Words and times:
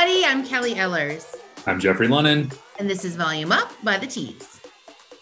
everybody. 0.00 0.24
I'm 0.24 0.46
Kelly 0.46 0.74
Ellers. 0.76 1.36
I'm 1.66 1.78
Jeffrey 1.78 2.08
Lennon. 2.08 2.50
And 2.78 2.88
this 2.88 3.04
is 3.04 3.16
Volume 3.16 3.52
Up 3.52 3.70
by 3.82 3.98
the 3.98 4.06
Tease. 4.06 4.60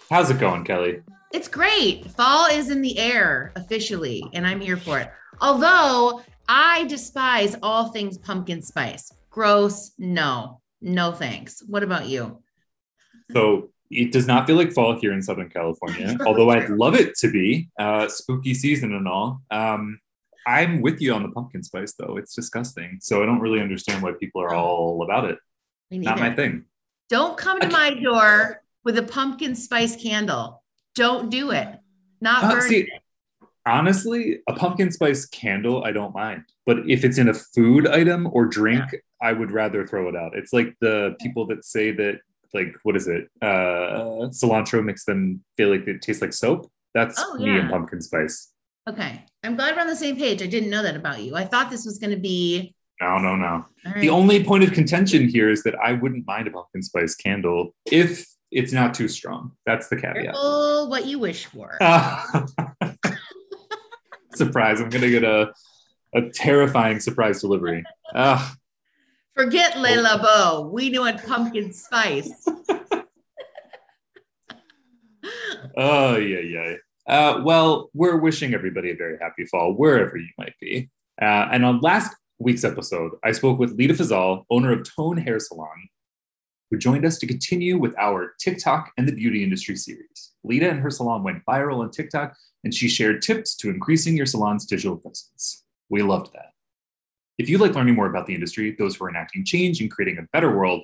How's 0.08 0.30
it 0.30 0.38
going, 0.38 0.62
Kelly? 0.62 1.02
It's 1.32 1.48
great. 1.48 2.08
Fall 2.12 2.46
is 2.46 2.70
in 2.70 2.80
the 2.80 2.96
air 2.96 3.52
officially, 3.56 4.22
and 4.34 4.46
I'm 4.46 4.60
here 4.60 4.76
for 4.76 5.00
it. 5.00 5.10
Although 5.40 6.22
I 6.48 6.84
despise 6.84 7.56
all 7.60 7.88
things 7.88 8.18
pumpkin 8.18 8.62
spice. 8.62 9.12
Gross. 9.30 9.92
No, 9.98 10.60
no 10.80 11.10
thanks. 11.10 11.60
What 11.66 11.82
about 11.82 12.06
you? 12.06 12.40
So 13.32 13.70
it 13.90 14.12
does 14.12 14.28
not 14.28 14.46
feel 14.46 14.56
like 14.56 14.72
fall 14.72 14.96
here 14.96 15.12
in 15.12 15.22
Southern 15.22 15.50
California, 15.50 16.16
although 16.26 16.50
I'd 16.50 16.70
love 16.70 16.94
it 16.94 17.16
to 17.16 17.32
be 17.32 17.68
uh, 17.80 18.06
spooky 18.06 18.54
season 18.54 18.94
and 18.94 19.08
all. 19.08 19.42
Um, 19.50 19.98
I'm 20.48 20.80
with 20.80 21.02
you 21.02 21.12
on 21.12 21.22
the 21.22 21.28
pumpkin 21.28 21.62
spice, 21.62 21.92
though. 21.92 22.16
It's 22.16 22.34
disgusting. 22.34 22.96
So 23.02 23.22
I 23.22 23.26
don't 23.26 23.40
really 23.40 23.60
understand 23.60 24.02
why 24.02 24.12
people 24.18 24.40
are 24.40 24.54
all 24.54 25.02
about 25.02 25.26
it. 25.26 25.38
Not 25.90 26.18
my 26.18 26.34
thing. 26.34 26.64
Don't 27.10 27.36
come 27.36 27.60
to 27.60 27.68
my 27.68 27.92
door 27.92 28.62
with 28.82 28.96
a 28.96 29.02
pumpkin 29.02 29.54
spice 29.54 29.94
candle. 29.94 30.62
Don't 30.94 31.28
do 31.28 31.50
it. 31.50 31.68
Not 32.22 32.44
uh, 32.44 32.60
see, 32.62 32.80
it. 32.80 32.88
Honestly, 33.66 34.40
a 34.48 34.54
pumpkin 34.54 34.90
spice 34.90 35.26
candle, 35.26 35.84
I 35.84 35.92
don't 35.92 36.14
mind. 36.14 36.44
But 36.64 36.78
if 36.88 37.04
it's 37.04 37.18
in 37.18 37.28
a 37.28 37.34
food 37.34 37.86
item 37.86 38.26
or 38.32 38.46
drink, 38.46 38.84
yeah. 38.90 38.98
I 39.20 39.34
would 39.34 39.52
rather 39.52 39.86
throw 39.86 40.08
it 40.08 40.16
out. 40.16 40.34
It's 40.34 40.54
like 40.54 40.74
the 40.80 41.14
people 41.20 41.46
that 41.48 41.66
say 41.66 41.90
that, 41.92 42.20
like, 42.54 42.74
what 42.84 42.96
is 42.96 43.06
it? 43.06 43.28
Uh, 43.42 44.30
cilantro 44.30 44.82
makes 44.82 45.04
them 45.04 45.44
feel 45.58 45.68
like 45.68 45.86
it 45.86 46.00
tastes 46.00 46.22
like 46.22 46.32
soap. 46.32 46.70
That's 46.94 47.22
oh, 47.22 47.36
yeah. 47.38 47.44
me 47.44 47.58
and 47.60 47.70
pumpkin 47.70 48.00
spice. 48.00 48.50
Okay. 48.88 49.22
I'm 49.44 49.54
glad 49.54 49.76
we're 49.76 49.82
on 49.82 49.86
the 49.86 49.96
same 49.96 50.16
page. 50.16 50.42
I 50.42 50.46
didn't 50.46 50.70
know 50.70 50.82
that 50.82 50.96
about 50.96 51.22
you. 51.22 51.36
I 51.36 51.44
thought 51.44 51.70
this 51.70 51.84
was 51.84 51.98
going 51.98 52.12
to 52.12 52.16
be. 52.16 52.74
No, 53.00 53.18
no, 53.18 53.36
no. 53.36 53.66
Right. 53.84 54.00
The 54.00 54.08
only 54.08 54.42
point 54.42 54.64
of 54.64 54.72
contention 54.72 55.28
here 55.28 55.50
is 55.50 55.62
that 55.64 55.74
I 55.76 55.92
wouldn't 55.92 56.26
mind 56.26 56.48
a 56.48 56.50
pumpkin 56.50 56.82
spice 56.82 57.14
candle 57.14 57.74
if 57.86 58.26
it's 58.50 58.72
not 58.72 58.94
too 58.94 59.06
strong. 59.08 59.52
That's 59.66 59.88
the 59.88 59.96
caveat. 59.96 60.34
Oh, 60.36 60.86
what 60.88 61.06
you 61.06 61.18
wish 61.18 61.44
for. 61.46 61.76
surprise. 64.34 64.80
I'm 64.80 64.88
going 64.88 65.02
to 65.02 65.10
get 65.10 65.24
a, 65.24 65.52
a 66.14 66.30
terrifying 66.30 66.98
surprise 66.98 67.42
delivery. 67.42 67.84
Uh, 68.14 68.50
Forget 69.34 69.74
Layla 69.74 70.22
Bo. 70.22 70.70
We 70.72 70.88
knew 70.88 71.06
it 71.06 71.24
pumpkin 71.26 71.72
spice. 71.72 72.32
oh, 75.76 76.16
yeah, 76.16 76.40
yeah. 76.40 76.74
Uh, 77.08 77.40
well, 77.42 77.88
we're 77.94 78.18
wishing 78.18 78.52
everybody 78.52 78.90
a 78.90 78.96
very 78.96 79.16
happy 79.18 79.46
fall 79.46 79.72
wherever 79.72 80.16
you 80.18 80.28
might 80.36 80.54
be. 80.60 80.90
Uh, 81.20 81.48
and 81.50 81.64
on 81.64 81.80
last 81.80 82.14
week's 82.38 82.64
episode, 82.64 83.12
I 83.24 83.32
spoke 83.32 83.58
with 83.58 83.78
Lita 83.78 83.94
Fazal, 83.94 84.44
owner 84.50 84.72
of 84.72 84.88
Tone 84.94 85.16
Hair 85.16 85.40
Salon, 85.40 85.88
who 86.70 86.76
joined 86.76 87.06
us 87.06 87.18
to 87.18 87.26
continue 87.26 87.78
with 87.78 87.96
our 87.98 88.34
TikTok 88.38 88.92
and 88.98 89.08
the 89.08 89.12
beauty 89.12 89.42
industry 89.42 89.74
series. 89.74 90.32
Lita 90.44 90.68
and 90.68 90.80
her 90.80 90.90
salon 90.90 91.22
went 91.22 91.44
viral 91.46 91.80
on 91.80 91.90
TikTok, 91.90 92.36
and 92.62 92.74
she 92.74 92.88
shared 92.88 93.22
tips 93.22 93.56
to 93.56 93.70
increasing 93.70 94.14
your 94.14 94.26
salon's 94.26 94.66
digital 94.66 94.96
presence. 94.96 95.64
We 95.88 96.02
loved 96.02 96.34
that. 96.34 96.52
If 97.38 97.48
you'd 97.48 97.60
like 97.60 97.74
learning 97.74 97.94
more 97.94 98.10
about 98.10 98.26
the 98.26 98.34
industry, 98.34 98.76
those 98.78 98.96
who 98.96 99.06
are 99.06 99.10
enacting 99.10 99.46
change 99.46 99.80
and 99.80 99.90
creating 99.90 100.18
a 100.18 100.26
better 100.32 100.54
world, 100.54 100.82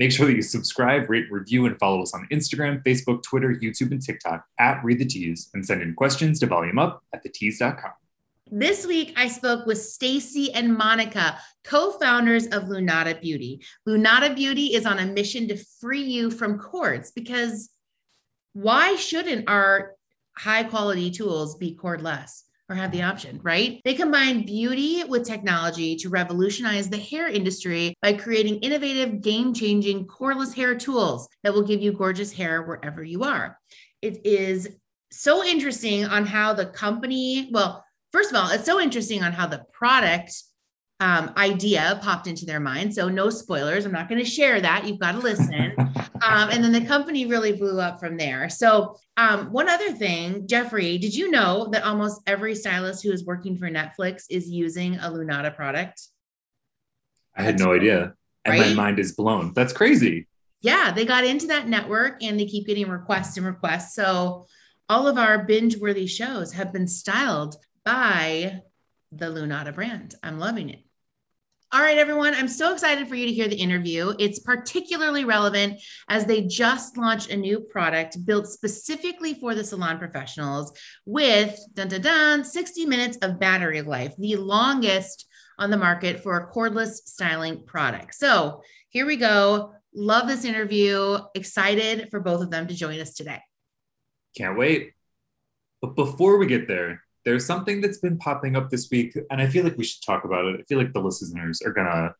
Make 0.00 0.12
sure 0.12 0.26
that 0.28 0.34
you 0.34 0.40
subscribe, 0.40 1.10
rate, 1.10 1.30
review, 1.30 1.66
and 1.66 1.78
follow 1.78 2.00
us 2.00 2.14
on 2.14 2.26
Instagram, 2.32 2.82
Facebook, 2.82 3.22
Twitter, 3.22 3.54
YouTube, 3.54 3.90
and 3.90 4.00
TikTok 4.00 4.46
at 4.58 4.82
Read 4.82 4.98
the 4.98 5.04
Tease, 5.04 5.50
and 5.52 5.64
send 5.64 5.82
in 5.82 5.94
questions 5.94 6.40
to 6.40 6.46
volumeup 6.46 7.00
at 7.12 7.22
thetease.com. 7.22 7.90
This 8.50 8.86
week, 8.86 9.12
I 9.18 9.28
spoke 9.28 9.66
with 9.66 9.76
Stacy 9.76 10.54
and 10.54 10.74
Monica, 10.74 11.38
co-founders 11.64 12.46
of 12.46 12.62
Lunata 12.62 13.20
Beauty. 13.20 13.62
Lunata 13.86 14.34
Beauty 14.34 14.72
is 14.72 14.86
on 14.86 15.00
a 15.00 15.04
mission 15.04 15.46
to 15.48 15.58
free 15.58 16.02
you 16.02 16.30
from 16.30 16.58
cords 16.58 17.10
because 17.10 17.68
why 18.54 18.96
shouldn't 18.96 19.50
our 19.50 19.96
high 20.34 20.64
quality 20.64 21.10
tools 21.10 21.56
be 21.56 21.76
cordless? 21.76 22.44
Or 22.70 22.76
have 22.76 22.92
the 22.92 23.02
option, 23.02 23.40
right? 23.42 23.80
They 23.84 23.94
combine 23.94 24.46
beauty 24.46 25.02
with 25.02 25.26
technology 25.26 25.96
to 25.96 26.08
revolutionize 26.08 26.88
the 26.88 26.96
hair 26.96 27.26
industry 27.26 27.94
by 28.00 28.12
creating 28.12 28.60
innovative, 28.60 29.20
game 29.20 29.52
changing 29.52 30.06
cordless 30.06 30.54
hair 30.54 30.76
tools 30.76 31.28
that 31.42 31.52
will 31.52 31.66
give 31.66 31.82
you 31.82 31.92
gorgeous 31.92 32.32
hair 32.32 32.62
wherever 32.62 33.02
you 33.02 33.24
are. 33.24 33.58
It 34.00 34.24
is 34.24 34.68
so 35.10 35.44
interesting 35.44 36.04
on 36.04 36.24
how 36.24 36.54
the 36.54 36.66
company, 36.66 37.50
well, 37.52 37.84
first 38.12 38.30
of 38.30 38.36
all, 38.36 38.50
it's 38.50 38.66
so 38.66 38.80
interesting 38.80 39.24
on 39.24 39.32
how 39.32 39.48
the 39.48 39.64
product 39.72 40.32
um, 41.00 41.32
idea 41.36 41.98
popped 42.02 42.26
into 42.26 42.44
their 42.44 42.60
mind. 42.60 42.94
So 42.94 43.08
no 43.08 43.30
spoilers. 43.30 43.86
I'm 43.86 43.92
not 43.92 44.08
going 44.08 44.22
to 44.22 44.30
share 44.30 44.60
that. 44.60 44.86
You've 44.86 44.98
got 44.98 45.12
to 45.12 45.18
listen. 45.18 45.74
um, 45.78 46.50
and 46.50 46.62
then 46.62 46.72
the 46.72 46.84
company 46.84 47.26
really 47.26 47.52
blew 47.52 47.80
up 47.80 47.98
from 47.98 48.18
there. 48.18 48.50
So 48.50 48.96
um, 49.16 49.50
one 49.50 49.68
other 49.68 49.92
thing, 49.92 50.46
Jeffrey, 50.46 50.98
did 50.98 51.14
you 51.14 51.30
know 51.30 51.68
that 51.72 51.84
almost 51.84 52.20
every 52.26 52.54
stylist 52.54 53.02
who 53.02 53.10
is 53.10 53.24
working 53.24 53.56
for 53.56 53.70
Netflix 53.70 54.24
is 54.28 54.48
using 54.48 54.96
a 54.96 55.10
Lunata 55.10 55.54
product? 55.54 56.02
I 57.34 57.42
had 57.42 57.58
no 57.58 57.72
idea. 57.72 58.14
And 58.44 58.58
right? 58.58 58.68
my 58.68 58.74
mind 58.74 58.98
is 58.98 59.12
blown. 59.12 59.52
That's 59.54 59.72
crazy. 59.72 60.26
Yeah, 60.60 60.92
they 60.92 61.06
got 61.06 61.24
into 61.24 61.46
that 61.46 61.68
network 61.68 62.22
and 62.22 62.38
they 62.38 62.44
keep 62.44 62.66
getting 62.66 62.88
requests 62.88 63.38
and 63.38 63.46
requests. 63.46 63.94
So 63.94 64.46
all 64.90 65.08
of 65.08 65.16
our 65.16 65.44
binge 65.44 65.78
worthy 65.78 66.06
shows 66.06 66.52
have 66.52 66.72
been 66.72 66.86
styled 66.86 67.56
by 67.84 68.60
the 69.12 69.26
Lunata 69.26 69.74
brand. 69.74 70.14
I'm 70.22 70.38
loving 70.38 70.68
it. 70.70 70.84
All 71.72 71.82
right, 71.82 71.98
everyone. 71.98 72.34
I'm 72.34 72.48
so 72.48 72.72
excited 72.72 73.06
for 73.06 73.14
you 73.14 73.26
to 73.26 73.32
hear 73.32 73.46
the 73.46 73.54
interview. 73.54 74.12
It's 74.18 74.40
particularly 74.40 75.24
relevant 75.24 75.80
as 76.08 76.24
they 76.24 76.42
just 76.42 76.96
launched 76.96 77.30
a 77.30 77.36
new 77.36 77.60
product 77.60 78.26
built 78.26 78.48
specifically 78.48 79.34
for 79.34 79.54
the 79.54 79.62
salon 79.62 79.96
professionals 79.96 80.76
with 81.06 81.64
dun, 81.74 81.86
dun, 81.86 82.00
dun, 82.00 82.44
60 82.44 82.86
minutes 82.86 83.18
of 83.18 83.38
battery 83.38 83.82
life, 83.82 84.16
the 84.18 84.34
longest 84.34 85.28
on 85.60 85.70
the 85.70 85.76
market 85.76 86.24
for 86.24 86.38
a 86.38 86.52
cordless 86.52 86.94
styling 87.06 87.64
product. 87.64 88.16
So 88.16 88.62
here 88.88 89.06
we 89.06 89.16
go. 89.16 89.72
Love 89.94 90.26
this 90.26 90.44
interview. 90.44 91.18
Excited 91.36 92.10
for 92.10 92.18
both 92.18 92.42
of 92.42 92.50
them 92.50 92.66
to 92.66 92.74
join 92.74 92.98
us 92.98 93.14
today. 93.14 93.42
Can't 94.36 94.58
wait. 94.58 94.94
But 95.80 95.94
before 95.94 96.36
we 96.36 96.46
get 96.46 96.66
there, 96.66 97.04
there's 97.24 97.46
something 97.46 97.80
that's 97.80 97.98
been 97.98 98.18
popping 98.18 98.56
up 98.56 98.70
this 98.70 98.88
week, 98.90 99.16
and 99.30 99.40
I 99.40 99.46
feel 99.46 99.64
like 99.64 99.76
we 99.76 99.84
should 99.84 100.04
talk 100.04 100.24
about 100.24 100.46
it. 100.46 100.60
I 100.60 100.62
feel 100.64 100.78
like 100.78 100.92
the 100.92 101.00
listeners 101.00 101.62
are 101.62 101.72
gonna 101.72 102.14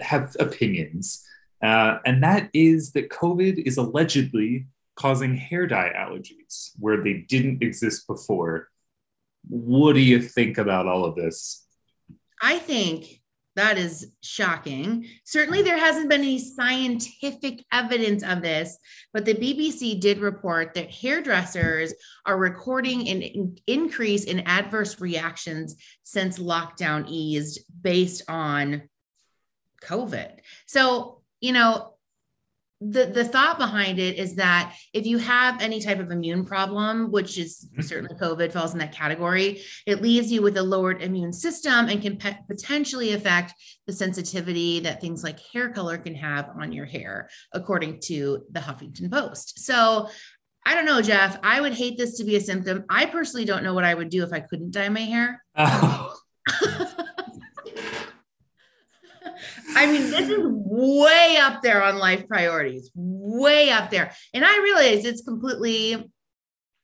have 0.00 0.36
opinions, 0.38 1.24
uh, 1.62 1.98
and 2.04 2.22
that 2.22 2.50
is 2.52 2.92
that 2.92 3.10
COVID 3.10 3.62
is 3.66 3.76
allegedly 3.76 4.66
causing 4.96 5.34
hair 5.34 5.66
dye 5.66 5.92
allergies 5.96 6.72
where 6.78 7.02
they 7.02 7.24
didn't 7.28 7.62
exist 7.62 8.06
before. 8.06 8.68
What 9.48 9.94
do 9.94 10.00
you 10.00 10.20
think 10.20 10.58
about 10.58 10.86
all 10.86 11.04
of 11.04 11.16
this? 11.16 11.66
I 12.40 12.58
think 12.58 13.21
that 13.54 13.76
is 13.76 14.12
shocking. 14.22 15.06
Certainly, 15.24 15.62
there 15.62 15.78
hasn't 15.78 16.08
been 16.08 16.22
any 16.22 16.38
scientific 16.38 17.64
evidence 17.72 18.22
of 18.22 18.40
this, 18.40 18.78
but 19.12 19.24
the 19.24 19.34
BBC 19.34 20.00
did 20.00 20.18
report 20.18 20.74
that 20.74 20.90
hairdressers 20.90 21.92
are 22.24 22.38
recording 22.38 23.08
an 23.08 23.56
increase 23.66 24.24
in 24.24 24.40
adverse 24.40 25.00
reactions 25.00 25.76
since 26.02 26.38
lockdown 26.38 27.06
eased 27.08 27.60
based 27.82 28.22
on 28.28 28.88
COVID. 29.82 30.38
So, 30.66 31.22
you 31.40 31.52
know, 31.52 31.91
the 32.90 33.06
the 33.06 33.24
thought 33.24 33.58
behind 33.58 33.98
it 33.98 34.16
is 34.16 34.34
that 34.34 34.74
if 34.92 35.06
you 35.06 35.18
have 35.18 35.60
any 35.60 35.80
type 35.80 36.00
of 36.00 36.10
immune 36.10 36.44
problem 36.44 37.10
which 37.10 37.38
is 37.38 37.68
mm-hmm. 37.70 37.82
certainly 37.82 38.14
covid 38.16 38.52
falls 38.52 38.72
in 38.72 38.78
that 38.78 38.92
category 38.92 39.60
it 39.86 40.02
leaves 40.02 40.32
you 40.32 40.42
with 40.42 40.56
a 40.56 40.62
lowered 40.62 41.02
immune 41.02 41.32
system 41.32 41.88
and 41.88 42.02
can 42.02 42.16
pe- 42.16 42.36
potentially 42.48 43.12
affect 43.12 43.54
the 43.86 43.92
sensitivity 43.92 44.80
that 44.80 45.00
things 45.00 45.22
like 45.22 45.38
hair 45.52 45.70
color 45.70 45.98
can 45.98 46.14
have 46.14 46.48
on 46.60 46.72
your 46.72 46.86
hair 46.86 47.28
according 47.52 48.00
to 48.00 48.42
the 48.50 48.60
huffington 48.60 49.10
post 49.10 49.58
so 49.58 50.08
I 50.64 50.76
don't 50.76 50.86
know, 50.86 51.02
Jeff. 51.02 51.40
I 51.42 51.60
would 51.60 51.74
hate 51.74 51.98
this 51.98 52.18
to 52.18 52.24
be 52.24 52.36
a 52.36 52.40
symptom. 52.40 52.84
I 52.88 53.06
personally 53.06 53.44
don't 53.44 53.64
know 53.64 53.74
what 53.74 53.82
I 53.82 53.94
would 53.94 54.10
do 54.10 54.22
if 54.22 54.32
I 54.32 54.38
couldn't 54.38 54.70
dye 54.70 54.88
my 54.90 55.00
hair. 55.00 55.44
Oh. 55.56 56.14
I 59.82 59.86
mean, 59.86 60.10
this 60.10 60.28
is 60.28 60.38
way 60.44 61.38
up 61.40 61.60
there 61.60 61.82
on 61.82 61.98
life 61.98 62.28
priorities, 62.28 62.92
way 62.94 63.70
up 63.70 63.90
there. 63.90 64.12
And 64.32 64.44
I 64.44 64.58
realize 64.58 65.04
it's 65.04 65.22
completely 65.22 66.08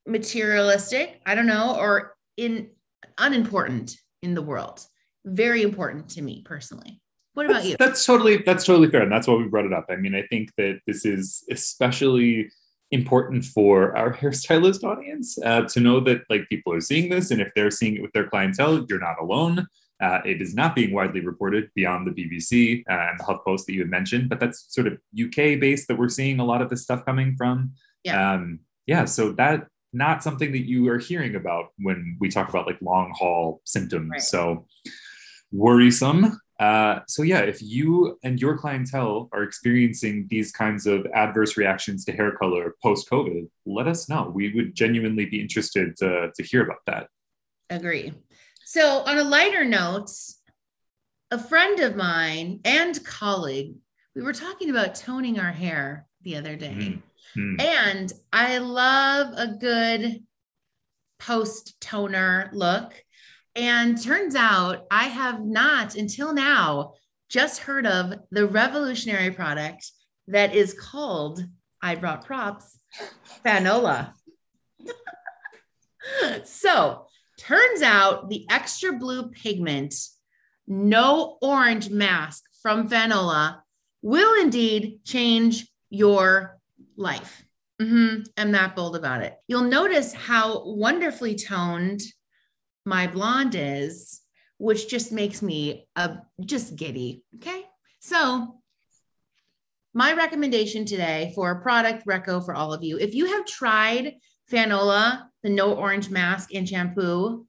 materialistic, 0.05 1.21
I 1.25 1.37
don't 1.37 1.47
know, 1.47 1.77
or 1.79 2.17
in 2.37 2.71
unimportant 3.17 3.97
in 4.23 4.35
the 4.35 4.43
world. 4.43 4.85
Very 5.25 5.62
important 5.62 6.09
to 6.11 6.23
me 6.23 6.43
personally. 6.45 7.00
What 7.35 7.47
about 7.47 7.55
that's, 7.59 7.67
you? 7.69 7.77
That's 7.79 8.05
totally 8.05 8.39
that's 8.39 8.65
totally 8.65 8.91
fair. 8.91 9.03
And 9.03 9.12
that's 9.12 9.29
why 9.29 9.35
we 9.35 9.45
brought 9.45 9.67
it 9.67 9.73
up. 9.73 9.87
I 9.89 9.95
mean, 9.95 10.17
I 10.17 10.23
think 10.23 10.50
that 10.56 10.81
this 10.89 11.05
is 11.05 11.45
especially 11.53 12.50
important 12.91 13.45
for 13.45 13.97
our 13.97 14.12
hairstylist 14.21 14.83
audience 14.83 15.39
uh, 15.45 15.62
to 15.69 15.79
know 15.79 16.00
that 16.00 16.23
like 16.29 16.49
people 16.49 16.73
are 16.73 16.81
seeing 16.81 17.11
this 17.11 17.31
and 17.31 17.41
if 17.41 17.53
they're 17.55 17.71
seeing 17.71 17.95
it 17.95 18.03
with 18.03 18.12
their 18.12 18.27
clientele 18.29 18.87
you're 18.89 18.99
not 18.99 19.21
alone 19.21 19.67
Uh, 20.00 20.21
it 20.25 20.41
is 20.41 20.55
not 20.55 20.75
being 20.75 20.93
widely 20.93 21.21
reported 21.21 21.71
beyond 21.75 22.06
the 22.06 22.12
BBC 22.12 22.85
uh, 22.89 23.11
and 23.11 23.19
the 23.19 23.25
HuffPost 23.25 23.67
that 23.67 23.73
you 23.73 23.81
had 23.81 23.91
mentioned, 23.91 24.29
but 24.29 24.39
that's 24.39 24.73
sort 24.73 24.87
of 24.87 24.95
UK 25.19 25.59
based 25.59 25.89
that 25.89 25.99
we're 25.99 26.09
seeing 26.09 26.39
a 26.39 26.45
lot 26.45 26.62
of 26.62 26.71
this 26.71 26.83
stuff 26.83 27.05
coming 27.05 27.35
from. 27.37 27.73
Yeah. 28.05 28.35
Um, 28.35 28.61
yeah. 28.87 29.05
So 29.05 29.33
that 29.33 29.67
not 29.93 30.23
something 30.23 30.53
that 30.53 30.67
you 30.67 30.89
are 30.89 30.99
hearing 30.99 31.35
about 31.35 31.73
when 31.79 32.17
we 32.21 32.29
talk 32.29 32.49
about 32.49 32.67
like 32.67 32.81
long 32.81 33.12
haul 33.17 33.61
symptoms. 33.65 34.11
Right. 34.11 34.23
So 34.23 34.67
worrisome. 35.50 36.39
Uh, 36.61 37.00
so 37.06 37.23
yeah, 37.23 37.41
if 37.41 37.62
you 37.62 38.19
and 38.25 38.41
your 38.41 38.59
clientele 38.59 39.29
are 39.33 39.43
experiencing 39.43 40.27
these 40.29 40.50
kinds 40.50 40.87
of 40.87 41.06
adverse 41.15 41.56
reactions 41.56 42.05
to 42.05 42.12
hair 42.12 42.33
color 42.33 42.75
post 42.83 43.09
COVID, 43.09 43.49
let 43.65 43.87
us 43.87 44.09
know. 44.09 44.31
We 44.35 44.53
would 44.55 44.75
genuinely 44.75 45.27
be 45.27 45.41
interested 45.41 45.97
to, 45.99 46.31
to 46.35 46.43
hear 46.43 46.62
about 46.62 46.85
that. 46.87 47.09
Agree. 47.71 48.12
So, 48.70 48.99
on 48.99 49.17
a 49.17 49.25
lighter 49.25 49.65
note, 49.65 50.11
a 51.31 51.38
friend 51.38 51.81
of 51.81 51.97
mine 51.97 52.61
and 52.67 53.03
colleague, 53.03 53.76
we 54.15 54.20
were 54.20 54.35
talking 54.35 54.69
about 54.69 54.94
toning 54.94 55.41
our 55.41 55.53
hair 55.53 56.06
the 56.20 56.37
other 56.37 56.55
day. 56.55 57.00
Mm. 57.35 57.62
And 57.62 58.12
I 58.31 58.59
love 58.59 59.32
a 59.38 59.56
good 59.56 60.23
post 61.19 61.81
toner 61.81 62.50
look. 62.53 62.93
And 63.56 63.99
turns 64.03 64.35
out 64.35 64.85
I 64.91 65.05
have 65.05 65.43
not 65.43 65.94
until 65.94 66.35
now 66.35 66.93
just 67.31 67.61
heard 67.61 67.87
of 67.87 68.19
the 68.31 68.47
revolutionary 68.47 69.31
product 69.31 69.91
that 70.26 70.55
is 70.55 70.75
called, 70.75 71.43
I 71.81 71.94
brought 71.94 72.26
props, 72.26 72.79
Fanola. 73.43 74.12
so, 76.44 77.07
turns 77.38 77.82
out 77.82 78.29
the 78.29 78.46
extra 78.50 78.93
blue 78.93 79.31
pigment, 79.31 79.94
no 80.67 81.38
orange 81.40 81.88
mask 81.88 82.44
from 82.61 82.88
Fanola 82.88 83.61
will 84.02 84.40
indeed 84.40 85.00
change 85.05 85.67
your 85.88 86.58
life. 86.96 87.44
Mhm, 87.81 88.26
I'm 88.37 88.52
that 88.52 88.75
bold 88.75 88.96
about 88.96 89.23
it. 89.23 89.37
You'll 89.46 89.62
notice 89.62 90.12
how 90.12 90.64
wonderfully 90.67 91.37
toned 91.37 92.02
my 92.85 93.06
blonde 93.06 93.55
is, 93.55 94.20
which 94.58 94.88
just 94.88 95.12
makes 95.12 95.40
me 95.43 95.87
uh, 95.94 96.17
just 96.40 96.75
giddy. 96.75 97.23
Okay. 97.37 97.64
So, 98.00 98.61
my 99.94 100.12
recommendation 100.12 100.85
today 100.85 101.32
for 101.35 101.50
a 101.50 101.62
product 101.62 102.06
reco 102.06 102.44
for 102.44 102.55
all 102.55 102.73
of 102.73 102.85
you 102.85 102.99
if 102.99 103.14
you 103.14 103.26
have 103.26 103.46
tried 103.46 104.14
Fanola, 104.50 105.27
the 105.43 105.50
no 105.50 105.75
orange 105.75 106.11
mask 106.11 106.55
and 106.55 106.69
shampoo, 106.69 107.47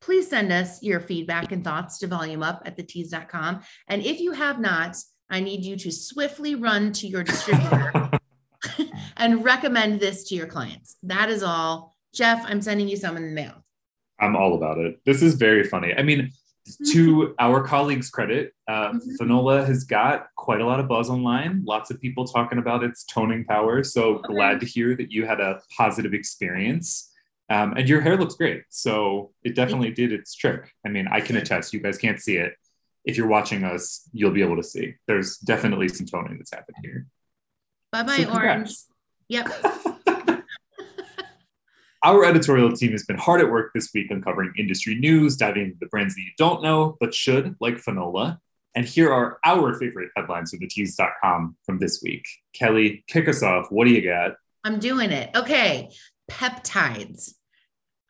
please 0.00 0.28
send 0.28 0.52
us 0.52 0.82
your 0.82 1.00
feedback 1.00 1.52
and 1.52 1.62
thoughts 1.62 1.98
to 1.98 2.08
volumeup 2.08 2.60
at 2.64 2.76
thetease.com. 2.76 3.60
And 3.88 4.02
if 4.02 4.20
you 4.20 4.32
have 4.32 4.60
not, 4.60 4.96
I 5.30 5.40
need 5.40 5.64
you 5.64 5.76
to 5.76 5.90
swiftly 5.90 6.54
run 6.54 6.92
to 6.94 7.06
your 7.06 7.22
distributor 7.22 8.10
and 9.16 9.44
recommend 9.44 10.00
this 10.00 10.24
to 10.28 10.34
your 10.34 10.46
clients. 10.46 10.96
That 11.02 11.30
is 11.30 11.42
all. 11.42 11.96
Jeff, 12.12 12.44
I'm 12.46 12.60
sending 12.60 12.88
you 12.88 12.96
some 12.96 13.16
in 13.16 13.22
the 13.22 13.32
mail. 13.32 13.64
I'm 14.20 14.36
all 14.36 14.54
about 14.54 14.78
it. 14.78 15.00
This 15.06 15.22
is 15.22 15.34
very 15.34 15.64
funny. 15.64 15.94
I 15.96 16.02
mean, 16.02 16.30
to 16.92 17.34
our 17.38 17.62
colleagues' 17.66 18.08
credit, 18.10 18.54
uh, 18.68 18.92
Mhm. 18.92 19.16
Fanola 19.20 19.66
has 19.66 19.84
got 19.84 20.28
quite 20.36 20.60
a 20.60 20.66
lot 20.66 20.78
of 20.80 20.88
buzz 20.88 21.10
online. 21.10 21.62
Lots 21.64 21.90
of 21.90 22.00
people 22.00 22.24
talking 22.24 22.58
about 22.58 22.84
its 22.84 23.04
toning 23.04 23.44
power. 23.44 23.82
So 23.82 24.16
Okay. 24.16 24.28
glad 24.34 24.60
to 24.60 24.66
hear 24.66 24.94
that 24.96 25.10
you 25.10 25.26
had 25.26 25.40
a 25.40 25.60
positive 25.76 26.14
experience. 26.14 27.12
Um, 27.50 27.74
and 27.76 27.88
your 27.88 28.00
hair 28.00 28.16
looks 28.16 28.34
great. 28.36 28.62
So 28.70 29.32
it 29.42 29.54
definitely 29.54 29.90
did 29.90 30.12
its 30.12 30.34
trick. 30.34 30.72
I 30.86 30.88
mean, 30.88 31.08
I 31.08 31.20
can 31.20 31.36
attest, 31.36 31.72
you 31.74 31.80
guys 31.80 31.98
can't 31.98 32.20
see 32.20 32.36
it. 32.36 32.54
If 33.04 33.16
you're 33.16 33.26
watching 33.26 33.64
us, 33.64 34.08
you'll 34.12 34.30
be 34.30 34.42
able 34.42 34.56
to 34.56 34.62
see. 34.62 34.94
There's 35.08 35.38
definitely 35.38 35.88
some 35.88 36.06
toning 36.06 36.38
that's 36.38 36.52
happened 36.52 36.76
here. 36.82 37.06
Bye 37.90 38.04
bye, 38.04 38.22
So 38.22 38.30
orange. 38.30 38.74
Yep. 39.28 39.48
Our 42.04 42.24
editorial 42.24 42.72
team 42.72 42.90
has 42.92 43.04
been 43.04 43.16
hard 43.16 43.40
at 43.40 43.48
work 43.48 43.70
this 43.72 43.90
week 43.94 44.10
uncovering 44.10 44.52
industry 44.58 44.96
news, 44.96 45.36
diving 45.36 45.66
into 45.66 45.76
the 45.78 45.86
brands 45.86 46.16
that 46.16 46.20
you 46.20 46.32
don't 46.36 46.60
know 46.60 46.96
but 46.98 47.14
should, 47.14 47.54
like 47.60 47.76
Fanola. 47.76 48.38
And 48.74 48.84
here 48.84 49.12
are 49.12 49.38
our 49.44 49.74
favorite 49.74 50.10
headlines 50.16 50.50
from 50.50 50.60
thetease.com 50.60 51.56
from 51.64 51.78
this 51.78 52.00
week. 52.02 52.26
Kelly, 52.54 53.04
kick 53.06 53.28
us 53.28 53.44
off. 53.44 53.66
What 53.70 53.84
do 53.84 53.92
you 53.92 54.02
got? 54.02 54.32
I'm 54.64 54.80
doing 54.80 55.12
it. 55.12 55.30
Okay. 55.36 55.90
Peptides. 56.28 57.34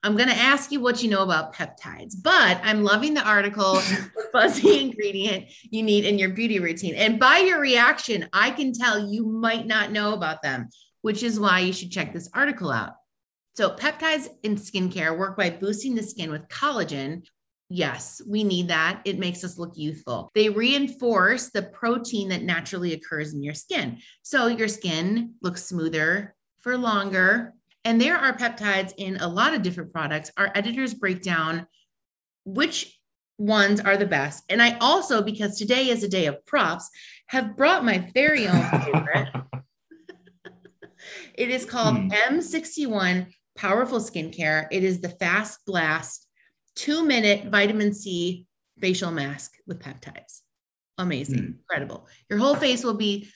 I'm 0.03 0.17
going 0.17 0.31
to 0.31 0.35
ask 0.35 0.73
you 0.73 0.81
what 0.81 1.03
you 1.03 1.11
know 1.11 1.23
about 1.23 1.55
peptides, 1.55 2.15
but 2.21 2.61
I'm 2.65 2.83
loving 2.85 3.13
the 3.13 3.23
article, 3.23 3.77
fuzzy 4.33 4.81
ingredient 4.81 5.47
you 5.71 5.83
need 5.83 6.07
in 6.07 6.19
your 6.19 6.31
beauty 6.31 6.61
routine. 6.61 6.95
And 6.95 7.21
by 7.21 7.39
your 7.39 7.61
reaction, 7.61 8.29
I 8.33 8.53
can 8.53 8.73
tell 8.73 9.13
you 9.13 9.27
might 9.27 9.67
not 9.67 9.93
know 9.93 10.15
about 10.15 10.43
them, 10.43 10.71
which 11.03 11.23
is 11.23 11.39
why 11.39 11.61
you 11.61 11.75
should 11.75 11.93
check 11.93 12.15
this 12.15 12.31
article 12.35 12.71
out. 12.71 12.95
So, 13.55 13.71
peptides 13.71 14.29
in 14.43 14.57
skincare 14.57 15.17
work 15.17 15.37
by 15.37 15.51
boosting 15.51 15.95
the 15.95 16.03
skin 16.03 16.31
with 16.31 16.49
collagen. 16.49 17.25
Yes, 17.69 18.21
we 18.27 18.45
need 18.45 18.69
that. 18.69 19.03
It 19.05 19.19
makes 19.19 19.45
us 19.45 19.59
look 19.59 19.73
youthful. 19.77 20.31
They 20.35 20.49
reinforce 20.49 21.51
the 21.51 21.63
protein 21.63 22.31
that 22.31 22.43
naturally 22.43 22.95
occurs 22.95 23.35
in 23.35 23.43
your 23.43 23.55
skin. 23.55 23.99
So, 24.23 24.47
your 24.47 24.69
skin 24.69 25.35
looks 25.43 25.65
smoother 25.65 26.35
for 26.61 26.79
longer. 26.79 27.55
And 27.85 28.01
there 28.01 28.17
are 28.17 28.37
peptides 28.37 28.95
in 28.97 29.17
a 29.17 29.29
lot 29.29 29.55
of 29.55 29.63
different 29.63 29.93
products. 29.93 30.31
Our 30.37 30.51
editors 30.55 30.95
break 30.95 31.23
down 31.23 31.67
which 32.45 32.99
ones 33.39 33.81
are 33.81 33.97
the 33.97 34.07
best. 34.07 34.45
And 34.49 34.63
I 34.63 34.79
also, 34.79 35.21
because 35.21 35.59
today 35.59 35.89
is 35.89 36.05
a 36.05 36.09
day 36.09 36.27
of 36.27 36.45
props, 36.47 36.89
have 37.27 37.57
brought 37.57 37.85
my 37.85 38.09
very 38.15 38.47
own 38.49 38.63
favorite. 38.85 39.29
It 41.35 41.51
is 41.51 41.65
called 41.65 41.97
Hmm. 41.97 42.11
M61 42.11 43.27
Powerful 43.57 43.99
Skincare. 44.01 44.67
It 44.71 44.83
is 44.85 45.01
the 45.01 45.09
Fast 45.09 45.61
Blast 45.67 46.27
two 46.75 47.05
minute 47.05 47.47
vitamin 47.51 47.93
C 47.93 48.47
facial 48.81 49.11
mask 49.11 49.53
with 49.67 49.79
peptides. 49.81 50.41
Amazing, 50.99 51.39
Hmm. 51.39 51.51
incredible. 51.61 52.09
Your 52.31 52.39
whole 52.39 52.57
face 52.57 52.83
will 52.85 52.95
be 52.97 53.29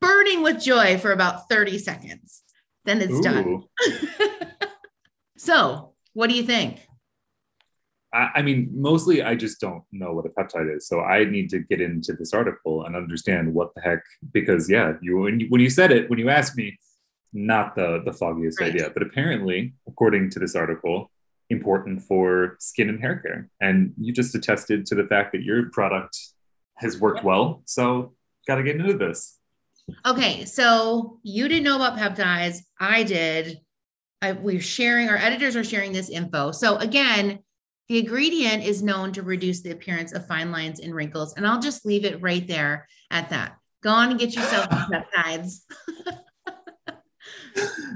burning 0.00 0.42
with 0.42 0.60
joy 0.62 0.98
for 0.98 1.12
about 1.12 1.48
30 1.50 1.78
seconds. 1.78 2.42
Then 2.84 3.00
it's 3.02 3.20
done. 3.20 3.64
So, 5.36 5.94
what 6.12 6.28
do 6.28 6.36
you 6.36 6.42
think? 6.42 6.86
I, 8.12 8.28
I 8.36 8.42
mean, 8.42 8.70
mostly 8.74 9.22
I 9.22 9.34
just 9.34 9.58
don't 9.58 9.84
know 9.90 10.12
what 10.12 10.26
a 10.26 10.28
peptide 10.28 10.76
is. 10.76 10.86
So 10.86 11.00
I 11.00 11.24
need 11.24 11.48
to 11.50 11.60
get 11.60 11.80
into 11.80 12.12
this 12.12 12.34
article 12.34 12.84
and 12.84 12.94
understand 12.94 13.54
what 13.54 13.74
the 13.74 13.80
heck, 13.80 14.00
because 14.34 14.68
yeah, 14.68 14.94
you 15.00 15.16
when 15.16 15.40
you, 15.40 15.46
when 15.48 15.62
you 15.62 15.70
said 15.70 15.92
it, 15.92 16.10
when 16.10 16.18
you 16.18 16.28
asked 16.28 16.58
me, 16.58 16.78
not 17.32 17.74
the, 17.74 18.02
the 18.04 18.12
foggiest 18.12 18.60
Right. 18.60 18.74
idea, 18.74 18.90
but 18.92 19.02
apparently, 19.02 19.74
according 19.86 20.30
to 20.30 20.38
this 20.38 20.54
article, 20.54 21.10
important 21.48 22.02
for 22.02 22.56
skin 22.60 22.88
and 22.88 23.00
hair 23.00 23.16
care. 23.18 23.48
And 23.60 23.92
you 23.98 24.12
just 24.12 24.34
attested 24.34 24.86
to 24.86 24.94
the 24.94 25.04
fact 25.04 25.32
that 25.32 25.42
your 25.42 25.70
product 25.70 26.16
has 26.76 26.98
worked 26.98 27.24
well. 27.24 27.62
So 27.66 28.14
got 28.46 28.56
to 28.56 28.62
get 28.62 28.76
into 28.76 28.96
this. 28.96 29.36
Okay, 30.06 30.44
so 30.44 31.18
you 31.22 31.48
didn't 31.48 31.64
know 31.64 31.76
about 31.76 31.98
peptides. 31.98 32.58
I 32.78 33.02
did. 33.02 33.60
I, 34.22 34.32
we're 34.32 34.60
sharing, 34.60 35.08
our 35.08 35.16
editors 35.16 35.56
are 35.56 35.64
sharing 35.64 35.92
this 35.92 36.10
info. 36.10 36.52
So, 36.52 36.76
again, 36.76 37.40
the 37.88 37.98
ingredient 37.98 38.62
is 38.62 38.82
known 38.82 39.12
to 39.14 39.22
reduce 39.22 39.62
the 39.62 39.72
appearance 39.72 40.12
of 40.12 40.26
fine 40.26 40.52
lines 40.52 40.78
and 40.78 40.94
wrinkles. 40.94 41.34
And 41.34 41.46
I'll 41.46 41.60
just 41.60 41.84
leave 41.84 42.04
it 42.04 42.22
right 42.22 42.46
there 42.46 42.86
at 43.10 43.30
that. 43.30 43.56
Go 43.82 43.90
on 43.90 44.10
and 44.10 44.20
get 44.20 44.34
yourself 44.34 44.68
some 44.70 44.90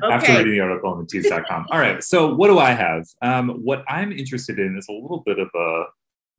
peptides. 0.02 0.12
after 0.12 0.32
reading 0.38 0.52
the 0.52 0.60
article 0.60 0.90
on 0.90 1.00
the 1.00 1.06
tease.com. 1.06 1.66
All 1.70 1.78
right. 1.78 2.02
So 2.02 2.34
what 2.34 2.48
do 2.48 2.58
I 2.58 2.72
have? 2.72 3.06
Um, 3.22 3.50
what 3.62 3.84
I'm 3.88 4.12
interested 4.12 4.58
in 4.58 4.76
is 4.78 4.86
a 4.88 4.92
little 4.92 5.22
bit 5.24 5.38
of 5.38 5.48
a 5.54 5.84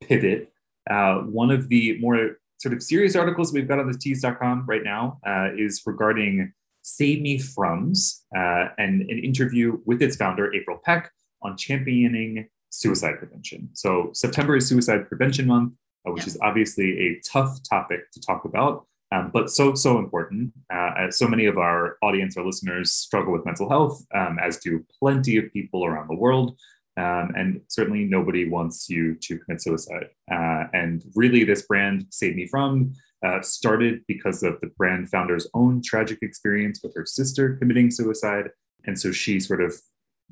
pivot. 0.03 0.51
Uh, 0.89 1.19
one 1.21 1.51
of 1.51 1.69
the 1.69 1.97
more 1.99 2.37
sort 2.57 2.73
of 2.73 2.81
serious 2.83 3.15
articles 3.15 3.51
we've 3.53 3.67
got 3.67 3.79
on 3.79 3.91
the 3.91 3.97
tease.com 3.97 4.65
right 4.67 4.83
now 4.83 5.19
uh, 5.27 5.49
is 5.57 5.81
regarding 5.85 6.53
Save 6.83 7.21
Me 7.21 7.37
From's 7.39 8.23
uh, 8.35 8.67
and 8.77 9.01
an 9.03 9.19
interview 9.19 9.79
with 9.85 10.01
its 10.01 10.15
founder, 10.15 10.53
April 10.53 10.79
Peck, 10.85 11.11
on 11.41 11.57
championing 11.57 12.47
suicide 12.69 13.17
prevention. 13.17 13.69
So 13.73 14.09
September 14.13 14.55
is 14.57 14.67
Suicide 14.67 15.07
Prevention 15.07 15.47
Month, 15.47 15.73
uh, 16.07 16.11
which 16.11 16.23
Yeah. 16.23 16.27
is 16.27 16.37
obviously 16.41 17.07
a 17.07 17.19
tough 17.27 17.59
topic 17.67 18.11
to 18.11 18.19
talk 18.21 18.45
about 18.45 18.85
um, 19.15 19.31
but 19.33 19.49
so 19.49 19.75
so 19.75 19.97
important. 19.97 20.51
Uh, 20.73 21.09
so 21.09 21.27
many 21.27 21.45
of 21.45 21.57
our 21.57 21.97
audience, 22.01 22.37
our 22.37 22.45
listeners, 22.45 22.91
struggle 22.91 23.31
with 23.31 23.45
mental 23.45 23.69
health, 23.69 24.05
um, 24.13 24.37
as 24.41 24.57
do 24.57 24.83
plenty 24.99 25.37
of 25.37 25.51
people 25.53 25.85
around 25.85 26.09
the 26.09 26.15
world, 26.15 26.57
um, 26.97 27.31
and 27.35 27.61
certainly 27.67 28.05
nobody 28.05 28.49
wants 28.49 28.89
you 28.89 29.15
to 29.15 29.37
commit 29.39 29.61
suicide. 29.61 30.07
Uh, 30.31 30.65
and 30.73 31.03
really, 31.15 31.43
this 31.43 31.63
brand, 31.63 32.05
Save 32.09 32.35
Me 32.35 32.47
From, 32.47 32.93
uh, 33.25 33.41
started 33.41 34.01
because 34.07 34.43
of 34.43 34.59
the 34.61 34.67
brand 34.77 35.09
founder's 35.09 35.47
own 35.53 35.81
tragic 35.83 36.19
experience 36.21 36.81
with 36.83 36.93
her 36.95 37.05
sister 37.05 37.55
committing 37.55 37.91
suicide, 37.91 38.49
and 38.85 38.99
so 38.99 39.11
she 39.11 39.39
sort 39.39 39.61
of 39.61 39.73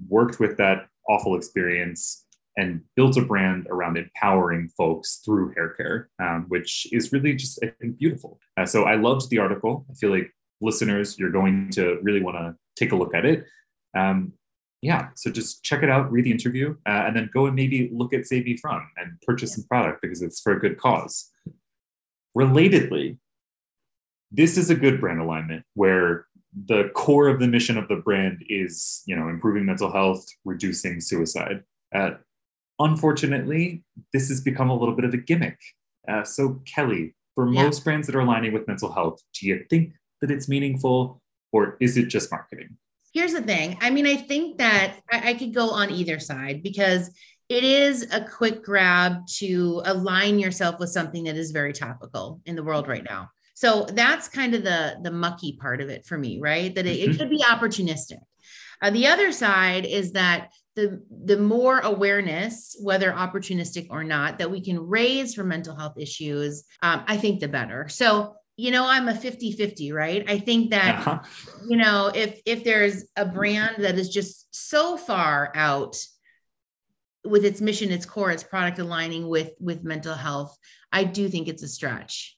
worked 0.09 0.39
with 0.39 0.57
that 0.57 0.87
awful 1.07 1.35
experience 1.35 2.22
and 2.57 2.81
built 2.95 3.17
a 3.17 3.21
brand 3.21 3.67
around 3.69 3.97
empowering 3.97 4.69
folks 4.77 5.21
through 5.25 5.53
hair 5.55 5.69
care, 5.69 6.09
um, 6.19 6.45
which 6.49 6.87
is 6.91 7.11
really 7.11 7.35
just, 7.35 7.59
I 7.63 7.73
think, 7.79 7.97
beautiful. 7.97 8.39
Uh, 8.57 8.65
so 8.65 8.83
I 8.83 8.95
loved 8.95 9.29
the 9.29 9.39
article. 9.39 9.85
I 9.89 9.93
feel 9.95 10.11
like 10.11 10.31
listeners, 10.61 11.17
you're 11.17 11.31
going 11.31 11.69
to 11.71 11.99
really 12.01 12.21
want 12.21 12.37
to 12.37 12.55
take 12.75 12.91
a 12.91 12.95
look 12.95 13.15
at 13.15 13.25
it. 13.25 13.45
Um, 13.95 14.33
yeah, 14.81 15.09
so 15.15 15.31
just 15.31 15.63
check 15.63 15.81
it 15.81 15.89
out, 15.89 16.11
read 16.11 16.25
the 16.25 16.31
interview, 16.31 16.75
uh, 16.85 17.03
and 17.07 17.15
then 17.15 17.29
go 17.33 17.45
and 17.45 17.55
maybe 17.55 17.89
look 17.93 18.13
at 18.13 18.27
Save 18.27 18.45
Me 18.45 18.57
From 18.57 18.85
and 18.97 19.19
purchase 19.21 19.55
some 19.55 19.63
product 19.63 20.01
because 20.01 20.21
it's 20.21 20.41
for 20.41 20.51
a 20.53 20.59
good 20.59 20.77
cause. 20.77 21.31
Relatedly, 22.37 23.17
this 24.29 24.57
is 24.57 24.69
a 24.69 24.75
good 24.75 24.99
brand 24.99 25.21
alignment 25.21 25.63
where 25.75 26.25
the 26.65 26.89
core 26.95 27.29
of 27.29 27.39
the 27.39 27.47
mission 27.47 27.77
of 27.77 27.87
the 27.87 27.95
brand 27.95 28.43
is, 28.49 29.03
you 29.05 29.15
know, 29.15 29.29
improving 29.29 29.65
mental 29.65 29.91
health, 29.91 30.25
reducing 30.43 30.99
suicide. 30.99 31.63
Uh, 31.95 32.11
unfortunately, 32.79 33.83
this 34.11 34.29
has 34.29 34.41
become 34.41 34.69
a 34.69 34.75
little 34.75 34.95
bit 34.95 35.05
of 35.05 35.13
a 35.13 35.17
gimmick. 35.17 35.59
Uh, 36.07 36.23
so, 36.23 36.61
Kelly, 36.65 37.15
for 37.35 37.51
yeah. 37.51 37.63
most 37.63 37.83
brands 37.83 38.07
that 38.07 38.15
are 38.15 38.21
aligning 38.21 38.53
with 38.53 38.67
mental 38.67 38.91
health, 38.91 39.21
do 39.39 39.47
you 39.47 39.65
think 39.69 39.93
that 40.21 40.31
it's 40.31 40.47
meaningful 40.47 41.21
or 41.51 41.77
is 41.79 41.97
it 41.97 42.07
just 42.07 42.31
marketing? 42.31 42.77
Here's 43.13 43.33
the 43.33 43.41
thing. 43.41 43.77
I 43.81 43.91
mean, 43.91 44.07
I 44.07 44.15
think 44.15 44.57
that 44.57 44.95
I, 45.11 45.29
I 45.29 45.33
could 45.35 45.53
go 45.53 45.69
on 45.69 45.91
either 45.91 46.19
side 46.19 46.63
because 46.63 47.11
it 47.49 47.63
is 47.63 48.07
a 48.11 48.25
quick 48.25 48.63
grab 48.63 49.27
to 49.37 49.81
align 49.85 50.39
yourself 50.39 50.79
with 50.79 50.89
something 50.89 51.25
that 51.25 51.35
is 51.35 51.51
very 51.51 51.73
topical 51.73 52.41
in 52.45 52.55
the 52.55 52.63
world 52.63 52.87
right 52.87 53.03
now. 53.03 53.29
So 53.53 53.85
that's 53.85 54.27
kind 54.27 54.55
of 54.55 54.63
the 54.63 54.97
the 55.03 55.11
mucky 55.11 55.57
part 55.61 55.79
of 55.79 55.89
it 55.89 56.05
for 56.05 56.17
me, 56.17 56.39
right? 56.39 56.73
That 56.73 56.87
it, 56.87 56.99
it 56.99 57.09
mm-hmm. 57.09 57.19
could 57.19 57.29
be 57.29 57.43
opportunistic. 57.43 58.17
Uh, 58.81 58.89
the 58.89 59.07
other 59.07 59.31
side 59.31 59.85
is 59.85 60.13
that 60.13 60.49
the 60.75 61.03
the 61.25 61.37
more 61.37 61.79
awareness, 61.79 62.75
whether 62.81 63.11
opportunistic 63.11 63.87
or 63.89 64.03
not, 64.03 64.39
that 64.39 64.51
we 64.51 64.61
can 64.61 64.79
raise 64.79 65.35
for 65.35 65.43
mental 65.43 65.75
health 65.75 65.97
issues, 65.97 66.63
um, 66.81 67.03
I 67.07 67.17
think 67.17 67.39
the 67.39 67.47
better. 67.47 67.87
So 67.89 68.35
you 68.55 68.71
know 68.71 68.85
i'm 68.85 69.07
a 69.07 69.15
50 69.15 69.53
50 69.53 69.91
right 69.91 70.29
i 70.29 70.37
think 70.37 70.71
that 70.71 70.99
uh-huh. 70.99 71.19
you 71.67 71.77
know 71.77 72.11
if 72.13 72.39
if 72.45 72.63
there's 72.63 73.05
a 73.15 73.25
brand 73.25 73.83
that 73.83 73.97
is 73.97 74.09
just 74.09 74.47
so 74.53 74.97
far 74.97 75.51
out 75.55 75.97
with 77.25 77.45
its 77.45 77.61
mission 77.61 77.91
its 77.91 78.05
core 78.05 78.31
its 78.31 78.43
product 78.43 78.79
aligning 78.79 79.27
with 79.27 79.51
with 79.59 79.83
mental 79.83 80.13
health 80.13 80.55
i 80.91 81.03
do 81.03 81.29
think 81.29 81.47
it's 81.47 81.63
a 81.63 81.67
stretch 81.67 82.37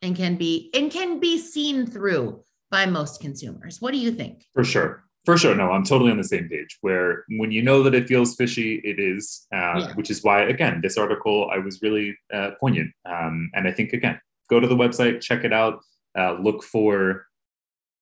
and 0.00 0.16
can 0.16 0.36
be 0.36 0.70
and 0.74 0.90
can 0.90 1.18
be 1.18 1.38
seen 1.38 1.86
through 1.86 2.42
by 2.70 2.86
most 2.86 3.20
consumers 3.20 3.80
what 3.80 3.92
do 3.92 3.98
you 3.98 4.12
think 4.12 4.44
for 4.54 4.64
sure 4.64 5.04
for 5.24 5.36
sure 5.36 5.54
no 5.54 5.70
i'm 5.70 5.84
totally 5.84 6.10
on 6.10 6.16
the 6.16 6.24
same 6.24 6.48
page 6.48 6.78
where 6.80 7.24
when 7.38 7.50
you 7.52 7.62
know 7.62 7.82
that 7.82 7.94
it 7.94 8.08
feels 8.08 8.34
fishy 8.34 8.80
it 8.84 8.98
is 8.98 9.46
uh, 9.54 9.78
yeah. 9.78 9.92
which 9.94 10.10
is 10.10 10.22
why 10.22 10.42
again 10.42 10.80
this 10.82 10.98
article 10.98 11.48
i 11.52 11.58
was 11.58 11.80
really 11.82 12.16
uh, 12.34 12.50
poignant 12.58 12.90
um, 13.04 13.50
and 13.54 13.68
i 13.68 13.72
think 13.72 13.92
again 13.92 14.20
go 14.52 14.60
to 14.60 14.68
the 14.68 14.76
website, 14.76 15.22
check 15.22 15.44
it 15.44 15.52
out, 15.52 15.80
uh, 16.18 16.34
look 16.34 16.62
for 16.62 17.26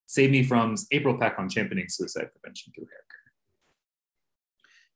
Save 0.07 0.33
Me 0.33 0.43
From's 0.43 0.87
April 0.91 1.17
Peck 1.17 1.39
on 1.39 1.49
championing 1.49 1.87
suicide 1.89 2.29
prevention 2.33 2.73
through 2.75 2.87
hair 2.87 3.05
care. 3.11 3.20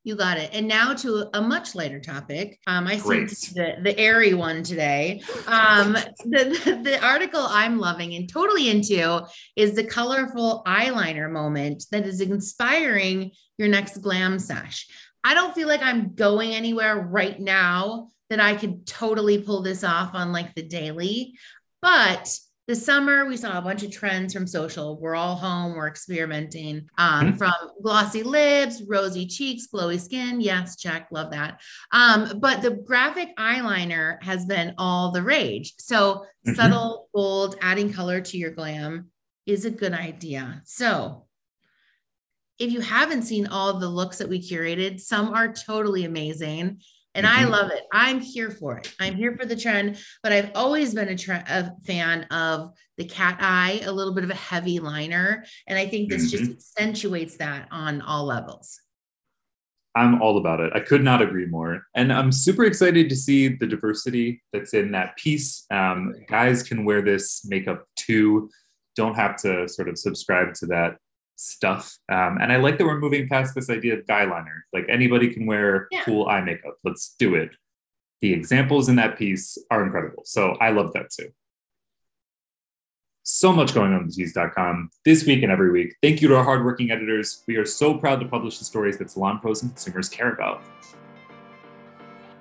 You 0.06 0.16
got 0.16 0.36
it. 0.36 0.50
And 0.52 0.68
now 0.68 0.92
to 0.92 1.30
a 1.32 1.40
much 1.40 1.74
lighter 1.74 1.98
topic. 1.98 2.60
Um, 2.66 2.86
I 2.86 2.98
see 2.98 3.54
the, 3.54 3.76
the 3.82 3.98
airy 3.98 4.34
one 4.34 4.62
today. 4.62 5.22
Um, 5.46 5.94
the, 5.94 6.60
the, 6.64 6.80
the 6.82 7.04
article 7.04 7.40
I'm 7.40 7.78
loving 7.78 8.14
and 8.14 8.28
totally 8.28 8.68
into 8.68 9.26
is 9.56 9.74
the 9.74 9.84
colorful 9.84 10.62
eyeliner 10.66 11.30
moment 11.30 11.86
that 11.90 12.04
is 12.04 12.20
inspiring 12.20 13.30
your 13.56 13.68
next 13.68 14.02
glam 14.02 14.38
sesh. 14.38 14.86
I 15.24 15.32
don't 15.32 15.54
feel 15.54 15.68
like 15.68 15.82
I'm 15.82 16.14
going 16.14 16.52
anywhere 16.52 16.98
right 16.98 17.40
now 17.40 18.08
that 18.28 18.40
I 18.40 18.56
could 18.56 18.86
totally 18.86 19.38
pull 19.38 19.62
this 19.62 19.82
off 19.82 20.14
on 20.14 20.32
like 20.32 20.54
the 20.54 20.62
daily. 20.62 21.38
But 21.80 22.38
the 22.66 22.74
summer, 22.74 23.26
we 23.26 23.36
saw 23.36 23.58
a 23.58 23.62
bunch 23.62 23.82
of 23.82 23.90
trends 23.90 24.32
from 24.32 24.46
social. 24.46 24.98
We're 24.98 25.14
all 25.14 25.36
home, 25.36 25.74
we're 25.74 25.88
experimenting 25.88 26.88
um, 26.96 27.26
mm-hmm. 27.26 27.36
from 27.36 27.52
glossy 27.82 28.22
lips, 28.22 28.82
rosy 28.86 29.26
cheeks, 29.26 29.66
glowy 29.66 30.00
skin. 30.00 30.40
Yes, 30.40 30.76
check, 30.76 31.08
love 31.10 31.30
that. 31.32 31.60
Um, 31.92 32.38
but 32.40 32.62
the 32.62 32.70
graphic 32.70 33.36
eyeliner 33.36 34.22
has 34.22 34.46
been 34.46 34.74
all 34.78 35.10
the 35.10 35.22
rage. 35.22 35.74
So, 35.78 36.24
mm-hmm. 36.46 36.54
subtle 36.54 37.08
gold, 37.14 37.56
adding 37.60 37.92
color 37.92 38.22
to 38.22 38.38
your 38.38 38.50
glam 38.50 39.10
is 39.44 39.66
a 39.66 39.70
good 39.70 39.92
idea. 39.92 40.62
So, 40.64 41.26
if 42.58 42.70
you 42.72 42.80
haven't 42.80 43.22
seen 43.22 43.46
all 43.48 43.78
the 43.78 43.88
looks 43.88 44.18
that 44.18 44.28
we 44.28 44.40
curated, 44.40 45.00
some 45.00 45.34
are 45.34 45.52
totally 45.52 46.04
amazing. 46.04 46.80
And 47.14 47.26
mm-hmm. 47.26 47.40
I 47.40 47.44
love 47.44 47.70
it. 47.70 47.84
I'm 47.92 48.20
here 48.20 48.50
for 48.50 48.78
it. 48.78 48.92
I'm 49.00 49.14
here 49.14 49.36
for 49.36 49.46
the 49.46 49.56
trend, 49.56 49.98
but 50.22 50.32
I've 50.32 50.50
always 50.54 50.94
been 50.94 51.08
a, 51.08 51.44
a, 51.48 51.72
fan 51.86 52.24
of 52.24 52.72
the 52.96 53.04
cat 53.04 53.38
eye, 53.40 53.82
a 53.84 53.92
little 53.92 54.14
bit 54.14 54.24
of 54.24 54.30
a 54.30 54.34
heavy 54.34 54.78
liner. 54.78 55.44
And 55.66 55.78
I 55.78 55.86
think 55.86 56.10
this 56.10 56.32
mm-hmm. 56.32 56.44
just 56.46 56.78
accentuates 56.78 57.36
that 57.38 57.68
on 57.70 58.00
all 58.02 58.24
levels. 58.24 58.80
I'm 59.96 60.20
all 60.20 60.38
about 60.38 60.58
it. 60.58 60.72
I 60.74 60.80
could 60.80 61.04
not 61.04 61.22
agree 61.22 61.46
more. 61.46 61.86
And 61.94 62.12
I'm 62.12 62.32
super 62.32 62.64
excited 62.64 63.08
to 63.08 63.16
see 63.16 63.48
the 63.48 63.66
diversity 63.66 64.42
that's 64.52 64.74
in 64.74 64.90
that 64.90 65.16
piece. 65.16 65.66
Um, 65.70 66.14
guys 66.28 66.64
can 66.64 66.84
wear 66.84 67.00
this 67.00 67.44
makeup 67.46 67.86
too, 67.94 68.50
don't 68.96 69.14
have 69.14 69.36
to 69.36 69.68
sort 69.68 69.88
of 69.88 69.98
subscribe 69.98 70.54
to 70.54 70.66
that 70.66 70.96
stuff. 71.36 71.96
Um, 72.10 72.38
and 72.40 72.52
I 72.52 72.56
like 72.56 72.78
that 72.78 72.84
we're 72.84 72.98
moving 72.98 73.28
past 73.28 73.54
this 73.54 73.70
idea 73.70 73.98
of 73.98 74.06
guy 74.06 74.24
liner. 74.24 74.64
Like 74.72 74.86
anybody 74.88 75.32
can 75.32 75.46
wear 75.46 75.88
yeah. 75.90 76.02
cool 76.04 76.28
eye 76.28 76.40
makeup. 76.40 76.76
Let's 76.84 77.14
do 77.18 77.34
it. 77.34 77.50
The 78.20 78.32
examples 78.32 78.88
in 78.88 78.96
that 78.96 79.18
piece 79.18 79.58
are 79.70 79.84
incredible. 79.84 80.22
So 80.24 80.52
I 80.60 80.70
love 80.70 80.92
that 80.94 81.10
too. 81.10 81.28
So 83.26 83.52
much 83.52 83.72
going 83.74 83.92
on 83.94 84.04
with 84.04 84.14
tease.com 84.14 84.90
this 85.04 85.24
week 85.24 85.42
and 85.42 85.50
every 85.50 85.70
week. 85.70 85.94
Thank 86.02 86.20
you 86.20 86.28
to 86.28 86.36
our 86.36 86.44
hardworking 86.44 86.90
editors. 86.90 87.42
We 87.46 87.56
are 87.56 87.64
so 87.64 87.96
proud 87.96 88.20
to 88.20 88.26
publish 88.26 88.58
the 88.58 88.66
stories 88.66 88.98
that 88.98 89.10
salon 89.10 89.40
pros 89.40 89.62
and 89.62 89.72
consumers 89.72 90.10
care 90.10 90.32
about. 90.32 90.62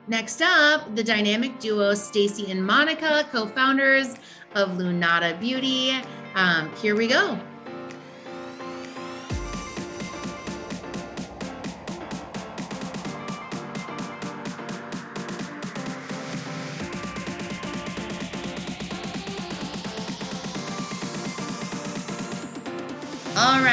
Next 0.09 0.41
up, 0.41 0.93
the 0.95 1.03
dynamic 1.03 1.57
duo 1.59 1.93
Stacy 1.93 2.51
and 2.51 2.65
Monica, 2.65 3.25
co 3.31 3.47
founders 3.47 4.15
of 4.55 4.71
Lunata 4.71 5.39
Beauty. 5.39 5.93
Um, 6.35 6.69
here 6.75 6.97
we 6.97 7.07
go. 7.07 7.39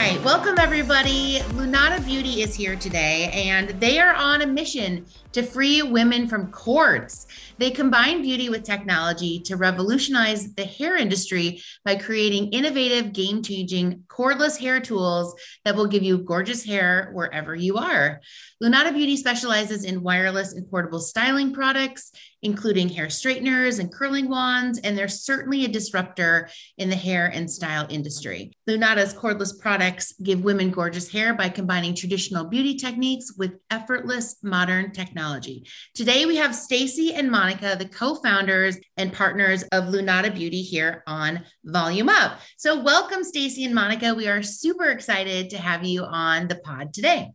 Right. 0.01 0.25
Welcome, 0.25 0.59
everybody. 0.59 1.41
Lunata 1.51 2.03
Beauty 2.07 2.41
is 2.41 2.55
here 2.55 2.75
today, 2.75 3.31
and 3.35 3.69
they 3.81 3.99
are 3.99 4.15
on 4.15 4.41
a 4.41 4.47
mission 4.47 5.05
to 5.33 5.43
free 5.43 5.83
women 5.83 6.27
from 6.27 6.51
cords. 6.51 7.27
They 7.59 7.71
combine 7.71 8.23
beauty 8.23 8.49
with 8.49 8.63
technology 8.63 9.41
to 9.41 9.59
revolutionize 9.59 10.55
the 10.55 10.65
hair 10.65 10.97
industry 10.97 11.61
by 11.85 11.97
creating 11.97 12.49
innovative, 12.53 13.13
game 13.13 13.43
changing, 13.43 14.05
cordless 14.09 14.59
hair 14.59 14.81
tools 14.81 15.35
that 15.67 15.77
will 15.77 15.87
give 15.87 16.03
you 16.03 16.17
gorgeous 16.17 16.65
hair 16.65 17.11
wherever 17.13 17.55
you 17.55 17.77
are. 17.77 18.23
Lunata 18.63 18.95
Beauty 18.95 19.19
specializes 19.19 19.85
in 19.85 20.03
wireless 20.03 20.55
and 20.55 20.67
portable 20.71 21.01
styling 21.01 21.53
products, 21.53 22.11
including 22.43 22.89
hair 22.89 23.11
straighteners 23.11 23.79
and 23.79 23.93
curling 23.93 24.29
wands, 24.29 24.79
and 24.79 24.97
they're 24.97 25.09
certainly 25.09 25.65
a 25.65 25.69
disruptor 25.69 26.49
in 26.79 26.89
the 26.89 26.97
hair 26.97 27.27
and 27.27 27.51
style 27.51 27.87
industry. 27.91 28.53
Lunata's 28.69 29.15
cordless 29.15 29.59
products 29.59 30.15
give 30.23 30.45
women 30.45 30.71
gorgeous 30.71 31.11
hair 31.11 31.35
by 31.35 31.49
combining 31.49 31.95
traditional 31.95 32.47
beauty 32.47 32.75
techniques 32.77 33.35
with 33.37 33.53
effortless 33.71 34.37
modern 34.43 34.93
technology. 34.93 35.67
Today 35.95 36.27
we 36.27 36.37
have 36.37 36.55
Stacy 36.55 37.15
and 37.15 37.31
Monica 37.31 37.51
Monica, 37.51 37.77
the 37.77 37.89
co 37.89 38.15
founders 38.17 38.79
and 38.97 39.13
partners 39.13 39.63
of 39.73 39.85
Lunata 39.85 40.35
Beauty 40.35 40.63
here 40.63 41.03
on 41.07 41.45
Volume 41.65 42.09
Up. 42.09 42.39
So, 42.57 42.83
welcome, 42.83 43.25
Stacy 43.25 43.65
and 43.65 43.75
Monica. 43.75 44.15
We 44.15 44.29
are 44.29 44.43
super 44.43 44.91
excited 44.91 45.51
to 45.51 45.59
have 45.59 45.85
you 45.85 46.05
on 46.05 46.49
the 46.49 46.57
pod 46.57 46.95
today. 46.95 47.31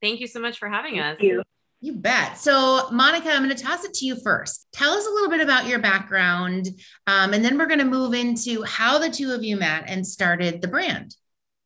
Thank 0.00 0.20
you 0.20 0.26
so 0.26 0.40
much 0.40 0.58
for 0.58 0.68
having 0.68 0.96
Thank 0.96 1.18
us. 1.18 1.22
You. 1.22 1.42
You 1.80 1.92
bet. 1.92 2.38
So, 2.38 2.88
Monica, 2.90 3.30
I'm 3.30 3.44
going 3.44 3.54
to 3.54 3.62
toss 3.62 3.84
it 3.84 3.92
to 3.94 4.06
you 4.06 4.16
first. 4.22 4.66
Tell 4.72 4.92
us 4.92 5.06
a 5.06 5.10
little 5.10 5.28
bit 5.28 5.40
about 5.40 5.66
your 5.66 5.78
background, 5.78 6.68
um, 7.06 7.34
and 7.34 7.44
then 7.44 7.58
we're 7.58 7.66
going 7.66 7.80
to 7.80 7.84
move 7.84 8.14
into 8.14 8.62
how 8.64 8.98
the 8.98 9.10
two 9.10 9.32
of 9.32 9.44
you 9.44 9.56
met 9.56 9.84
and 9.86 10.06
started 10.06 10.62
the 10.62 10.68
brand. 10.68 11.14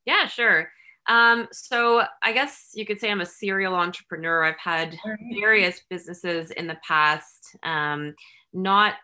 Yeah, 0.05 0.27
sure. 0.27 0.69
Um, 1.09 1.49
so 1.53 2.03
I 2.23 2.33
guess 2.33 2.71
you 2.75 2.85
could 2.85 3.01
say 3.01 3.11
I'm 3.11 3.21
a 3.21 3.27
serial 3.27 3.75
entrepreneur. 3.75 4.45
I've 4.45 4.59
had 4.59 4.97
various 5.41 5.81
businesses 5.89 6.51
in 6.51 6.67
the 6.67 6.79
past, 6.87 7.57
um, 7.63 8.15
not 8.53 8.95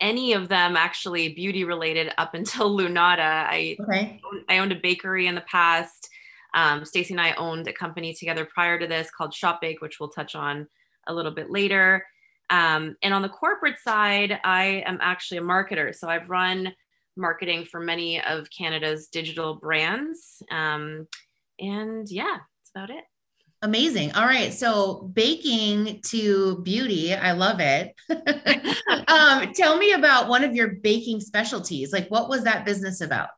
any 0.00 0.32
of 0.32 0.48
them 0.48 0.76
actually 0.76 1.30
beauty 1.34 1.64
related 1.64 2.12
up 2.18 2.34
until 2.34 2.76
Lunata. 2.76 3.18
I 3.20 3.76
okay. 3.80 4.20
I 4.48 4.58
owned 4.58 4.72
a 4.72 4.76
bakery 4.76 5.26
in 5.26 5.34
the 5.34 5.42
past. 5.42 6.09
Um, 6.54 6.84
Stacy 6.84 7.14
and 7.14 7.20
I 7.20 7.32
owned 7.34 7.68
a 7.68 7.72
company 7.72 8.14
together 8.14 8.44
prior 8.44 8.78
to 8.78 8.86
this 8.86 9.10
called 9.10 9.34
Shop 9.34 9.60
Bake, 9.60 9.80
which 9.80 10.00
we'll 10.00 10.10
touch 10.10 10.34
on 10.34 10.66
a 11.06 11.14
little 11.14 11.32
bit 11.32 11.50
later. 11.50 12.04
Um, 12.50 12.96
and 13.02 13.14
on 13.14 13.22
the 13.22 13.28
corporate 13.28 13.78
side, 13.78 14.40
I 14.44 14.82
am 14.86 14.98
actually 15.00 15.38
a 15.38 15.42
marketer. 15.42 15.94
So 15.94 16.08
I've 16.08 16.28
run 16.28 16.72
marketing 17.16 17.64
for 17.64 17.80
many 17.80 18.20
of 18.22 18.48
Canada's 18.50 19.08
digital 19.08 19.54
brands. 19.54 20.42
Um, 20.50 21.06
and 21.58 22.10
yeah, 22.10 22.38
that's 22.38 22.70
about 22.74 22.90
it. 22.90 23.04
Amazing. 23.62 24.12
All 24.12 24.24
right. 24.24 24.54
So 24.54 25.10
baking 25.12 26.00
to 26.06 26.62
beauty. 26.62 27.14
I 27.14 27.32
love 27.32 27.60
it. 27.60 27.94
um, 29.08 29.52
tell 29.52 29.76
me 29.76 29.92
about 29.92 30.28
one 30.28 30.44
of 30.44 30.54
your 30.54 30.68
baking 30.68 31.20
specialties. 31.20 31.92
Like 31.92 32.08
what 32.08 32.28
was 32.28 32.44
that 32.44 32.64
business 32.64 33.00
about? 33.00 33.28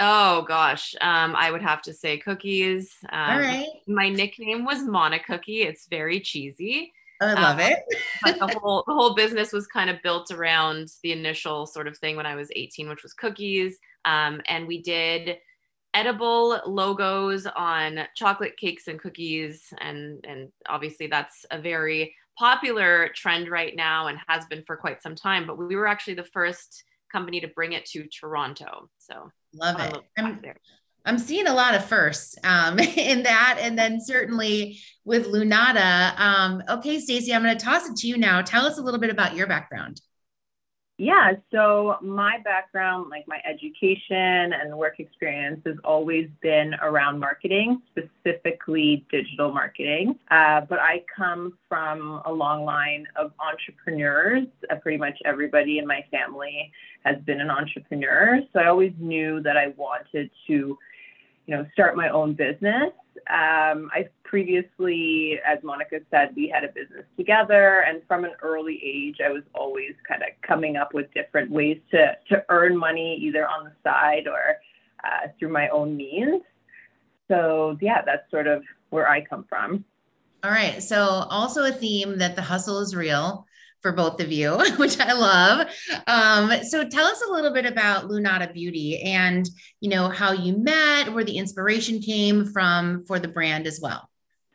Oh 0.00 0.42
gosh. 0.42 0.94
Um, 1.00 1.34
I 1.36 1.50
would 1.50 1.62
have 1.62 1.82
to 1.82 1.92
say 1.92 2.18
cookies. 2.18 2.94
Um, 3.10 3.30
All 3.30 3.38
right. 3.38 3.68
My 3.86 4.08
nickname 4.08 4.64
was 4.64 4.82
Mona 4.82 5.18
Cookie. 5.18 5.62
It's 5.62 5.86
very 5.86 6.20
cheesy. 6.20 6.92
I 7.20 7.34
love 7.34 7.58
um, 7.58 7.60
it. 7.60 8.38
the 8.38 8.58
whole 8.62 8.84
the 8.86 8.94
whole 8.94 9.14
business 9.14 9.52
was 9.52 9.66
kind 9.66 9.90
of 9.90 10.00
built 10.02 10.30
around 10.30 10.92
the 11.02 11.10
initial 11.10 11.66
sort 11.66 11.88
of 11.88 11.98
thing 11.98 12.14
when 12.14 12.26
I 12.26 12.36
was 12.36 12.50
18, 12.54 12.88
which 12.88 13.02
was 13.02 13.12
cookies. 13.12 13.78
Um, 14.04 14.40
and 14.46 14.68
we 14.68 14.80
did 14.82 15.38
edible 15.94 16.60
logos 16.66 17.46
on 17.56 18.00
chocolate 18.14 18.56
cakes 18.56 18.88
and 18.88 19.00
cookies 19.00 19.72
and 19.80 20.24
and 20.28 20.50
obviously 20.68 21.06
that's 21.06 21.46
a 21.50 21.58
very 21.58 22.14
popular 22.38 23.08
trend 23.14 23.48
right 23.48 23.74
now 23.74 24.06
and 24.06 24.18
has 24.28 24.44
been 24.46 24.62
for 24.64 24.76
quite 24.76 25.02
some 25.02 25.14
time 25.14 25.46
but 25.46 25.56
we 25.56 25.74
were 25.74 25.86
actually 25.86 26.14
the 26.14 26.22
first 26.22 26.84
company 27.12 27.40
to 27.40 27.48
bring 27.48 27.72
it 27.72 27.84
to 27.86 28.06
toronto. 28.06 28.88
So 28.98 29.30
love 29.54 29.80
it. 29.80 29.96
I'm, 30.16 30.40
I'm 31.04 31.18
seeing 31.18 31.46
a 31.46 31.54
lot 31.54 31.74
of 31.74 31.84
firsts 31.84 32.36
um, 32.44 32.78
in 32.96 33.22
that 33.22 33.58
and 33.60 33.78
then 33.78 34.00
certainly 34.00 34.78
with 35.04 35.26
lunata 35.26 36.18
um, 36.18 36.62
okay 36.68 37.00
stacy 37.00 37.32
i'm 37.32 37.42
going 37.42 37.56
to 37.56 37.64
toss 37.64 37.88
it 37.88 37.96
to 37.96 38.06
you 38.06 38.18
now. 38.18 38.42
Tell 38.42 38.66
us 38.66 38.78
a 38.78 38.82
little 38.82 39.00
bit 39.00 39.10
about 39.10 39.34
your 39.34 39.46
background 39.46 40.00
yeah, 41.00 41.34
so 41.52 41.96
my 42.02 42.38
background, 42.42 43.08
like 43.08 43.26
my 43.28 43.40
education 43.48 44.52
and 44.52 44.76
work 44.76 44.98
experience, 44.98 45.60
has 45.64 45.76
always 45.84 46.28
been 46.42 46.74
around 46.82 47.20
marketing, 47.20 47.80
specifically 47.92 49.06
digital 49.08 49.52
marketing. 49.52 50.18
Uh, 50.28 50.62
but 50.62 50.80
I 50.80 51.04
come 51.16 51.56
from 51.68 52.20
a 52.26 52.32
long 52.32 52.64
line 52.64 53.06
of 53.14 53.30
entrepreneurs. 53.38 54.48
Uh, 54.68 54.74
pretty 54.74 54.98
much 54.98 55.16
everybody 55.24 55.78
in 55.78 55.86
my 55.86 56.04
family 56.10 56.72
has 57.04 57.16
been 57.24 57.40
an 57.40 57.50
entrepreneur. 57.50 58.40
So 58.52 58.58
I 58.58 58.66
always 58.66 58.92
knew 58.98 59.40
that 59.42 59.56
I 59.56 59.68
wanted 59.76 60.30
to, 60.48 60.76
you 61.48 61.56
know, 61.56 61.66
start 61.72 61.96
my 61.96 62.10
own 62.10 62.34
business. 62.34 62.92
Um, 63.30 63.90
I 63.92 64.08
previously, 64.22 65.40
as 65.46 65.58
Monica 65.64 66.00
said, 66.10 66.34
we 66.36 66.46
had 66.46 66.62
a 66.62 66.68
business 66.68 67.06
together, 67.16 67.84
and 67.88 68.02
from 68.06 68.24
an 68.24 68.32
early 68.42 68.78
age, 68.84 69.16
I 69.24 69.30
was 69.30 69.42
always 69.54 69.94
kind 70.06 70.22
of 70.22 70.28
coming 70.42 70.76
up 70.76 70.92
with 70.92 71.12
different 71.14 71.50
ways 71.50 71.80
to 71.90 72.16
to 72.28 72.44
earn 72.50 72.76
money, 72.76 73.18
either 73.22 73.48
on 73.48 73.64
the 73.64 73.72
side 73.82 74.28
or 74.28 74.58
uh, 75.02 75.28
through 75.38 75.48
my 75.48 75.68
own 75.70 75.96
means. 75.96 76.42
So 77.28 77.78
yeah, 77.80 78.02
that's 78.04 78.30
sort 78.30 78.46
of 78.46 78.62
where 78.90 79.08
I 79.08 79.24
come 79.24 79.46
from. 79.48 79.84
All 80.44 80.50
right. 80.50 80.82
So 80.82 81.00
also 81.30 81.64
a 81.64 81.72
theme 81.72 82.18
that 82.18 82.36
the 82.36 82.42
hustle 82.42 82.78
is 82.80 82.94
real 82.94 83.46
for 83.80 83.92
both 83.92 84.20
of 84.20 84.32
you, 84.32 84.58
which 84.76 84.98
I 85.00 85.12
love. 85.12 85.68
Um, 86.06 86.64
so 86.64 86.88
tell 86.88 87.06
us 87.06 87.22
a 87.28 87.32
little 87.32 87.52
bit 87.52 87.66
about 87.66 88.08
Lunata 88.08 88.52
Beauty 88.52 89.00
and 89.02 89.48
you 89.80 89.90
know 89.90 90.08
how 90.08 90.32
you 90.32 90.56
met, 90.56 91.12
where 91.12 91.24
the 91.24 91.38
inspiration 91.38 92.00
came 92.00 92.46
from 92.46 93.04
for 93.06 93.18
the 93.18 93.28
brand 93.28 93.66
as 93.66 93.80
well. 93.80 94.08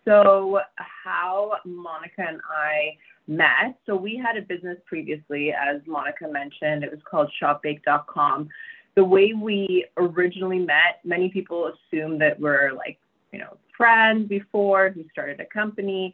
So 0.06 0.60
how 0.78 1.54
Monica 1.66 2.26
and 2.28 2.42
I 2.50 2.98
met. 3.28 3.78
So 3.86 3.96
we 3.96 4.18
had 4.18 4.38
a 4.38 4.42
business 4.42 4.78
previously, 4.86 5.54
as 5.54 5.82
Monica 5.88 6.28
mentioned. 6.28 6.84
It 6.84 6.92
was 6.92 7.00
called 7.10 7.32
shopbake.com. 7.42 8.50
The 8.96 9.04
way 9.04 9.34
we 9.34 9.86
originally 9.98 10.60
met, 10.60 11.00
many 11.04 11.30
people 11.30 11.72
assume 11.72 12.20
that 12.20 12.40
we're 12.40 12.74
like, 12.74 13.00
you 13.32 13.40
know, 13.40 13.58
friends 13.76 14.28
before 14.28 14.90
who 14.90 15.04
started 15.12 15.40
a 15.40 15.46
company 15.46 16.14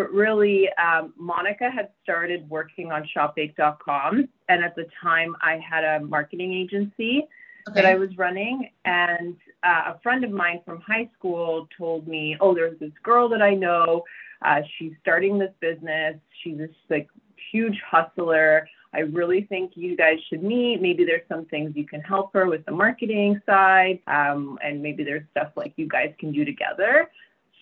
but 0.00 0.14
really, 0.14 0.66
um, 0.82 1.12
Monica 1.18 1.70
had 1.70 1.90
started 2.02 2.48
working 2.48 2.90
on 2.90 3.06
shopbake.com. 3.14 4.26
And 4.48 4.64
at 4.64 4.74
the 4.74 4.86
time, 5.02 5.36
I 5.42 5.58
had 5.58 5.84
a 5.84 6.00
marketing 6.00 6.54
agency 6.54 7.28
okay. 7.68 7.74
that 7.74 7.84
I 7.84 7.96
was 7.96 8.08
running. 8.16 8.70
And 8.86 9.36
uh, 9.62 9.92
a 9.94 10.00
friend 10.02 10.24
of 10.24 10.30
mine 10.30 10.62
from 10.64 10.80
high 10.80 11.10
school 11.18 11.68
told 11.76 12.08
me, 12.08 12.34
Oh, 12.40 12.54
there's 12.54 12.78
this 12.78 12.92
girl 13.02 13.28
that 13.28 13.42
I 13.42 13.52
know. 13.52 14.02
Uh, 14.42 14.62
she's 14.78 14.92
starting 15.02 15.38
this 15.38 15.52
business. 15.60 16.16
She's 16.42 16.56
this 16.56 16.70
like 16.88 17.10
huge 17.52 17.78
hustler. 17.86 18.66
I 18.94 19.00
really 19.00 19.42
think 19.42 19.72
you 19.74 19.98
guys 19.98 20.16
should 20.30 20.42
meet. 20.42 20.80
Maybe 20.80 21.04
there's 21.04 21.28
some 21.28 21.44
things 21.44 21.72
you 21.76 21.86
can 21.86 22.00
help 22.00 22.32
her 22.32 22.46
with 22.46 22.64
the 22.64 22.72
marketing 22.72 23.38
side, 23.44 24.00
um, 24.06 24.58
and 24.64 24.82
maybe 24.82 25.04
there's 25.04 25.22
stuff 25.30 25.52
like 25.56 25.74
you 25.76 25.86
guys 25.86 26.12
can 26.18 26.32
do 26.32 26.44
together. 26.44 27.08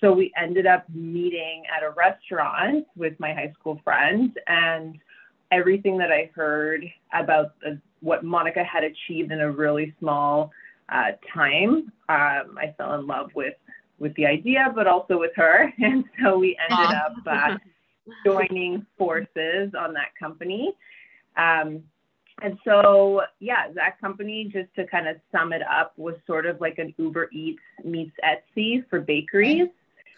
So 0.00 0.12
we 0.12 0.32
ended 0.36 0.66
up 0.66 0.84
meeting 0.92 1.64
at 1.74 1.82
a 1.82 1.90
restaurant 1.90 2.86
with 2.96 3.18
my 3.18 3.32
high 3.32 3.52
school 3.58 3.80
friends, 3.82 4.32
and 4.46 4.98
everything 5.50 5.98
that 5.98 6.12
I 6.12 6.30
heard 6.34 6.84
about 7.12 7.58
the, 7.60 7.80
what 8.00 8.24
Monica 8.24 8.62
had 8.62 8.84
achieved 8.84 9.32
in 9.32 9.40
a 9.40 9.50
really 9.50 9.94
small 9.98 10.52
uh, 10.88 11.12
time, 11.34 11.92
um, 12.08 12.58
I 12.58 12.74
fell 12.76 12.94
in 12.94 13.06
love 13.06 13.30
with 13.34 13.54
with 13.98 14.14
the 14.14 14.26
idea, 14.26 14.72
but 14.74 14.86
also 14.86 15.18
with 15.18 15.32
her, 15.34 15.72
and 15.78 16.04
so 16.22 16.38
we 16.38 16.56
ended 16.70 16.94
up 16.96 17.14
uh, 17.26 17.56
joining 18.24 18.86
forces 18.96 19.72
on 19.76 19.92
that 19.94 20.14
company. 20.18 20.72
Um, 21.36 21.82
and 22.40 22.56
so, 22.64 23.22
yeah, 23.40 23.72
that 23.74 24.00
company, 24.00 24.44
just 24.52 24.72
to 24.76 24.86
kind 24.86 25.08
of 25.08 25.16
sum 25.32 25.52
it 25.52 25.62
up, 25.62 25.92
was 25.96 26.14
sort 26.26 26.46
of 26.46 26.60
like 26.60 26.78
an 26.78 26.94
Uber 26.96 27.28
Eats 27.32 27.60
meets 27.84 28.14
Etsy 28.24 28.88
for 28.88 29.00
bakeries. 29.00 29.68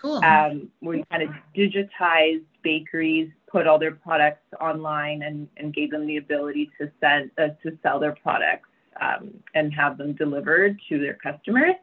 Cool. 0.00 0.24
Um, 0.24 0.68
we 0.80 1.04
kind 1.10 1.22
of 1.22 1.30
digitized 1.54 2.44
bakeries, 2.62 3.30
put 3.50 3.66
all 3.66 3.78
their 3.78 3.92
products 3.92 4.46
online, 4.60 5.22
and, 5.22 5.48
and 5.56 5.74
gave 5.74 5.90
them 5.90 6.06
the 6.06 6.16
ability 6.16 6.70
to 6.80 6.90
send 7.00 7.30
uh, 7.38 7.48
to 7.62 7.76
sell 7.82 8.00
their 8.00 8.16
products 8.22 8.68
um, 9.00 9.30
and 9.54 9.72
have 9.74 9.98
them 9.98 10.14
delivered 10.14 10.80
to 10.88 10.98
their 10.98 11.14
customers. 11.14 11.74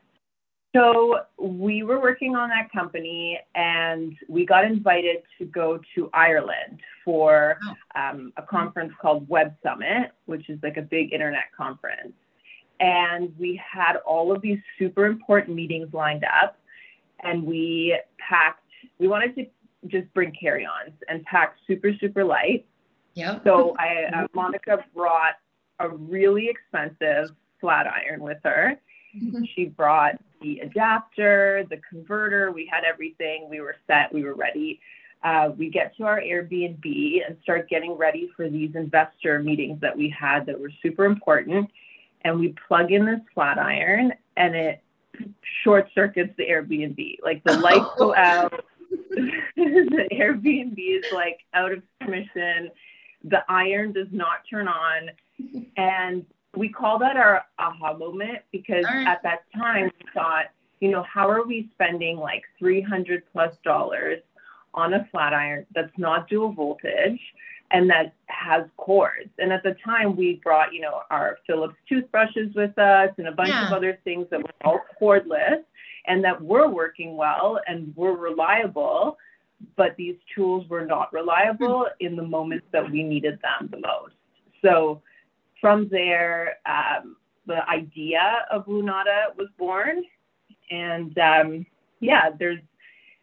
So 0.75 1.21
we 1.39 1.84
were 1.84 1.99
working 1.99 2.36
on 2.36 2.49
that 2.49 2.71
company, 2.71 3.39
and 3.56 4.15
we 4.27 4.45
got 4.45 4.65
invited 4.65 5.17
to 5.38 5.45
go 5.45 5.80
to 5.95 6.10
Ireland 6.13 6.82
for 7.06 7.58
um, 7.95 8.34
a 8.38 8.41
conference 8.41 8.93
called 9.01 9.27
Web 9.30 9.56
Summit, 9.63 10.12
which 10.25 10.49
is 10.49 10.60
like 10.62 10.77
a 10.77 10.82
big 10.82 11.13
internet 11.13 11.45
conference. 11.56 12.13
And 12.80 13.34
we 13.39 13.60
had 13.71 13.95
all 14.06 14.32
of 14.32 14.41
these 14.41 14.60
super 14.77 15.06
important 15.06 15.56
meetings 15.56 15.93
lined 15.93 16.25
up 16.25 16.58
and 17.23 17.43
we 17.45 17.99
packed, 18.17 18.63
we 18.99 19.08
wanted 19.08 19.36
to 19.36 19.45
just 19.88 20.12
bring 20.13 20.32
carry 20.39 20.65
ons 20.65 20.93
and 21.08 21.23
pack 21.25 21.56
super, 21.65 21.91
super 21.99 22.23
light. 22.23 22.65
Yeah. 23.13 23.39
So 23.43 23.75
I, 23.80 24.06
uh, 24.15 24.27
Monica 24.34 24.84
brought 24.95 25.36
a 25.80 25.89
really 25.89 26.49
expensive 26.49 27.36
flat 27.60 27.88
iron 27.88 28.21
with 28.21 28.38
her. 28.43 28.80
Mm-hmm. 29.15 29.43
She 29.56 29.65
brought 29.65 30.15
the 30.41 30.60
adapter, 30.60 31.65
the 31.69 31.80
converter. 31.89 32.51
We 32.51 32.69
had 32.71 32.84
everything. 32.84 33.47
We 33.49 33.62
were 33.62 33.75
set. 33.88 34.13
We 34.13 34.23
were 34.23 34.36
ready. 34.36 34.80
Uh, 35.23 35.49
we 35.58 35.69
get 35.69 35.95
to 35.97 36.03
our 36.03 36.21
Airbnb 36.21 37.21
and 37.27 37.38
start 37.41 37.69
getting 37.69 37.93
ready 37.93 38.30
for 38.36 38.49
these 38.49 38.75
investor 38.75 39.41
meetings 39.41 39.82
that 39.82 39.97
we 39.97 40.10
had 40.10 40.45
that 40.45 40.60
were 40.60 40.71
super 40.84 41.06
important. 41.06 41.71
And 42.21 42.39
we 42.39 42.53
plug 42.67 42.91
in 42.91 43.06
this 43.06 43.19
flat 43.34 43.58
iron, 43.58 44.13
and 44.36 44.56
it 44.56 44.84
short 45.63 45.89
circuits 45.93 46.34
the 46.38 46.45
Airbnb. 46.45 47.17
Like 47.23 47.43
the 47.43 47.58
lights 47.58 47.89
go 47.97 48.12
oh. 48.12 48.15
out, 48.15 48.65
the 49.56 50.08
Airbnb 50.12 50.77
is 50.77 51.06
like 51.13 51.39
out 51.53 51.71
of 51.71 51.84
commission, 52.01 52.69
the 53.23 53.43
iron 53.49 53.91
does 53.91 54.08
not 54.12 54.39
turn 54.49 54.67
on. 54.67 55.10
And 55.77 56.25
we 56.56 56.69
call 56.69 56.99
that 56.99 57.17
our 57.17 57.43
aha 57.60 57.93
moment 57.93 58.39
because 58.51 58.86
right. 58.86 59.08
at 59.08 59.21
that 59.23 59.41
time 59.56 59.86
we 59.86 60.06
thought, 60.13 60.45
you 60.80 60.89
know, 60.89 61.03
how 61.03 61.30
are 61.30 61.45
we 61.45 61.69
spending 61.73 62.17
like 62.17 62.43
300 62.60 63.23
plus 63.32 63.56
dollars 63.63 64.19
on 64.73 64.93
a 64.93 65.08
flat 65.12 65.34
iron 65.34 65.65
that's 65.73 65.95
not 65.97 66.27
dual 66.27 66.51
voltage? 66.51 67.19
And 67.71 67.89
that 67.89 68.13
has 68.27 68.63
cords. 68.77 69.30
And 69.39 69.51
at 69.51 69.63
the 69.63 69.75
time, 69.84 70.15
we 70.15 70.39
brought, 70.43 70.73
you 70.73 70.82
know, 70.82 71.01
our 71.10 71.38
Philips 71.45 71.75
toothbrushes 71.88 72.53
with 72.56 72.77
us 72.77 73.10
and 73.17 73.27
a 73.27 73.32
bunch 73.32 73.49
yeah. 73.49 73.67
of 73.67 73.73
other 73.73 73.99
things 74.03 74.27
that 74.32 74.41
were 74.41 74.53
all 74.63 74.82
cordless 75.01 75.63
and 76.06 76.23
that 76.23 76.41
were 76.41 76.69
working 76.69 77.17
well 77.17 77.60
and 77.67 77.93
were 77.95 78.15
reliable. 78.15 79.17
But 79.75 79.95
these 79.97 80.15
tools 80.34 80.67
were 80.69 80.86
not 80.86 81.12
reliable 81.12 81.88
in 81.99 82.15
the 82.15 82.23
moments 82.23 82.67
that 82.71 82.89
we 82.89 83.03
needed 83.03 83.39
them 83.41 83.69
the 83.71 83.80
most. 83.80 84.13
So 84.63 85.01
from 85.60 85.89
there, 85.89 86.58
um, 86.65 87.17
the 87.47 87.67
idea 87.69 88.45
of 88.51 88.65
Lunata 88.65 89.36
was 89.36 89.47
born. 89.58 90.03
And 90.69 91.17
um, 91.17 91.65
yeah, 91.99 92.30
there's 92.38 92.60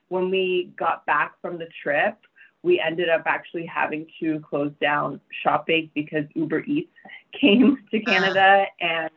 when 0.08 0.30
we 0.30 0.72
got 0.76 1.06
back 1.06 1.40
from 1.40 1.58
the 1.58 1.68
trip, 1.82 2.16
we 2.64 2.80
ended 2.80 3.10
up 3.10 3.22
actually 3.26 3.66
having 3.66 4.06
to 4.18 4.40
close 4.40 4.72
down 4.80 5.20
ShopBake 5.44 5.90
because 5.94 6.24
Uber 6.34 6.64
Eats 6.64 6.90
came 7.38 7.76
to 7.90 8.02
Ah. 8.06 8.10
Canada 8.10 8.64
and 8.80 9.10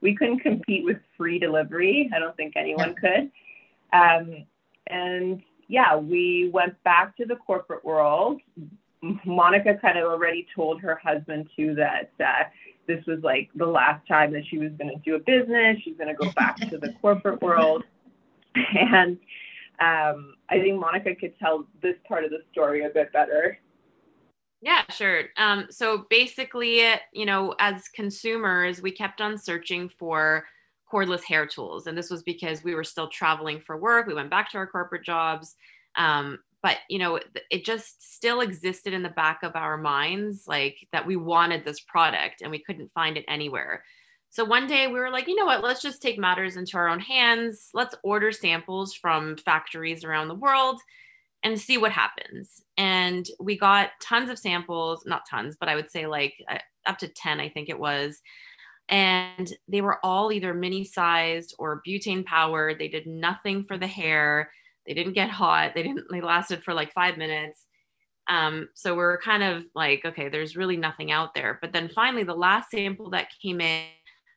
we 0.00 0.14
couldn't 0.14 0.40
compete 0.40 0.84
with 0.84 0.98
free 1.16 1.38
delivery. 1.38 2.08
I 2.14 2.18
don't 2.18 2.36
think 2.36 2.54
anyone 2.56 2.94
could. 2.94 3.30
Um, 3.92 4.44
and 4.86 5.42
yeah, 5.68 5.96
we 5.96 6.50
went 6.52 6.80
back 6.84 7.16
to 7.16 7.24
the 7.26 7.36
corporate 7.36 7.84
world. 7.84 8.40
Monica 9.24 9.74
kind 9.80 9.98
of 9.98 10.04
already 10.04 10.46
told 10.54 10.80
her 10.80 11.00
husband 11.02 11.48
too 11.56 11.74
that 11.74 12.12
uh, 12.20 12.44
this 12.86 13.04
was 13.06 13.18
like 13.22 13.48
the 13.56 13.66
last 13.66 14.06
time 14.06 14.32
that 14.32 14.42
she 14.48 14.58
was 14.58 14.70
going 14.78 14.90
to 14.90 15.00
do 15.04 15.16
a 15.16 15.18
business. 15.18 15.78
She's 15.82 15.96
going 15.96 16.08
to 16.08 16.14
go 16.14 16.30
back 16.32 16.56
to 16.70 16.78
the 16.78 16.92
corporate 17.00 17.42
world. 17.42 17.82
And 18.54 19.18
um, 19.80 20.34
I 20.48 20.60
think 20.60 20.80
Monica 20.80 21.14
could 21.14 21.38
tell 21.38 21.66
this 21.82 21.96
part 22.08 22.24
of 22.24 22.30
the 22.30 22.40
story 22.52 22.84
a 22.84 22.88
bit 22.88 23.12
better. 23.12 23.58
Yeah, 24.62 24.82
sure. 24.90 25.24
Um, 25.36 25.66
so 25.70 26.06
basically, 26.08 26.82
you 27.12 27.26
know, 27.26 27.54
as 27.58 27.88
consumers, 27.88 28.80
we 28.80 28.90
kept 28.90 29.20
on 29.20 29.38
searching 29.38 29.88
for 29.88 30.46
cordless 30.90 31.22
hair 31.24 31.46
tools. 31.46 31.86
And 31.86 31.96
this 31.96 32.10
was 32.10 32.22
because 32.22 32.64
we 32.64 32.74
were 32.74 32.84
still 32.84 33.08
traveling 33.08 33.60
for 33.60 33.76
work. 33.76 34.06
We 34.06 34.14
went 34.14 34.30
back 34.30 34.50
to 34.52 34.58
our 34.58 34.66
corporate 34.66 35.04
jobs. 35.04 35.56
Um, 35.96 36.38
but, 36.62 36.78
you 36.88 36.98
know, 36.98 37.20
it 37.50 37.64
just 37.64 38.14
still 38.14 38.40
existed 38.40 38.92
in 38.92 39.02
the 39.02 39.08
back 39.10 39.42
of 39.42 39.54
our 39.54 39.76
minds, 39.76 40.44
like 40.46 40.88
that 40.92 41.06
we 41.06 41.16
wanted 41.16 41.64
this 41.64 41.80
product 41.80 42.42
and 42.42 42.50
we 42.50 42.58
couldn't 42.58 42.92
find 42.92 43.16
it 43.16 43.24
anywhere. 43.28 43.84
So 44.30 44.44
one 44.44 44.66
day 44.66 44.86
we 44.86 44.98
were 44.98 45.10
like, 45.10 45.28
you 45.28 45.34
know 45.34 45.46
what, 45.46 45.62
let's 45.62 45.80
just 45.80 46.02
take 46.02 46.18
matters 46.18 46.56
into 46.56 46.76
our 46.76 46.88
own 46.88 47.00
hands. 47.00 47.70
Let's 47.72 47.94
order 48.02 48.32
samples 48.32 48.94
from 48.94 49.36
factories 49.38 50.04
around 50.04 50.28
the 50.28 50.34
world 50.34 50.80
and 51.42 51.60
see 51.60 51.78
what 51.78 51.92
happens. 51.92 52.62
And 52.76 53.26
we 53.38 53.56
got 53.56 53.90
tons 54.02 54.30
of 54.30 54.38
samples, 54.38 55.04
not 55.06 55.28
tons, 55.28 55.56
but 55.58 55.68
I 55.68 55.74
would 55.74 55.90
say 55.90 56.06
like 56.06 56.34
uh, 56.50 56.58
up 56.86 56.98
to 56.98 57.08
10, 57.08 57.40
I 57.40 57.48
think 57.48 57.68
it 57.68 57.78
was. 57.78 58.20
And 58.88 59.52
they 59.68 59.80
were 59.80 60.04
all 60.04 60.32
either 60.32 60.54
mini 60.54 60.84
sized 60.84 61.54
or 61.58 61.82
butane 61.86 62.24
powered. 62.24 62.78
They 62.78 62.88
did 62.88 63.06
nothing 63.06 63.64
for 63.64 63.78
the 63.78 63.86
hair. 63.86 64.50
They 64.86 64.94
didn't 64.94 65.14
get 65.14 65.30
hot. 65.30 65.72
They 65.74 65.82
didn't, 65.82 66.06
they 66.10 66.20
lasted 66.20 66.62
for 66.62 66.74
like 66.74 66.92
five 66.92 67.16
minutes. 67.16 67.66
Um, 68.28 68.68
so 68.74 68.94
we're 68.94 69.18
kind 69.18 69.42
of 69.42 69.64
like, 69.74 70.04
okay, 70.04 70.28
there's 70.28 70.56
really 70.56 70.76
nothing 70.76 71.12
out 71.12 71.34
there. 71.34 71.58
But 71.60 71.72
then 71.72 71.88
finally, 71.88 72.24
the 72.24 72.34
last 72.34 72.70
sample 72.70 73.10
that 73.10 73.28
came 73.40 73.60
in 73.60 73.84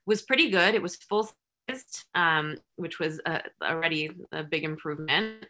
was 0.10 0.24
pretty 0.24 0.50
good. 0.50 0.74
It 0.74 0.82
was 0.82 0.96
full 0.96 1.30
sized, 1.70 2.06
um, 2.16 2.58
which 2.76 3.00
was 3.00 3.22
uh, 3.26 3.40
already 3.64 4.10
a 4.32 4.44
big 4.44 4.64
improvement. 4.64 5.46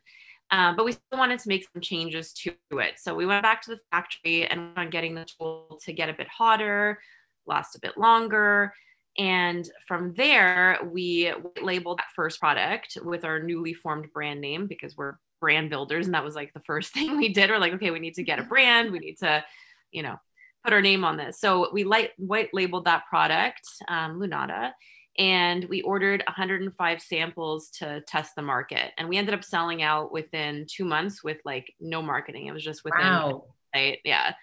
Uh, 0.52 0.74
but 0.76 0.84
we 0.84 0.92
still 0.92 1.18
wanted 1.18 1.40
to 1.40 1.48
make 1.48 1.66
some 1.72 1.82
changes 1.82 2.34
to 2.34 2.54
it. 2.72 2.96
So 2.98 3.16
we 3.16 3.26
went 3.26 3.44
back 3.44 3.62
to 3.64 3.72
the 3.72 3.80
factory 3.92 4.46
and 4.46 4.72
on 4.76 4.90
getting 4.90 5.16
the 5.16 5.26
tool 5.26 5.80
to 5.86 5.94
get 5.94 6.10
a 6.10 6.14
bit 6.14 6.28
hotter, 6.28 7.00
last 7.46 7.76
a 7.76 7.80
bit 7.80 7.98
longer. 7.98 8.74
And 9.18 9.70
from 9.88 10.14
there, 10.16 10.80
we 10.92 11.32
labeled 11.62 12.00
that 12.00 12.08
first 12.16 12.40
product 12.40 12.98
with 13.04 13.24
our 13.24 13.40
newly 13.40 13.74
formed 13.74 14.12
brand 14.12 14.42
name 14.42 14.68
because 14.68 14.98
we're 14.98 15.16
brand 15.40 15.70
builders. 15.70 16.06
And 16.06 16.16
that 16.16 16.24
was 16.24 16.36
like 16.36 16.52
the 16.54 16.62
first 16.66 16.94
thing 16.94 17.16
we 17.16 17.32
did. 17.32 17.50
We're 17.50 17.60
like, 17.60 17.74
okay, 17.74 17.92
we 17.92 18.00
need 18.00 18.16
to 18.16 18.24
get 18.24 18.40
a 18.40 18.44
brand. 18.44 18.92
We 18.92 19.00
need 19.00 19.20
to, 19.20 19.44
you 19.92 20.04
know, 20.04 20.20
put 20.64 20.74
our 20.74 20.82
name 20.82 21.04
on 21.04 21.18
this. 21.18 21.40
So 21.40 21.70
we 21.72 21.84
light 21.84 22.12
white 22.18 22.50
labeled 22.54 22.86
that 22.86 23.04
product, 23.10 23.62
um, 23.88 24.20
Lunata 24.20 24.72
and 25.20 25.66
we 25.66 25.82
ordered 25.82 26.24
105 26.28 27.02
samples 27.02 27.70
to 27.70 28.02
test 28.08 28.36
the 28.36 28.42
market 28.42 28.92
and 28.98 29.10
we 29.10 29.18
ended 29.18 29.34
up 29.34 29.44
selling 29.44 29.84
out 29.84 30.12
within 30.12 30.66
two 30.68 30.86
months 30.86 31.24
with 31.24 31.38
like 31.46 31.72
no 31.80 32.02
marketing 32.02 32.48
it 32.48 32.54
was 32.54 32.64
just 32.64 32.84
within 32.86 33.00
Wow. 33.02 33.44
site 33.76 34.00
yeah 34.06 34.34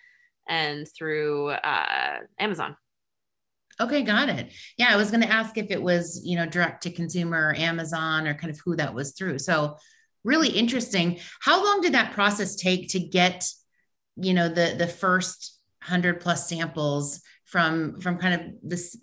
and 0.48 0.86
through 0.96 1.48
uh, 1.48 2.18
amazon 2.38 2.76
Okay, 3.78 4.04
got 4.04 4.30
it. 4.30 4.54
Yeah, 4.78 4.88
I 4.88 4.96
was 4.96 5.10
going 5.10 5.20
to 5.20 5.30
ask 5.30 5.58
if 5.58 5.70
it 5.70 5.82
was, 5.82 6.22
you 6.24 6.34
know, 6.36 6.46
direct 6.46 6.84
to 6.84 6.90
consumer 6.90 7.48
or 7.48 7.54
Amazon 7.54 8.26
or 8.26 8.32
kind 8.32 8.50
of 8.50 8.58
who 8.64 8.74
that 8.76 8.94
was 8.94 9.12
through. 9.12 9.38
So, 9.38 9.76
really 10.24 10.48
interesting. 10.48 11.18
How 11.42 11.62
long 11.62 11.82
did 11.82 11.92
that 11.92 12.14
process 12.14 12.56
take 12.56 12.88
to 12.92 12.98
get, 12.98 13.44
you 14.16 14.32
know, 14.32 14.48
the 14.48 14.76
the 14.78 14.86
first 14.86 15.55
100 15.86 16.20
plus 16.20 16.48
samples 16.48 17.22
from 17.44 18.00
from 18.00 18.18
kind 18.18 18.34
of 18.34 18.40
this 18.62 18.96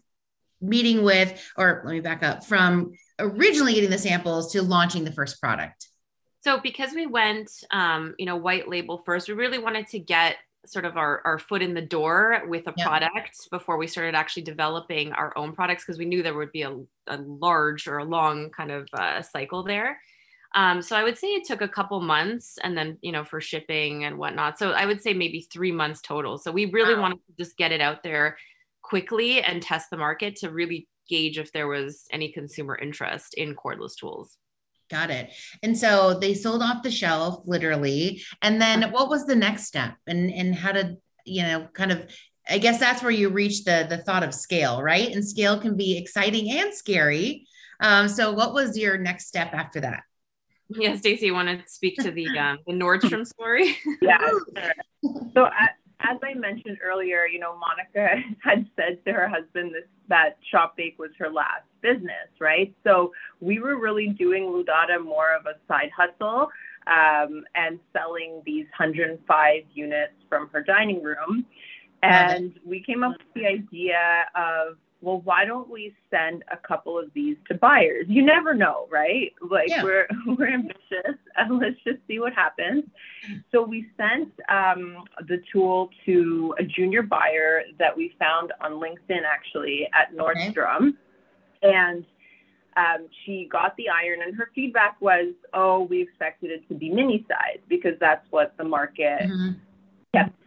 meeting 0.61 1.03
with 1.03 1.41
or 1.57 1.81
let 1.85 1.93
me 1.93 1.99
back 1.99 2.23
up, 2.23 2.43
from 2.45 2.91
originally 3.19 3.73
getting 3.73 3.89
the 3.89 3.97
samples 3.97 4.51
to 4.53 4.61
launching 4.61 5.03
the 5.03 5.11
first 5.11 5.39
product? 5.41 5.87
so 6.41 6.59
because 6.59 6.91
we 6.93 7.05
went 7.05 7.49
um, 7.71 8.13
you 8.19 8.25
know 8.25 8.35
white 8.35 8.67
label 8.67 8.97
first 9.05 9.27
we 9.29 9.33
really 9.33 9.59
wanted 9.59 9.87
to 9.87 9.97
get 9.99 10.35
sort 10.65 10.85
of 10.85 10.95
our, 10.97 11.21
our 11.25 11.39
foot 11.39 11.61
in 11.61 11.73
the 11.73 11.81
door 11.81 12.41
with 12.47 12.65
a 12.67 12.73
Yeah. 12.77 12.87
product 12.87 13.49
before 13.51 13.77
we 13.77 13.87
started 13.87 14.15
actually 14.15 14.43
developing 14.43 15.11
our 15.13 15.31
own 15.37 15.53
products 15.53 15.83
because 15.83 15.97
we 15.99 16.05
knew 16.05 16.21
there 16.23 16.33
would 16.33 16.51
be 16.53 16.61
a, 16.63 16.73
a 17.07 17.17
large 17.17 17.87
or 17.87 17.97
a 17.99 18.05
long 18.05 18.49
kind 18.49 18.71
of 18.71 18.87
uh, 18.93 19.21
cycle 19.21 19.63
there 19.63 19.99
um, 20.53 20.81
so 20.81 20.95
i 20.95 21.03
would 21.03 21.17
say 21.17 21.27
it 21.27 21.45
took 21.45 21.61
a 21.61 21.67
couple 21.67 21.99
months 22.01 22.57
and 22.63 22.77
then 22.77 22.97
you 23.01 23.11
know 23.11 23.23
for 23.23 23.41
shipping 23.41 24.05
and 24.05 24.17
whatnot 24.17 24.57
so 24.57 24.71
i 24.71 24.85
would 24.85 25.01
say 25.01 25.13
maybe 25.13 25.47
three 25.51 25.71
months 25.71 26.01
total 26.01 26.37
so 26.37 26.51
we 26.51 26.65
really 26.65 26.95
Wow. 26.95 27.01
wanted 27.01 27.19
to 27.27 27.33
just 27.43 27.57
get 27.57 27.71
it 27.71 27.81
out 27.81 28.03
there 28.03 28.37
quickly 28.81 29.41
and 29.41 29.61
test 29.61 29.89
the 29.89 29.97
market 29.97 30.35
to 30.37 30.49
really 30.51 30.87
gauge 31.09 31.37
if 31.37 31.51
there 31.51 31.67
was 31.67 32.05
any 32.11 32.31
consumer 32.31 32.77
interest 32.77 33.33
in 33.35 33.55
cordless 33.55 33.95
tools 33.95 34.37
Got 34.89 35.09
it. 35.09 35.31
And 35.63 35.77
so 35.77 36.19
they 36.19 36.33
sold 36.33 36.61
off 36.61 36.83
the 36.83 36.91
shelf 36.91 37.41
literally. 37.45 38.21
And 38.41 38.61
then 38.61 38.91
what 38.91 39.09
was 39.09 39.25
the 39.25 39.35
next 39.35 39.65
step? 39.65 39.95
And 40.05 40.31
and 40.31 40.53
how 40.53 40.71
did, 40.71 40.97
you 41.25 41.41
know, 41.43 41.67
kind 41.73 41.91
of 41.91 42.05
I 42.47 42.57
guess 42.59 42.79
that's 42.79 43.01
where 43.01 43.11
you 43.11 43.29
reach 43.29 43.63
the 43.63 43.87
the 43.89 43.97
thought 43.97 44.23
of 44.23 44.33
scale, 44.33 44.83
right? 44.83 45.09
And 45.11 45.25
scale 45.27 45.59
can 45.59 45.77
be 45.77 45.97
exciting 45.97 46.51
and 46.51 46.73
scary. 46.73 47.47
Um, 47.79 48.07
so 48.07 48.33
what 48.33 48.53
was 48.53 48.77
your 48.77 48.97
next 48.97 49.27
step 49.27 49.53
after 49.53 49.81
that? 49.81 50.03
Yeah, 50.75 50.95
Stacey, 50.95 51.27
you 51.27 51.33
want 51.33 51.47
to 51.49 51.61
speak 51.67 51.95
to 51.97 52.11
the 52.11 52.27
um, 52.37 52.59
the 52.65 52.73
Nordstrom 52.73 53.25
story? 53.27 53.77
Yeah. 54.01 54.17
sure. 54.57 54.73
So 55.33 55.45
as, 55.45 55.69
as 55.99 56.17
I 56.23 56.33
mentioned 56.33 56.77
earlier, 56.83 57.25
you 57.25 57.39
know, 57.39 57.57
Monica 57.57 58.21
had 58.43 58.67
said 58.75 59.03
to 59.05 59.13
her 59.13 59.27
husband 59.27 59.73
this, 59.73 59.83
that 60.09 60.37
Shop 60.51 60.75
Bake 60.75 60.99
was 60.99 61.11
her 61.17 61.29
last 61.29 61.63
business, 61.81 62.29
right? 62.39 62.73
So 62.83 63.11
we 63.39 63.59
were 63.59 63.79
really 63.79 64.09
doing 64.09 64.43
Lunata 64.43 65.03
more 65.03 65.35
of 65.35 65.45
a 65.45 65.55
side 65.67 65.91
hustle 65.95 66.49
um, 66.87 67.43
and 67.55 67.79
selling 67.93 68.41
these 68.45 68.65
105 68.77 69.63
units 69.73 70.13
from 70.29 70.49
her 70.49 70.61
dining 70.61 71.01
room. 71.01 71.45
And 72.01 72.59
we 72.65 72.83
came 72.83 73.01
up 73.01 73.13
with 73.17 73.33
the 73.33 73.47
idea 73.47 74.25
of, 74.35 74.77
well, 75.03 75.19
why 75.25 75.43
don't 75.43 75.69
we 75.69 75.93
send 76.09 76.43
a 76.49 76.55
couple 76.55 76.97
of 76.97 77.13
these 77.13 77.35
to 77.49 77.55
buyers? 77.55 78.05
You 78.07 78.23
never 78.23 78.53
know, 78.53 78.87
right? 78.89 79.33
Like 79.41 79.67
Yeah. 79.67 79.83
we're 79.83 80.07
we're 80.37 80.47
ambitious, 80.47 81.17
and 81.35 81.59
let's 81.59 81.75
just 81.83 81.99
see 82.07 82.19
what 82.19 82.33
happens. 82.33 82.85
So 83.51 83.61
we 83.61 83.85
sent 83.97 84.31
um, 84.49 85.03
the 85.27 85.41
tool 85.51 85.89
to 86.05 86.55
a 86.57 86.63
junior 86.63 87.03
buyer 87.03 87.63
that 87.79 87.95
we 87.95 88.15
found 88.17 88.53
on 88.61 88.73
LinkedIn, 88.73 89.23
actually 89.25 89.89
at 89.93 90.15
Nordstrom, 90.15 90.93
and 91.61 92.05
um, 92.77 93.07
she 93.25 93.47
got 93.51 93.75
the 93.75 93.89
iron, 93.89 94.21
and 94.25 94.33
her 94.35 94.49
feedback 94.55 94.95
was, 95.01 95.33
"Oh, 95.53 95.83
we 95.83 96.01
expected 96.01 96.49
it 96.49 96.65
to 96.69 96.75
be 96.75 96.89
mini 96.89 97.25
size 97.27 97.59
because 97.67 97.99
that's 97.99 98.25
what 98.31 98.55
the 98.57 98.63
market 98.63 99.29
Mhm. 99.29 99.55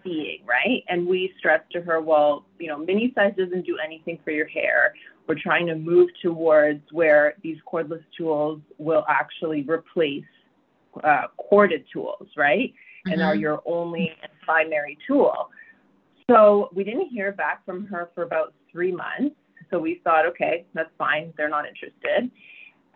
Seeing, 0.06 0.46
right?" 0.46 0.82
And 0.88 1.06
we 1.06 1.32
stressed 1.38 1.70
to 1.72 1.82
her, 1.82 2.00
"Well, 2.00 2.46
you 2.58 2.68
know, 2.68 2.78
mini 2.78 3.12
size 3.14 3.34
doesn't 3.36 3.66
do 3.66 3.76
anything 3.84 4.18
for 4.24 4.30
your 4.30 4.46
hair. 4.46 4.94
We're 5.26 5.38
trying 5.38 5.66
to 5.66 5.74
move 5.74 6.08
towards 6.22 6.80
where 6.92 7.34
these 7.42 7.58
cordless 7.70 8.04
tools 8.16 8.60
will 8.78 9.04
actually 9.08 9.62
replace 9.62 10.24
uh, 11.04 11.26
corded 11.36 11.84
tools, 11.92 12.28
right? 12.36 12.72
And 13.06 13.20
are 13.22 13.34
Mhm. 13.34 13.40
your 13.40 13.62
only 13.66 14.16
and 14.22 14.32
primary 14.40 14.96
tool. 15.06 15.50
So 16.28 16.70
we 16.72 16.84
didn't 16.84 17.08
hear 17.08 17.32
back 17.32 17.64
from 17.64 17.86
her 17.86 18.10
for 18.14 18.22
about 18.22 18.54
three 18.72 18.92
months. 18.92 19.36
So 19.70 19.78
we 19.78 19.96
thought, 20.04 20.26
okay, 20.26 20.64
that's 20.74 20.90
fine. 20.96 21.32
They're 21.36 21.48
not 21.48 21.66
interested. 21.66 22.30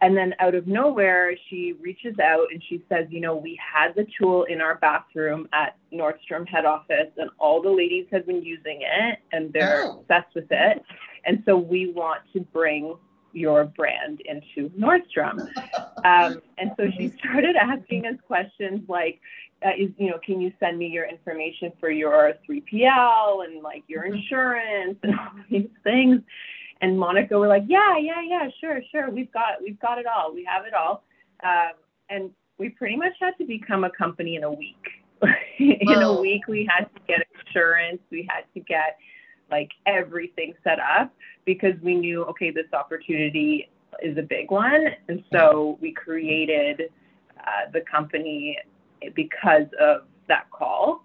And 0.02 0.16
then 0.16 0.34
out 0.38 0.54
of 0.54 0.66
nowhere, 0.66 1.36
she 1.48 1.74
reaches 1.80 2.18
out 2.18 2.46
and 2.52 2.62
she 2.68 2.82
says, 2.88 3.06
you 3.10 3.20
know, 3.20 3.36
we 3.36 3.58
had 3.60 3.94
the 3.94 4.06
tool 4.18 4.44
in 4.44 4.60
our 4.60 4.76
bathroom 4.76 5.46
at 5.52 5.76
Nordstrom 5.92 6.48
head 6.48 6.64
office, 6.64 7.10
and 7.18 7.28
all 7.38 7.60
the 7.60 7.70
ladies 7.70 8.06
have 8.10 8.26
been 8.26 8.42
using 8.42 8.80
it 8.82 9.18
and 9.32 9.52
they're 9.52 9.84
Oh. 9.84 10.00
obsessed 10.00 10.34
with 10.34 10.50
it. 10.50 10.82
And 11.26 11.42
so 11.44 11.56
we 11.58 11.92
want 11.92 12.22
to 12.32 12.40
bring 12.40 12.96
your 13.32 13.64
brand 13.64 14.22
into 14.24 14.70
Nordstrom. 14.70 15.46
Um, 16.02 16.40
and 16.56 16.72
so 16.78 16.88
she 16.96 17.12
started 17.18 17.56
asking 17.56 18.06
us 18.06 18.14
questions 18.26 18.80
like, 18.88 19.20
uh, 19.62 19.72
is, 19.76 19.90
you 19.98 20.08
know, 20.08 20.18
can 20.24 20.40
you 20.40 20.50
send 20.58 20.78
me 20.78 20.86
your 20.86 21.04
information 21.04 21.72
for 21.78 21.90
your 21.90 22.32
3PL 22.48 23.44
and 23.44 23.62
like 23.62 23.84
your 23.86 24.04
Mhm. 24.04 24.14
insurance 24.14 24.96
and 25.02 25.14
all 25.18 25.28
these 25.50 25.68
things? 25.84 26.22
And 26.80 26.98
Monica 26.98 27.38
were 27.38 27.48
like, 27.48 27.64
yeah, 27.66 27.98
yeah, 27.98 28.22
yeah, 28.26 28.48
sure, 28.60 28.80
sure. 28.90 29.10
We've 29.10 29.30
got, 29.32 29.62
we've 29.62 29.78
got 29.80 29.98
it 29.98 30.06
all. 30.06 30.32
We 30.34 30.44
have 30.44 30.64
it 30.64 30.74
all. 30.74 31.04
Um, 31.44 31.72
and 32.08 32.30
we 32.58 32.70
pretty 32.70 32.96
much 32.96 33.12
had 33.20 33.32
to 33.38 33.44
become 33.44 33.84
a 33.84 33.90
company 33.90 34.36
in 34.36 34.44
a 34.44 34.52
week. 34.52 34.86
in 35.58 36.02
a 36.02 36.20
week, 36.20 36.46
we 36.48 36.68
had 36.74 36.84
to 36.84 37.00
get 37.06 37.20
insurance, 37.46 38.00
we 38.10 38.26
had 38.30 38.44
to 38.54 38.60
get 38.60 38.98
like 39.50 39.70
everything 39.86 40.54
set 40.64 40.78
up 40.78 41.12
because 41.44 41.74
we 41.82 41.94
knew, 41.94 42.24
okay, 42.24 42.50
this 42.50 42.72
opportunity 42.72 43.68
is 44.02 44.16
a 44.16 44.22
big 44.22 44.50
one. 44.50 44.86
And 45.08 45.22
so 45.32 45.78
we 45.80 45.92
created 45.92 46.82
uh, 47.38 47.70
the 47.72 47.80
company 47.90 48.56
because 49.14 49.66
of 49.80 50.02
that 50.28 50.50
call. 50.50 51.04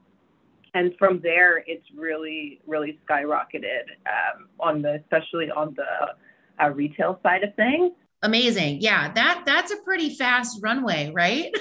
And 0.76 0.94
from 1.00 1.22
there, 1.24 1.64
it's 1.66 1.86
really, 1.96 2.60
really 2.68 3.00
skyrocketed 3.10 3.86
um, 4.06 4.50
on 4.60 4.82
the, 4.82 4.96
especially 4.96 5.50
on 5.50 5.74
the 5.76 6.64
uh, 6.64 6.70
retail 6.70 7.18
side 7.24 7.44
of 7.44 7.56
things. 7.56 7.94
Amazing. 8.22 8.82
Yeah, 8.82 9.12
that 9.14 9.44
that's 9.46 9.72
a 9.72 9.78
pretty 9.78 10.16
fast 10.16 10.60
runway, 10.62 11.12
right? 11.14 11.54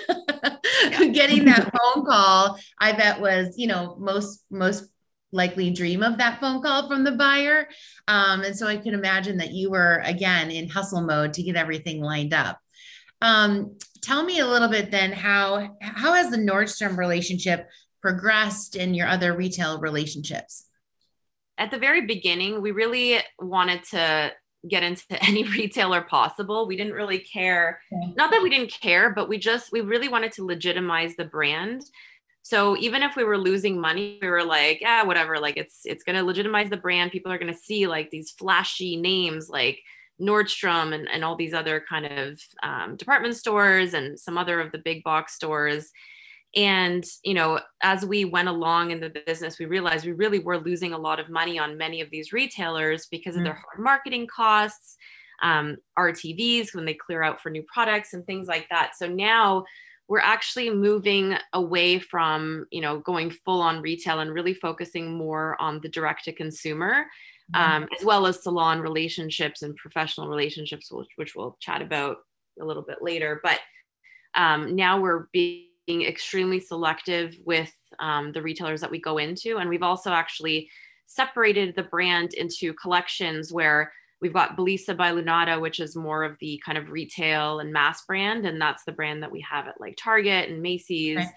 Getting 0.99 1.45
that 1.45 1.71
phone 1.73 2.05
call, 2.05 2.59
I 2.81 2.93
bet 2.93 3.21
was, 3.21 3.55
you 3.57 3.67
know, 3.67 3.97
most 4.01 4.45
most 4.51 4.85
likely 5.31 5.71
dream 5.71 6.03
of 6.03 6.19
that 6.19 6.41
phone 6.41 6.63
call 6.63 6.89
from 6.89 7.05
the 7.05 7.13
buyer. 7.13 7.69
Um, 8.09 8.43
and 8.43 8.57
so 8.57 8.67
I 8.67 8.79
can 8.79 8.95
imagine 8.95 9.37
that 9.39 9.53
you 9.53 9.71
were 9.71 10.01
again 10.05 10.51
in 10.51 10.69
hustle 10.69 11.03
mode 11.03 11.35
to 11.35 11.43
get 11.43 11.57
everything 11.57 12.01
lined 12.01 12.33
up. 12.33 12.59
Um, 13.21 13.77
tell 14.03 14.25
me 14.25 14.39
a 14.41 14.47
little 14.47 14.69
bit 14.69 14.91
then 14.91 15.13
how 15.13 15.77
how 15.81 16.15
has 16.15 16.31
the 16.31 16.37
Nordstrom 16.37 16.97
relationship 16.97 17.69
progressed 18.05 18.77
in 18.77 18.93
your 18.93 19.09
other 19.09 19.33
retail 19.33 19.81
relationships? 19.81 20.67
At 21.57 21.71
the 21.71 21.79
very 21.79 22.05
beginning, 22.05 22.61
we 22.61 22.71
really 22.71 23.19
wanted 23.39 23.83
to 23.93 24.31
get 24.69 24.83
into 24.83 25.05
any 25.23 25.45
retailer 25.45 26.03
possible. 26.03 26.67
We 26.67 26.77
didn't 26.77 26.93
really 26.93 27.19
care. 27.19 27.81
Not 28.15 28.31
that 28.31 28.43
we 28.43 28.51
didn't 28.51 28.73
care, 28.73 29.09
but 29.15 29.31
we 29.31 29.39
just 29.39 29.73
we 29.73 29.81
really 29.81 30.09
wanted 30.09 30.33
to 30.33 30.45
legitimize 30.45 31.17
the 31.17 31.25
brand. 31.25 31.83
So 32.43 32.77
even 32.77 33.03
if 33.03 33.17
we 33.17 33.25
were 33.25 33.39
losing 33.39 33.81
money, 33.81 34.19
we 34.21 34.29
were 34.29 34.45
like, 34.45 34.83
yeah, 34.83 35.03
whatever. 35.05 35.39
Like 35.39 35.57
it's 35.57 35.81
it's 35.87 36.05
gonna 36.05 36.23
legitimize 36.23 36.69
the 36.69 36.77
brand. 36.77 37.11
People 37.11 37.33
are 37.33 37.39
gonna 37.39 37.55
see 37.55 37.87
like 37.87 38.11
these 38.11 38.33
flashy 38.33 38.97
names 38.97 39.49
like 39.49 39.81
Nordstrom 40.21 40.93
and, 40.93 41.09
and 41.09 41.25
all 41.25 41.37
these 41.37 41.55
other 41.55 41.83
kind 41.89 42.05
of 42.05 42.39
um, 42.63 42.97
department 42.97 43.37
stores 43.37 43.95
and 43.95 44.21
some 44.21 44.37
other 44.37 44.61
of 44.61 44.73
the 44.73 44.79
big 44.79 45.03
box 45.05 45.35
stores. 45.35 45.91
And, 46.57 47.05
you 47.25 47.35
know, 47.35 47.61
as 47.83 48.05
we 48.05 48.25
went 48.25 48.49
along 48.49 48.91
in 48.91 49.01
the 49.01 49.11
business, 49.27 49.59
we 49.59 49.67
realized 49.67 50.07
we 50.07 50.13
really 50.13 50.39
were 50.39 50.59
losing 50.59 50.93
a 50.93 50.99
lot 50.99 51.19
of 51.19 51.29
money 51.29 51.59
on 51.59 51.77
many 51.77 52.01
of 52.01 52.11
these 52.11 52.33
retailers 52.33 53.07
because 53.07 53.35
of 53.35 53.43
mm. 53.43 53.47
their 53.47 53.55
hard 53.55 53.83
marketing 53.83 54.27
costs, 54.27 54.97
um, 55.43 55.77
RTVs 55.99 56.75
when 56.75 56.85
they 56.85 56.95
clear 56.95 57.23
out 57.23 57.41
for 57.41 57.51
new 57.51 57.65
products 57.73 58.15
and 58.15 58.25
things 58.25 58.47
like 58.47 58.69
that. 58.71 58.93
So 58.97 59.09
now 59.09 59.65
we're 60.07 60.21
actually 60.21 60.71
moving 60.71 61.37
away 61.55 61.99
from, 61.99 62.67
you 62.71 62.81
know, 62.81 63.01
going 63.01 63.31
full 63.31 63.61
on 63.61 63.81
retail 63.81 64.21
and 64.21 64.33
really 64.33 64.55
focusing 64.55 65.17
more 65.17 65.61
on 65.61 65.81
the 65.83 65.89
direct 65.89 66.25
to 66.25 66.33
consumer. 66.33 67.07
Mm-hmm. 67.55 67.85
Um, 67.85 67.89
as 67.99 68.03
well 68.03 68.27
as 68.27 68.43
salon 68.43 68.81
relationships 68.81 69.61
and 69.61 69.77
professional 69.77 70.29
relationships, 70.29 70.91
which, 70.91 71.09
which 71.17 71.35
we'll 71.37 71.59
chat 71.61 71.83
about 71.83 72.17
a 72.59 72.65
little 72.65 72.83
bit 72.83 73.03
later. 73.03 73.39
But 73.43 73.61
um, 74.35 74.75
now 74.75 74.99
we're 74.99 75.27
being 75.31 75.67
extremely 75.89 76.61
selective 76.61 77.37
with 77.45 77.73
um, 77.99 78.33
the 78.33 78.43
retailers 78.43 78.81
that 78.81 78.91
we 78.91 79.01
go 79.01 79.19
into. 79.19 79.59
And 79.59 79.69
we've 79.69 79.83
also 79.83 80.11
actually 80.11 80.71
separated 81.07 81.75
the 81.75 81.83
brand 81.83 82.35
into 82.35 82.73
collections 82.75 83.53
where 83.53 83.93
we've 84.21 84.33
got 84.33 84.57
Belisa 84.57 84.97
by 84.97 85.13
Lunata, 85.13 85.61
which 85.61 85.81
is 85.81 85.97
more 85.97 86.25
of 86.25 86.37
the 86.41 86.61
kind 86.65 86.79
of 86.79 86.91
retail 86.91 87.61
and 87.61 87.73
mass 87.73 88.05
brand. 88.07 88.47
And 88.47 88.61
that's 88.61 88.85
the 88.85 88.93
brand 88.93 89.23
that 89.23 89.33
we 89.33 89.45
have 89.49 89.67
at 89.67 89.81
like 89.81 89.97
Target 89.97 90.49
and 90.49 90.63
Macy's. 90.63 91.17
Right. 91.17 91.29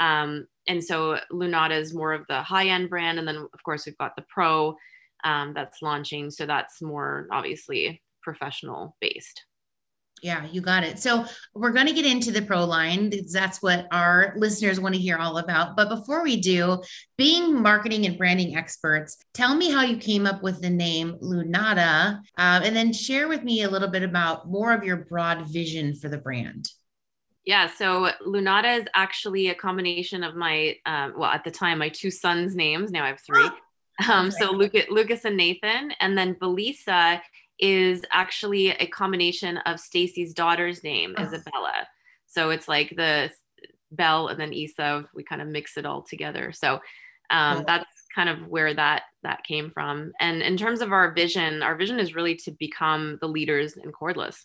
Um, 0.00 0.46
and 0.66 0.82
so 0.82 1.20
Lunata 1.32 1.78
is 1.78 1.94
more 1.94 2.12
of 2.12 2.26
the 2.28 2.42
high 2.42 2.68
end 2.68 2.90
brand. 2.90 3.18
And 3.18 3.28
then, 3.28 3.36
of 3.36 3.62
course, 3.62 3.86
we've 3.86 3.98
got 3.98 4.16
the 4.16 4.24
Pro 4.28 4.76
um, 5.22 5.52
that's 5.54 5.82
launching. 5.82 6.30
So 6.30 6.46
that's 6.46 6.82
more 6.82 7.28
obviously 7.30 8.02
professional 8.22 8.96
based. 9.00 9.44
Yeah, 10.24 10.46
you 10.50 10.62
got 10.62 10.84
it. 10.84 10.98
So 10.98 11.26
we're 11.54 11.72
going 11.72 11.86
to 11.86 11.92
get 11.92 12.06
into 12.06 12.32
the 12.32 12.40
pro 12.40 12.64
line 12.64 13.10
because 13.10 13.30
that's 13.30 13.60
what 13.60 13.86
our 13.92 14.32
listeners 14.38 14.80
want 14.80 14.94
to 14.94 15.00
hear 15.00 15.18
all 15.18 15.36
about. 15.36 15.76
But 15.76 15.90
before 15.90 16.24
we 16.24 16.40
do, 16.40 16.80
being 17.18 17.60
marketing 17.60 18.06
and 18.06 18.16
branding 18.16 18.56
experts, 18.56 19.18
tell 19.34 19.54
me 19.54 19.70
how 19.70 19.82
you 19.82 19.98
came 19.98 20.24
up 20.24 20.42
with 20.42 20.62
the 20.62 20.70
name 20.70 21.18
Lunata, 21.20 22.20
uh, 22.38 22.60
and 22.64 22.74
then 22.74 22.90
share 22.90 23.28
with 23.28 23.44
me 23.44 23.64
a 23.64 23.68
little 23.68 23.90
bit 23.90 24.02
about 24.02 24.48
more 24.48 24.72
of 24.72 24.82
your 24.82 24.96
broad 24.96 25.46
vision 25.46 25.94
for 25.94 26.08
the 26.08 26.16
brand. 26.16 26.70
Yeah, 27.44 27.68
so 27.68 28.10
Lunata 28.26 28.80
is 28.80 28.86
actually 28.94 29.48
a 29.48 29.54
combination 29.54 30.24
of 30.24 30.34
my, 30.34 30.76
uh, 30.86 31.10
well, 31.14 31.28
at 31.28 31.44
the 31.44 31.50
time, 31.50 31.80
my 31.80 31.90
two 31.90 32.10
sons' 32.10 32.56
names. 32.56 32.90
Now 32.90 33.04
I 33.04 33.08
have 33.08 33.20
three. 33.20 33.46
Um, 34.10 34.30
so 34.30 34.50
Lucas, 34.52 34.86
Lucas 34.88 35.26
and 35.26 35.36
Nathan, 35.36 35.92
and 36.00 36.16
then 36.16 36.34
Bellisa 36.34 37.20
is 37.64 38.02
actually 38.12 38.68
a 38.68 38.86
combination 38.86 39.56
of 39.56 39.80
Stacy's 39.80 40.34
daughter's 40.34 40.84
name, 40.84 41.14
oh. 41.16 41.22
Isabella. 41.22 41.88
So 42.26 42.50
it's 42.50 42.68
like 42.68 42.90
the 42.94 43.30
Bell 43.90 44.28
and 44.28 44.38
then 44.38 44.52
Isa. 44.52 45.06
We 45.14 45.24
kind 45.24 45.40
of 45.40 45.48
mix 45.48 45.78
it 45.78 45.86
all 45.86 46.02
together. 46.02 46.52
So 46.52 46.74
um, 47.30 47.58
oh. 47.58 47.64
that's 47.66 47.86
kind 48.14 48.28
of 48.28 48.46
where 48.48 48.74
that 48.74 49.04
that 49.22 49.44
came 49.44 49.70
from. 49.70 50.12
And 50.20 50.42
in 50.42 50.58
terms 50.58 50.82
of 50.82 50.92
our 50.92 51.12
vision, 51.12 51.62
our 51.62 51.74
vision 51.74 51.98
is 51.98 52.14
really 52.14 52.34
to 52.44 52.50
become 52.50 53.16
the 53.22 53.28
leaders 53.28 53.78
in 53.78 53.92
cordless. 53.92 54.36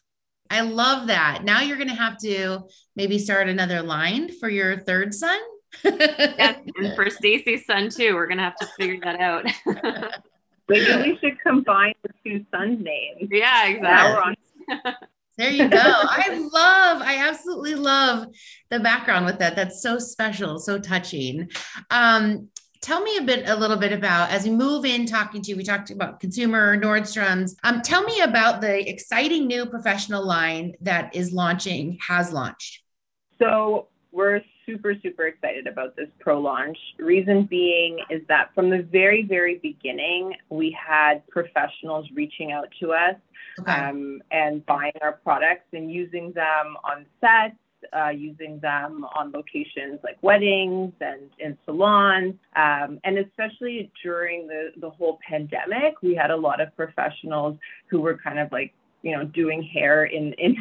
I 0.49 0.61
love 0.61 1.07
that. 1.07 1.43
Now 1.43 1.59
you're 1.59 1.77
going 1.77 1.89
to 1.89 1.95
have 1.95 2.17
to 2.19 2.61
maybe 2.95 3.19
start 3.19 3.49
another 3.49 3.81
line 3.81 4.31
for 4.39 4.49
your 4.49 4.79
third 4.79 5.13
son. 5.13 5.37
yes, 5.83 6.57
and 6.77 6.95
for 6.95 7.09
Stacy's 7.09 7.65
son 7.65 7.89
too. 7.89 8.15
We're 8.15 8.27
going 8.27 8.37
to 8.37 8.45
have 8.45 8.55
to 8.55 8.67
figure 8.77 8.99
that 9.03 9.19
out. 9.19 9.45
Maybe 10.69 11.11
we 11.11 11.17
should 11.17 11.39
combine 11.41 11.93
the 12.03 12.09
two 12.23 12.45
sons' 12.51 12.83
names. 12.83 13.29
Yeah, 13.31 13.67
exactly. 13.67 14.35
there 15.37 15.51
you 15.51 15.67
go. 15.67 15.79
I 15.81 16.37
love, 16.53 17.01
I 17.01 17.27
absolutely 17.27 17.75
love 17.75 18.27
the 18.69 18.79
background 18.79 19.25
with 19.25 19.39
that. 19.39 19.55
That's 19.55 19.81
so 19.81 19.97
special, 19.97 20.59
so 20.59 20.77
touching. 20.77 21.49
Um, 21.89 22.49
tell 22.81 23.01
me 23.01 23.17
a 23.17 23.21
bit, 23.23 23.49
a 23.49 23.55
little 23.55 23.77
bit 23.77 23.91
about 23.91 24.29
as 24.29 24.43
we 24.43 24.51
move 24.51 24.85
in 24.85 25.05
talking 25.05 25.41
to 25.41 25.49
you, 25.49 25.57
we 25.57 25.63
talked 25.63 25.89
about 25.89 26.19
consumer 26.19 26.77
Nordstrom's. 26.79 27.55
Um, 27.63 27.81
tell 27.81 28.03
me 28.03 28.21
about 28.21 28.61
the 28.61 28.87
exciting 28.87 29.47
new 29.47 29.65
professional 29.65 30.25
line 30.25 30.73
that 30.81 31.15
is 31.15 31.33
launching, 31.33 31.97
has 32.07 32.31
launched. 32.31 32.83
So 33.39 33.87
we're 34.11 34.41
super, 34.69 34.93
super 35.01 35.25
excited 35.25 35.67
about 35.67 35.95
this 35.95 36.07
pro 36.19 36.39
launch. 36.39 36.77
Reason 36.99 37.43
being 37.45 37.99
is 38.09 38.21
that 38.27 38.51
from 38.53 38.69
the 38.69 38.83
very, 38.83 39.23
very 39.23 39.57
beginning, 39.57 40.35
we 40.49 40.77
had 40.79 41.25
professionals 41.27 42.05
reaching 42.13 42.51
out 42.51 42.67
to 42.79 42.93
us 42.93 43.15
okay. 43.59 43.71
um, 43.71 44.21
and 44.31 44.65
buying 44.65 44.93
our 45.01 45.13
products 45.13 45.65
and 45.73 45.91
using 45.91 46.31
them 46.33 46.77
on 46.83 47.05
sets. 47.21 47.55
Uh, 47.93 48.09
using 48.09 48.59
them 48.59 49.05
on 49.15 49.31
locations 49.31 49.99
like 50.03 50.17
weddings 50.21 50.91
and 50.99 51.29
in 51.39 51.57
salons. 51.65 52.35
Um, 52.57 52.99
and 53.05 53.17
especially 53.17 53.89
during 54.03 54.47
the, 54.47 54.71
the 54.81 54.89
whole 54.89 55.17
pandemic, 55.25 55.93
we 56.01 56.13
had 56.13 56.29
a 56.29 56.35
lot 56.35 56.59
of 56.59 56.75
professionals 56.75 57.57
who 57.87 58.01
were 58.01 58.17
kind 58.17 58.37
of 58.37 58.51
like 58.51 58.73
you 59.01 59.15
know 59.15 59.23
doing 59.23 59.61
hair 59.63 60.05
in 60.05 60.33
in 60.33 60.55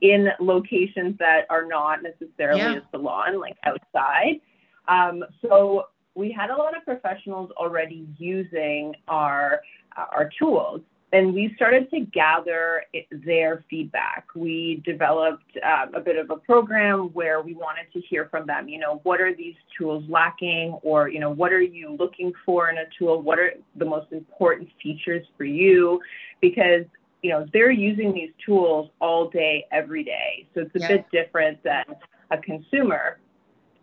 in 0.00 0.28
locations 0.40 1.16
that 1.18 1.46
are 1.50 1.66
not 1.66 2.00
necessarily 2.02 2.60
yeah. 2.60 2.76
a 2.76 2.82
salon 2.90 3.38
like 3.40 3.56
outside 3.64 4.40
um, 4.88 5.24
so 5.42 5.84
we 6.14 6.32
had 6.32 6.50
a 6.50 6.56
lot 6.56 6.76
of 6.76 6.84
professionals 6.84 7.50
already 7.56 8.06
using 8.18 8.94
our 9.08 9.60
uh, 9.96 10.06
our 10.12 10.30
tools 10.38 10.80
and 11.12 11.34
we 11.34 11.52
started 11.56 11.90
to 11.90 12.00
gather 12.00 12.84
their 13.10 13.64
feedback. 13.68 14.26
We 14.36 14.80
developed 14.84 15.58
um, 15.64 15.94
a 15.94 16.00
bit 16.00 16.16
of 16.16 16.30
a 16.30 16.36
program 16.36 17.10
where 17.12 17.42
we 17.42 17.54
wanted 17.54 17.92
to 17.94 18.00
hear 18.00 18.28
from 18.30 18.46
them. 18.46 18.68
You 18.68 18.78
know, 18.78 19.00
what 19.02 19.20
are 19.20 19.34
these 19.34 19.56
tools 19.76 20.04
lacking, 20.08 20.78
or 20.82 21.08
you 21.08 21.18
know, 21.18 21.30
what 21.30 21.52
are 21.52 21.60
you 21.60 21.96
looking 21.98 22.32
for 22.46 22.70
in 22.70 22.78
a 22.78 22.84
tool? 22.96 23.22
What 23.22 23.40
are 23.40 23.54
the 23.74 23.84
most 23.84 24.12
important 24.12 24.68
features 24.80 25.26
for 25.36 25.44
you? 25.44 26.00
Because 26.40 26.84
you 27.22 27.30
know, 27.30 27.46
they're 27.52 27.70
using 27.70 28.12
these 28.12 28.30
tools 28.44 28.90
all 29.00 29.28
day, 29.28 29.66
every 29.72 30.04
day. 30.04 30.46
So 30.54 30.62
it's 30.62 30.74
a 30.76 30.80
yeah. 30.80 30.88
bit 30.88 31.06
different 31.12 31.62
than 31.62 31.84
a 32.30 32.38
consumer. 32.38 33.18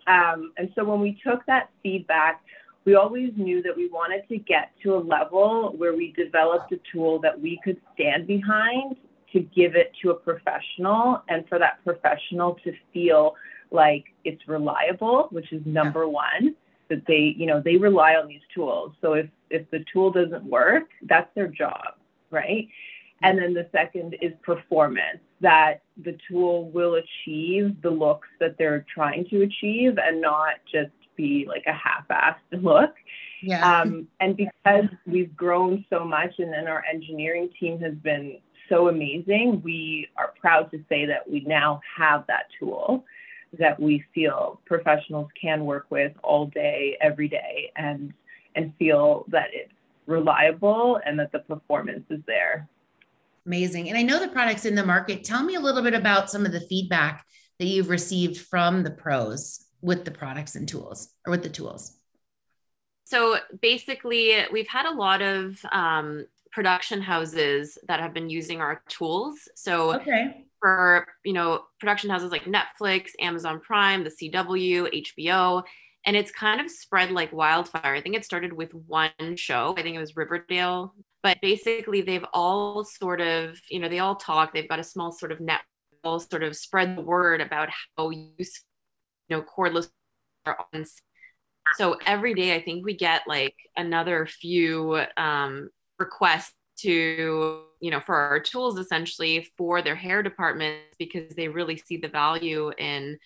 Um, 0.07 0.53
and 0.57 0.71
so 0.75 0.83
when 0.83 1.01
we 1.01 1.19
took 1.23 1.45
that 1.45 1.69
feedback, 1.83 2.41
we 2.85 2.95
always 2.95 3.33
knew 3.35 3.61
that 3.63 3.75
we 3.75 3.89
wanted 3.89 4.27
to 4.29 4.37
get 4.37 4.71
to 4.83 4.95
a 4.95 4.97
level 4.97 5.73
where 5.77 5.93
we 5.93 6.13
developed 6.13 6.71
a 6.71 6.79
tool 6.91 7.19
that 7.19 7.39
we 7.39 7.59
could 7.63 7.79
stand 7.93 8.27
behind 8.27 8.95
to 9.33 9.41
give 9.41 9.75
it 9.75 9.91
to 10.01 10.11
a 10.11 10.15
professional 10.15 11.21
and 11.27 11.45
for 11.49 11.59
that 11.59 11.83
professional 11.83 12.57
to 12.63 12.71
feel 12.93 13.35
like 13.71 14.05
it's 14.23 14.47
reliable, 14.47 15.27
which 15.31 15.51
is 15.51 15.61
number 15.65 16.05
yeah. 16.05 16.07
one, 16.07 16.55
that 16.89 17.05
they, 17.07 17.35
you 17.37 17.45
know, 17.45 17.61
they 17.61 17.75
rely 17.75 18.13
on 18.13 18.27
these 18.29 18.41
tools. 18.55 18.93
So 19.01 19.13
if, 19.13 19.27
if 19.49 19.69
the 19.69 19.83
tool 19.91 20.11
doesn't 20.11 20.45
work, 20.45 20.85
that's 21.03 21.29
their 21.35 21.49
job, 21.49 21.95
right? 22.31 22.69
And 23.21 23.39
then 23.39 23.53
the 23.53 23.67
second 23.71 24.15
is 24.21 24.31
performance, 24.43 25.19
that 25.41 25.81
the 26.03 26.17
tool 26.29 26.69
will 26.69 26.95
achieve 26.95 27.81
the 27.81 27.89
looks 27.89 28.27
that 28.39 28.57
they're 28.57 28.85
trying 28.93 29.25
to 29.29 29.41
achieve 29.41 29.97
and 29.97 30.21
not 30.21 30.55
just 30.71 30.91
be 31.15 31.45
like 31.47 31.63
a 31.65 31.73
half-assed 31.73 32.63
look. 32.63 32.93
Yeah. 33.41 33.81
Um, 33.81 34.07
and 34.19 34.37
because 34.37 34.85
we've 35.05 35.35
grown 35.35 35.85
so 35.89 36.05
much 36.05 36.35
and 36.37 36.53
then 36.53 36.67
our 36.67 36.83
engineering 36.91 37.49
team 37.59 37.79
has 37.81 37.95
been 37.95 38.37
so 38.69 38.89
amazing, 38.89 39.61
we 39.63 40.07
are 40.15 40.33
proud 40.39 40.69
to 40.71 40.83
say 40.89 41.05
that 41.05 41.29
we 41.29 41.41
now 41.41 41.81
have 41.97 42.25
that 42.27 42.45
tool 42.59 43.03
that 43.57 43.79
we 43.79 44.03
feel 44.13 44.59
professionals 44.65 45.29
can 45.39 45.65
work 45.65 45.85
with 45.89 46.11
all 46.23 46.47
day, 46.47 46.97
every 47.01 47.27
day, 47.27 47.71
and 47.75 48.13
and 48.55 48.73
feel 48.77 49.25
that 49.29 49.47
it's 49.53 49.71
reliable 50.07 50.99
and 51.05 51.19
that 51.19 51.31
the 51.31 51.39
performance 51.39 52.03
is 52.09 52.19
there. 52.25 52.67
Amazing. 53.47 53.87
And 53.87 53.97
I 53.97 54.03
know 54.03 54.19
the 54.19 54.27
products 54.27 54.65
in 54.65 54.75
the 54.75 54.85
market. 54.85 55.23
Tell 55.23 55.41
me 55.41 55.55
a 55.55 55.59
little 55.59 55.81
bit 55.81 55.93
about 55.93 56.29
some 56.29 56.45
of 56.45 56.51
the 56.51 56.59
feedback 56.59 57.25
that 57.59 57.65
you've 57.65 57.89
received 57.89 58.37
from 58.37 58.83
the 58.83 58.91
pros 58.91 59.65
with 59.81 60.03
the 60.03 60.11
products 60.11 60.55
and 60.55 60.67
tools 60.67 61.13
or 61.25 61.31
with 61.31 61.43
the 61.43 61.49
tools. 61.49 61.93
So 63.05 63.37
basically, 63.61 64.35
we've 64.51 64.67
had 64.67 64.85
a 64.85 64.93
lot 64.93 65.21
of 65.21 65.57
um, 65.71 66.25
production 66.51 67.01
houses 67.01 67.77
that 67.87 68.01
have 68.01 68.13
been 68.13 68.29
using 68.29 68.59
our 68.59 68.81
tools. 68.89 69.47
So 69.55 69.93
okay. 69.95 70.43
for 70.59 71.07
you 71.23 71.31
know 71.31 71.63
production 71.79 72.09
houses 72.09 72.31
like 72.31 72.43
Netflix, 72.43 73.11
Amazon 73.21 73.61
Prime, 73.61 74.03
the 74.03 74.09
CW, 74.09 75.05
HBO, 75.15 75.63
and 76.05 76.17
it's 76.17 76.31
kind 76.31 76.59
of 76.59 76.69
spread 76.69 77.11
like 77.11 77.31
wildfire. 77.31 77.95
I 77.95 78.01
think 78.01 78.15
it 78.15 78.25
started 78.25 78.51
with 78.51 78.73
one 78.73 79.11
show. 79.35 79.73
I 79.77 79.83
think 79.83 79.95
it 79.95 79.99
was 79.99 80.17
Riverdale, 80.17 80.93
but 81.23 81.39
basically 81.41 82.01
they've 82.01 82.25
all 82.33 82.83
sort 82.83 83.21
of, 83.21 83.59
you 83.69 83.79
know, 83.79 83.89
they 83.89 83.99
all 83.99 84.15
talk. 84.15 84.53
They've 84.53 84.69
got 84.69 84.79
a 84.79 84.83
small 84.83 85.11
sort 85.11 85.31
of 85.31 85.39
network, 85.39 85.65
all 86.03 86.19
sort 86.19 86.43
of 86.43 86.55
spread 86.55 86.95
the 86.95 87.01
word 87.01 87.41
about 87.41 87.69
how 87.97 88.09
useful, 88.09 88.65
you 89.29 89.37
know, 89.37 89.43
cordless 89.43 89.89
are 90.45 90.57
on. 90.73 90.85
So 91.75 91.97
every 92.05 92.33
day, 92.33 92.55
I 92.55 92.61
think 92.61 92.85
we 92.85 92.95
get 92.95 93.23
like 93.27 93.55
another 93.75 94.25
few 94.25 95.01
um, 95.17 95.69
requests 95.99 96.53
to 96.77 97.63
you 97.81 97.89
know 97.89 97.99
for 97.99 98.15
our 98.15 98.39
tools 98.39 98.77
essentially 98.77 99.49
for 99.57 99.81
their 99.81 99.95
hair 99.95 100.21
department 100.21 100.77
because 100.99 101.35
they 101.35 101.47
really 101.47 101.75
see 101.75 101.97
the 101.97 102.07
value 102.07 102.71
in 102.77 103.17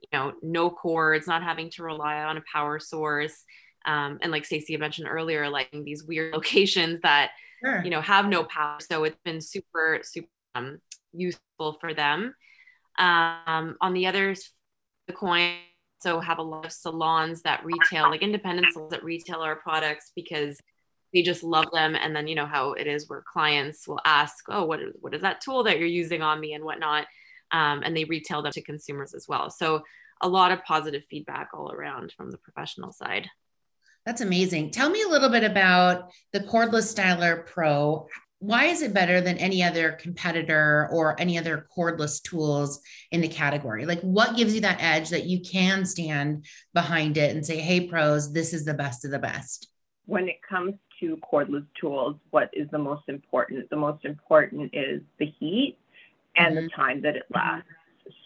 you 0.00 0.08
know, 0.12 0.32
no 0.42 0.70
cords, 0.70 1.26
not 1.26 1.42
having 1.42 1.70
to 1.70 1.82
rely 1.82 2.22
on 2.22 2.36
a 2.36 2.42
power 2.52 2.78
source. 2.78 3.44
Um, 3.86 4.18
and 4.22 4.30
like 4.30 4.44
Stacey 4.44 4.76
mentioned 4.76 5.08
earlier, 5.08 5.48
like 5.48 5.70
these 5.72 6.04
weird 6.04 6.34
locations 6.34 7.00
that, 7.00 7.32
sure. 7.64 7.82
you 7.84 7.90
know, 7.90 8.00
have 8.00 8.26
no 8.26 8.44
power. 8.44 8.78
So 8.80 9.04
it's 9.04 9.18
been 9.24 9.40
super, 9.40 10.00
super 10.02 10.28
um, 10.54 10.78
useful 11.12 11.74
for 11.80 11.94
them. 11.94 12.34
Um, 12.98 13.76
on 13.80 13.94
the 13.94 14.06
other 14.06 14.34
the 15.06 15.12
coin, 15.12 15.54
so 16.00 16.20
have 16.20 16.38
a 16.38 16.42
lot 16.42 16.66
of 16.66 16.72
salons 16.72 17.42
that 17.42 17.64
retail, 17.64 18.10
like 18.10 18.22
independent 18.22 18.72
salons 18.72 18.90
that 18.90 19.04
retail 19.04 19.40
our 19.40 19.56
products 19.56 20.12
because 20.14 20.58
they 21.12 21.22
just 21.22 21.42
love 21.42 21.66
them. 21.72 21.94
And 21.94 22.14
then, 22.14 22.28
you 22.28 22.34
know, 22.34 22.46
how 22.46 22.72
it 22.72 22.86
is 22.86 23.08
where 23.08 23.22
clients 23.32 23.86
will 23.88 24.00
ask, 24.04 24.44
oh, 24.48 24.64
what, 24.64 24.80
what 25.00 25.14
is 25.14 25.22
that 25.22 25.40
tool 25.40 25.64
that 25.64 25.78
you're 25.78 25.88
using 25.88 26.22
on 26.22 26.40
me 26.40 26.54
and 26.54 26.64
whatnot 26.64 27.06
um, 27.52 27.82
and 27.84 27.96
they 27.96 28.04
retail 28.04 28.42
them 28.42 28.52
to 28.52 28.62
consumers 28.62 29.14
as 29.14 29.26
well. 29.28 29.50
So 29.50 29.82
a 30.20 30.28
lot 30.28 30.52
of 30.52 30.64
positive 30.64 31.02
feedback 31.10 31.48
all 31.54 31.72
around 31.72 32.12
from 32.16 32.30
the 32.30 32.38
professional 32.38 32.92
side. 32.92 33.28
That's 34.10 34.22
amazing. 34.22 34.72
Tell 34.72 34.90
me 34.90 35.02
a 35.02 35.08
little 35.08 35.28
bit 35.28 35.44
about 35.44 36.10
the 36.32 36.40
Cordless 36.40 36.92
Styler 36.92 37.46
Pro. 37.46 38.08
Why 38.40 38.64
is 38.64 38.82
it 38.82 38.92
better 38.92 39.20
than 39.20 39.38
any 39.38 39.62
other 39.62 39.92
competitor 39.92 40.88
or 40.90 41.14
any 41.20 41.38
other 41.38 41.68
cordless 41.78 42.20
tools 42.20 42.80
in 43.12 43.20
the 43.20 43.28
category? 43.28 43.86
Like, 43.86 44.00
what 44.00 44.36
gives 44.36 44.52
you 44.52 44.62
that 44.62 44.78
edge 44.80 45.10
that 45.10 45.26
you 45.26 45.40
can 45.42 45.86
stand 45.86 46.44
behind 46.74 47.18
it 47.18 47.36
and 47.36 47.46
say, 47.46 47.60
hey, 47.60 47.86
pros, 47.86 48.32
this 48.32 48.52
is 48.52 48.64
the 48.64 48.74
best 48.74 49.04
of 49.04 49.12
the 49.12 49.20
best? 49.20 49.68
When 50.06 50.28
it 50.28 50.40
comes 50.42 50.74
to 50.98 51.16
cordless 51.32 51.66
tools, 51.80 52.16
what 52.30 52.50
is 52.52 52.68
the 52.72 52.78
most 52.78 53.04
important? 53.06 53.70
The 53.70 53.76
most 53.76 54.04
important 54.04 54.70
is 54.72 55.02
the 55.20 55.26
heat 55.38 55.78
and 56.34 56.56
mm-hmm. 56.56 56.64
the 56.64 56.70
time 56.70 57.00
that 57.02 57.14
it 57.14 57.26
lasts. 57.32 57.68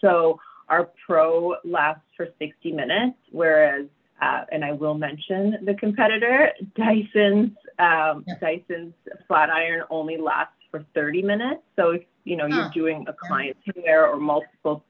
So 0.01 0.39
our 0.67 0.89
Pro 1.05 1.57
lasts 1.63 2.01
for 2.17 2.29
60 2.39 2.71
minutes, 2.71 3.17
whereas, 3.31 3.85
uh, 4.21 4.45
and 4.51 4.63
I 4.63 4.71
will 4.71 4.93
mention 4.93 5.57
the 5.63 5.73
competitor, 5.73 6.51
Dyson's 6.75 7.51
um, 7.79 8.23
yeah. 8.27 8.35
Dyson's 8.39 8.93
flat 9.27 9.49
iron 9.49 9.83
only 9.89 10.17
lasts 10.17 10.53
for 10.71 10.85
30 10.93 11.21
minutes. 11.21 11.61
So 11.75 11.91
if 11.91 12.03
you 12.23 12.37
know 12.37 12.47
huh. 12.49 12.55
you're 12.55 12.69
doing 12.85 13.05
a 13.07 13.13
client's 13.13 13.59
yeah. 13.75 13.83
hair 13.83 14.07
or 14.07 14.17
multiple 14.17 14.83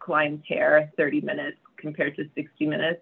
clients' 0.00 0.46
hair, 0.48 0.90
30 0.96 1.20
minutes 1.20 1.56
compared 1.76 2.16
to 2.16 2.24
60 2.34 2.66
minutes. 2.66 3.00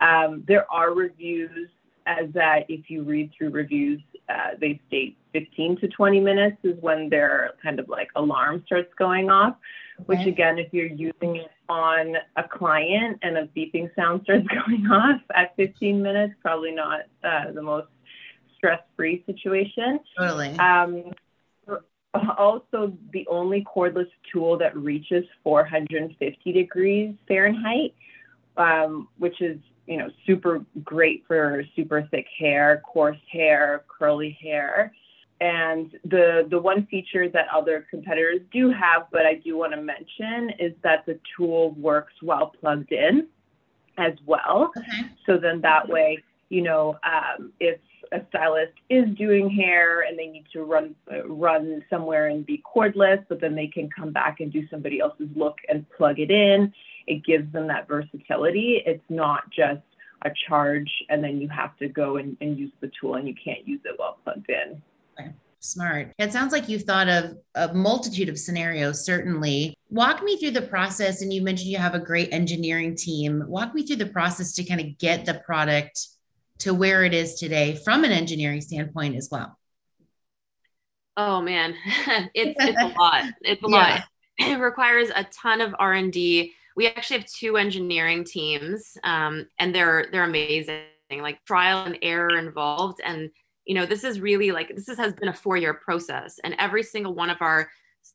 Um, 0.00 0.44
there 0.46 0.70
are 0.72 0.94
reviews 0.94 1.68
as 2.06 2.32
that 2.32 2.64
if 2.68 2.88
you 2.88 3.02
read 3.02 3.30
through 3.36 3.50
reviews, 3.50 4.00
uh, 4.30 4.56
they 4.60 4.80
state 4.88 5.16
15 5.32 5.78
to 5.80 5.88
20 5.88 6.20
minutes 6.20 6.56
is 6.62 6.80
when 6.80 7.08
their 7.08 7.52
kind 7.62 7.78
of 7.78 7.88
like 7.88 8.08
alarm 8.16 8.62
starts 8.66 8.92
going 8.98 9.30
off, 9.30 9.56
okay. 10.00 10.04
which 10.06 10.26
again, 10.26 10.58
if 10.58 10.72
you're 10.72 10.86
using 10.86 11.36
it 11.36 11.50
on 11.68 12.16
a 12.36 12.42
client 12.42 13.18
and 13.22 13.36
a 13.36 13.46
beeping 13.48 13.94
sound 13.94 14.22
starts 14.24 14.46
going 14.48 14.86
off 14.86 15.20
at 15.34 15.54
15 15.56 16.02
minutes, 16.02 16.34
probably 16.42 16.72
not 16.72 17.00
uh, 17.24 17.52
the 17.52 17.62
most 17.62 17.88
stress-free 18.56 19.24
situation. 19.26 20.00
Totally. 20.18 20.50
Um, 20.58 21.12
also, 22.36 22.92
the 23.12 23.26
only 23.28 23.64
cordless 23.64 24.10
tool 24.32 24.58
that 24.58 24.76
reaches 24.76 25.24
450 25.44 26.52
degrees 26.52 27.14
Fahrenheit, 27.28 27.94
um, 28.56 29.08
which 29.18 29.40
is 29.40 29.58
you 29.90 29.96
know, 29.96 30.08
super 30.24 30.64
great 30.84 31.24
for 31.26 31.64
super 31.74 32.06
thick 32.12 32.26
hair, 32.38 32.80
coarse 32.86 33.18
hair, 33.30 33.84
curly 33.88 34.38
hair. 34.40 34.94
And 35.40 35.90
the 36.04 36.46
the 36.48 36.60
one 36.60 36.86
feature 36.86 37.28
that 37.28 37.46
other 37.52 37.86
competitors 37.90 38.40
do 38.52 38.70
have, 38.70 39.08
but 39.10 39.26
I 39.26 39.34
do 39.34 39.58
want 39.58 39.72
to 39.72 39.82
mention, 39.82 40.50
is 40.60 40.72
that 40.84 41.04
the 41.06 41.18
tool 41.36 41.72
works 41.72 42.12
while 42.20 42.52
plugged 42.60 42.92
in 42.92 43.26
as 43.98 44.12
well. 44.26 44.70
Okay. 44.76 45.10
So 45.26 45.38
then 45.38 45.60
that 45.62 45.88
way, 45.88 46.22
you 46.50 46.62
know, 46.62 46.96
um, 47.02 47.52
if 47.58 47.80
a 48.12 48.20
stylist 48.28 48.74
is 48.90 49.06
doing 49.16 49.50
hair 49.50 50.02
and 50.02 50.16
they 50.16 50.26
need 50.26 50.44
to 50.52 50.62
run 50.62 50.94
uh, 51.12 51.26
run 51.26 51.82
somewhere 51.90 52.28
and 52.28 52.46
be 52.46 52.62
cordless, 52.62 53.24
but 53.28 53.40
then 53.40 53.56
they 53.56 53.66
can 53.66 53.90
come 53.90 54.12
back 54.12 54.38
and 54.38 54.52
do 54.52 54.68
somebody 54.68 55.00
else's 55.00 55.28
look 55.34 55.56
and 55.68 55.84
plug 55.90 56.20
it 56.20 56.30
in 56.30 56.72
it 57.06 57.24
gives 57.24 57.52
them 57.52 57.66
that 57.68 57.88
versatility. 57.88 58.82
It's 58.84 59.04
not 59.08 59.50
just 59.50 59.82
a 60.22 60.30
charge 60.48 60.90
and 61.08 61.24
then 61.24 61.40
you 61.40 61.48
have 61.48 61.76
to 61.78 61.88
go 61.88 62.18
and, 62.18 62.36
and 62.40 62.58
use 62.58 62.72
the 62.80 62.90
tool 63.00 63.14
and 63.14 63.26
you 63.26 63.34
can't 63.42 63.66
use 63.66 63.80
it 63.84 63.94
while 63.96 64.18
plugged 64.24 64.50
in. 64.50 64.82
Okay. 65.18 65.30
Smart. 65.60 66.12
It 66.18 66.32
sounds 66.32 66.52
like 66.52 66.68
you've 66.68 66.84
thought 66.84 67.08
of 67.08 67.36
a 67.54 67.72
multitude 67.74 68.30
of 68.30 68.38
scenarios, 68.38 69.04
certainly. 69.04 69.74
Walk 69.90 70.22
me 70.22 70.38
through 70.38 70.52
the 70.52 70.62
process. 70.62 71.20
And 71.20 71.32
you 71.32 71.42
mentioned 71.42 71.70
you 71.70 71.78
have 71.78 71.94
a 71.94 72.00
great 72.00 72.32
engineering 72.32 72.96
team. 72.96 73.44
Walk 73.46 73.74
me 73.74 73.86
through 73.86 73.96
the 73.96 74.06
process 74.06 74.54
to 74.54 74.64
kind 74.64 74.80
of 74.80 74.98
get 74.98 75.26
the 75.26 75.34
product 75.34 76.06
to 76.60 76.72
where 76.72 77.04
it 77.04 77.12
is 77.12 77.34
today 77.34 77.78
from 77.84 78.04
an 78.04 78.12
engineering 78.12 78.60
standpoint 78.60 79.16
as 79.16 79.28
well. 79.30 79.58
Oh 81.16 81.40
man, 81.40 81.74
it's 82.34 82.56
it's 82.58 82.80
a 82.80 82.86
lot. 82.98 83.24
It's 83.42 83.62
a 83.62 83.68
yeah. 83.68 83.76
lot. 83.76 84.04
It 84.42 84.58
requires 84.58 85.10
a 85.14 85.24
ton 85.24 85.60
of 85.60 85.74
R 85.78 85.92
and 85.92 86.10
D 86.10 86.54
we 86.76 86.86
actually 86.86 87.18
have 87.18 87.26
two 87.26 87.56
engineering 87.56 88.24
teams 88.24 88.96
um, 89.04 89.46
and 89.58 89.74
they're 89.74 90.06
they're 90.12 90.24
amazing 90.24 90.84
like 91.18 91.44
trial 91.44 91.84
and 91.84 91.98
error 92.02 92.38
involved. 92.38 93.00
And 93.04 93.30
you 93.66 93.74
know 93.74 93.86
this 93.86 94.04
is 94.04 94.20
really 94.20 94.52
like 94.52 94.74
this 94.74 94.88
is, 94.88 94.98
has 94.98 95.12
been 95.14 95.28
a 95.28 95.34
four 95.34 95.56
year 95.56 95.74
process 95.74 96.38
and 96.44 96.54
every 96.58 96.82
single 96.82 97.14
one 97.14 97.30
of 97.30 97.38
our 97.40 97.70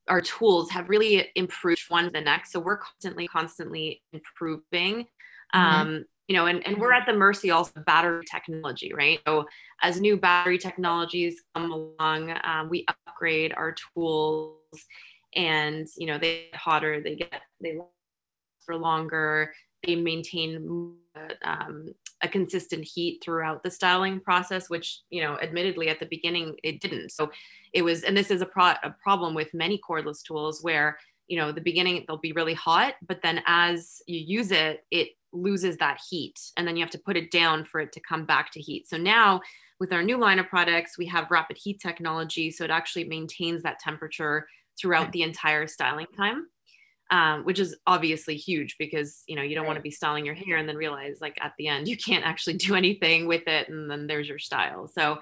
our 0.08 0.22
tools 0.22 0.70
have 0.72 0.89
really 0.89 1.30
improved 1.36 1.84
one 1.89 2.06
to 2.06 2.10
the 2.10 2.22
next. 2.22 2.51
So 2.51 2.60
we're 2.60 2.78
constantly 2.78 3.28
constantly 3.28 4.01
improving 4.14 5.06
mm-hmm. 5.53 5.60
um, 5.60 6.06
you 6.28 6.36
know 6.36 6.47
and, 6.47 6.66
and 6.66 6.78
we're 6.78 6.93
at 6.93 7.06
the 7.06 7.14
mercy 7.14 7.51
also 7.51 7.72
of 7.76 7.86
battery 7.86 8.24
technology 8.30 8.93
right? 8.93 9.20
So 9.28 9.45
as 9.82 9.99
new 10.01 10.18
battery 10.18 10.58
technologies 10.58 11.43
come 11.53 11.72
along 11.72 12.34
um, 12.43 12.70
we 12.70 12.86
upgrade 12.88 13.53
our 13.56 13.76
tools 13.93 14.58
and 15.36 15.88
you 15.97 16.08
know 16.08 16.18
they 16.18 16.47
get 16.51 16.60
hotter 16.60 17.01
they 17.01 17.16
get 17.16 17.41
they 17.62 17.78
for 18.66 18.76
longer. 18.76 19.53
They 19.84 19.95
maintain 19.95 20.95
um, 21.43 21.93
a 22.22 22.28
consistent 22.28 22.84
heat 22.84 23.22
throughout 23.24 23.61
the 23.61 23.72
styling 23.72 24.20
process, 24.20 24.70
which, 24.70 25.01
you 25.09 25.22
know, 25.22 25.38
admittedly 25.39 25.89
at 25.89 25.99
the 25.99 26.07
beginning 26.07 26.55
it 26.63 26.82
didn't. 26.82 27.11
So 27.11 27.32
it 27.74 27.84
was, 27.84 28.03
and 28.03 28.18
this 28.18 28.32
is 28.32 28.41
a, 28.41 28.45
pro- 28.45 28.82
a 28.84 28.95
problem 29.01 29.36
with 29.36 29.53
many 29.53 29.80
cordless 29.88 30.24
tools 30.24 30.63
where, 30.63 30.97
you 31.28 31.38
know, 31.38 31.51
the 31.51 31.61
beginning 31.61 32.03
they'll 32.07 32.18
be 32.18 32.32
really 32.32 32.53
hot, 32.53 32.95
but 33.07 33.22
then 33.22 33.41
as 33.45 34.01
you 34.07 34.20
use 34.20 34.51
it, 34.51 34.86
it 34.91 35.09
loses 35.32 35.78
that 35.78 35.99
heat 36.09 36.39
and 36.55 36.68
then 36.68 36.78
you 36.78 36.84
have 36.84 36.91
to 36.91 36.99
put 36.99 37.18
it 37.18 37.30
down 37.32 37.66
for 37.66 37.82
it 37.82 37.91
to 37.91 37.99
come 37.99 38.26
back 38.26 38.51
to 38.51 38.61
heat. 38.61 38.88
So 38.88 38.97
now 38.97 39.41
with 39.80 39.91
our 39.91 40.03
new 40.03 40.18
line 40.18 40.39
of 40.39 40.47
products, 40.47 40.97
we 40.97 41.05
have 41.07 41.30
rapid 41.32 41.57
heat 41.57 41.80
technology. 41.82 42.49
So 42.51 42.63
it 42.63 42.72
actually 42.72 43.03
maintains 43.05 43.61
that 43.63 43.80
temperature 43.80 44.47
throughout 44.80 45.11
the 45.11 45.24
entire 45.24 45.68
styling 45.68 46.07
time. 46.16 46.47
Um, 47.12 47.43
which 47.43 47.60
is 47.60 47.76
obviously 47.86 48.36
huge 48.36 48.78
because 48.80 49.24
you 49.28 49.36
know 49.36 49.43
you 49.43 49.56
don't 49.56 49.68
want 49.68 49.78
to 49.78 49.84
be 49.84 49.91
styling 49.91 50.26
your 50.26 50.36
hair 50.36 50.58
and 50.58 50.68
then 50.68 50.76
realize 50.76 51.20
like 51.22 51.38
at 51.41 51.53
the 51.58 51.68
end 51.68 51.88
you 51.88 51.97
can't 51.97 52.26
actually 52.26 52.56
do 52.56 52.76
anything 52.76 53.28
with 53.28 53.47
it 53.47 53.70
and 53.70 53.89
then 53.89 54.08
there's 54.08 54.28
your 54.28 54.39
style. 54.39 54.88
So 54.88 55.20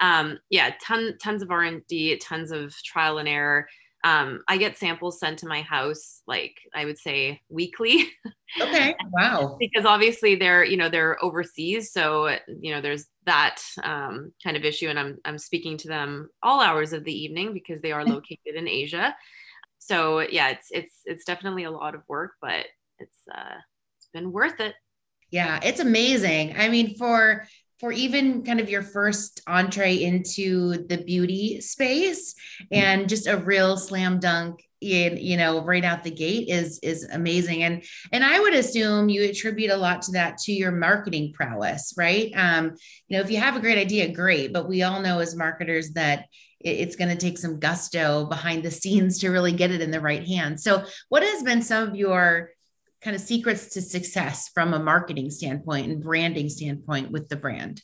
um, 0.00 0.38
yeah 0.50 0.74
ton, 0.82 1.16
tons 1.22 1.42
of 1.42 1.50
r&d 1.50 2.16
tons 2.18 2.52
of 2.52 2.74
trial 2.82 3.18
and 3.18 3.28
error. 3.28 3.68
Um, 4.04 4.42
i 4.46 4.56
get 4.56 4.76
samples 4.76 5.18
sent 5.18 5.40
to 5.40 5.48
my 5.48 5.62
house 5.62 6.22
like 6.28 6.60
i 6.74 6.84
would 6.84 6.98
say 6.98 7.40
weekly. 7.48 8.04
Okay 8.60 8.94
wow. 9.10 9.56
Because 9.58 9.84
obviously 9.84 10.36
they're 10.36 10.64
you 10.64 10.76
know 10.76 10.88
they're 10.88 11.22
overseas 11.22 11.92
so 11.92 12.28
you 12.60 12.72
know 12.72 12.80
there's 12.80 13.06
that 13.24 13.60
um, 13.82 14.32
kind 14.44 14.56
of 14.56 14.64
issue 14.64 14.88
and 14.88 15.00
I'm, 15.00 15.18
I'm 15.24 15.36
speaking 15.36 15.76
to 15.78 15.88
them 15.88 16.30
all 16.44 16.60
hours 16.60 16.92
of 16.92 17.02
the 17.02 17.12
evening 17.12 17.52
because 17.52 17.80
they 17.80 17.90
are 17.90 18.04
located 18.14 18.54
in 18.54 18.68
asia 18.68 19.16
so 19.86 20.20
yeah, 20.20 20.48
it's 20.48 20.66
it's 20.70 21.00
it's 21.04 21.24
definitely 21.24 21.64
a 21.64 21.70
lot 21.70 21.94
of 21.94 22.02
work, 22.08 22.32
but 22.42 22.66
it's 22.98 23.18
uh 23.32 23.54
it's 23.98 24.08
been 24.12 24.32
worth 24.32 24.60
it. 24.60 24.74
Yeah, 25.30 25.60
it's 25.62 25.80
amazing. 25.80 26.56
I 26.58 26.68
mean, 26.68 26.96
for 26.96 27.46
for 27.78 27.92
even 27.92 28.42
kind 28.42 28.58
of 28.58 28.68
your 28.68 28.82
first 28.82 29.42
entree 29.46 30.02
into 30.02 30.86
the 30.88 30.98
beauty 30.98 31.60
space 31.60 32.34
and 32.72 33.08
just 33.08 33.26
a 33.26 33.36
real 33.36 33.76
slam 33.76 34.18
dunk 34.18 34.60
you 34.86 35.36
know 35.36 35.62
right 35.62 35.84
out 35.84 36.02
the 36.02 36.10
gate 36.10 36.48
is 36.48 36.78
is 36.82 37.04
amazing 37.12 37.62
and 37.62 37.82
and 38.12 38.24
i 38.24 38.38
would 38.38 38.54
assume 38.54 39.08
you 39.08 39.22
attribute 39.22 39.70
a 39.70 39.76
lot 39.76 40.02
to 40.02 40.12
that 40.12 40.38
to 40.38 40.52
your 40.52 40.72
marketing 40.72 41.32
prowess 41.32 41.94
right 41.96 42.32
um 42.34 42.74
you 43.08 43.16
know 43.16 43.22
if 43.22 43.30
you 43.30 43.38
have 43.38 43.56
a 43.56 43.60
great 43.60 43.78
idea 43.78 44.12
great 44.12 44.52
but 44.52 44.68
we 44.68 44.82
all 44.82 45.00
know 45.00 45.18
as 45.18 45.34
marketers 45.34 45.90
that 45.92 46.26
it's 46.60 46.96
going 46.96 47.10
to 47.10 47.16
take 47.16 47.38
some 47.38 47.60
gusto 47.60 48.26
behind 48.26 48.62
the 48.62 48.70
scenes 48.70 49.18
to 49.18 49.30
really 49.30 49.52
get 49.52 49.70
it 49.70 49.80
in 49.80 49.90
the 49.90 50.00
right 50.00 50.26
hands. 50.26 50.62
So, 50.62 50.84
what 51.08 51.22
has 51.22 51.42
been 51.42 51.62
some 51.62 51.88
of 51.88 51.96
your 51.96 52.50
kind 53.02 53.14
of 53.14 53.22
secrets 53.22 53.68
to 53.74 53.82
success 53.82 54.48
from 54.48 54.74
a 54.74 54.78
marketing 54.78 55.30
standpoint 55.30 55.90
and 55.90 56.02
branding 56.02 56.48
standpoint 56.48 57.10
with 57.10 57.28
the 57.28 57.36
brand? 57.36 57.82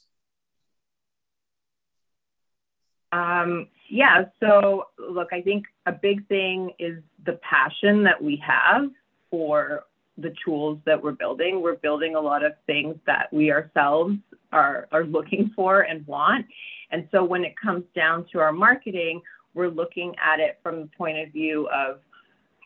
Um, 3.12 3.68
yeah, 3.92 4.24
so 4.40 4.86
look, 4.98 5.34
I 5.34 5.42
think 5.42 5.66
a 5.84 5.92
big 5.92 6.26
thing 6.26 6.70
is 6.78 7.02
the 7.26 7.38
passion 7.42 8.02
that 8.04 8.22
we 8.22 8.42
have 8.42 8.88
for 9.30 9.84
the 10.16 10.32
tools 10.42 10.78
that 10.86 11.02
we're 11.02 11.12
building. 11.12 11.60
We're 11.60 11.76
building 11.76 12.14
a 12.14 12.20
lot 12.20 12.42
of 12.42 12.52
things 12.66 12.96
that 13.06 13.30
we 13.34 13.52
ourselves 13.52 14.14
are, 14.50 14.88
are 14.92 15.04
looking 15.04 15.52
for 15.54 15.82
and 15.82 16.06
want. 16.06 16.46
And 16.90 17.06
so 17.12 17.22
when 17.22 17.44
it 17.44 17.52
comes 17.62 17.84
down 17.94 18.24
to 18.32 18.38
our 18.38 18.50
marketing, 18.50 19.20
we're 19.52 19.68
looking 19.68 20.14
at 20.24 20.40
it 20.40 20.58
from 20.62 20.80
the 20.80 20.88
point 20.96 21.18
of 21.18 21.30
view 21.30 21.68
of 21.68 21.98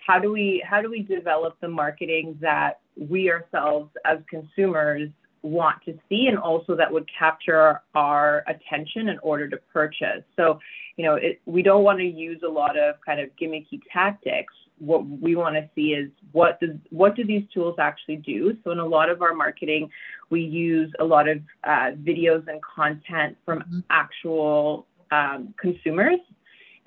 how 0.07 0.21
do 0.21 0.31
we 0.31 0.65
how 0.65 0.81
do 0.81 0.89
we 0.89 1.03
develop 1.03 1.57
the 1.61 1.67
marketing 1.67 2.39
that 2.41 2.79
we 2.97 3.33
ourselves 3.33 3.91
as 4.05 4.19
consumers 4.31 5.11
want 5.47 5.83
to 5.85 5.99
see 6.09 6.27
and 6.29 6.39
also 6.39 6.75
that 6.77 6.93
would 6.93 7.09
capture 7.19 7.81
our 7.95 8.45
attention 8.49 9.09
in 9.09 9.19
order 9.23 9.49
to 9.49 9.57
purchase. 9.73 10.23
So, 10.37 10.59
you 10.97 11.05
know, 11.05 11.15
it, 11.15 11.41
we 11.47 11.63
don't 11.63 11.85
want 11.85 11.99
to 11.99 12.05
use 12.05 12.41
a 12.45 12.49
lot 12.49 12.79
of 12.79 12.97
kind 13.05 13.21
of 13.21 13.31
gimmicky 13.41 13.81
tactics. 13.93 14.53
What 14.79 15.07
we 15.07 15.37
want 15.37 15.55
to 15.57 15.69
see 15.75 15.95
is 15.95 16.11
what 16.33 16.61
does 16.61 16.77
what 16.91 17.17
do 17.17 17.25
these 17.25 17.45
tools 17.55 17.77
actually 17.79 18.17
do? 18.17 18.57
So, 18.63 18.73
in 18.73 18.79
a 18.79 18.85
lot 18.85 19.09
of 19.09 19.23
our 19.23 19.33
marketing, 19.33 19.89
we 20.29 20.43
use 20.43 20.93
a 21.01 21.05
lot 21.05 21.29
of 21.29 21.39
uh, 21.65 21.93
videos 22.03 22.47
and 22.49 22.61
content 22.63 23.39
from 23.45 23.61
mm-hmm. 23.61 23.79
actual 23.89 24.87
um, 25.11 25.55
consumers 25.59 26.19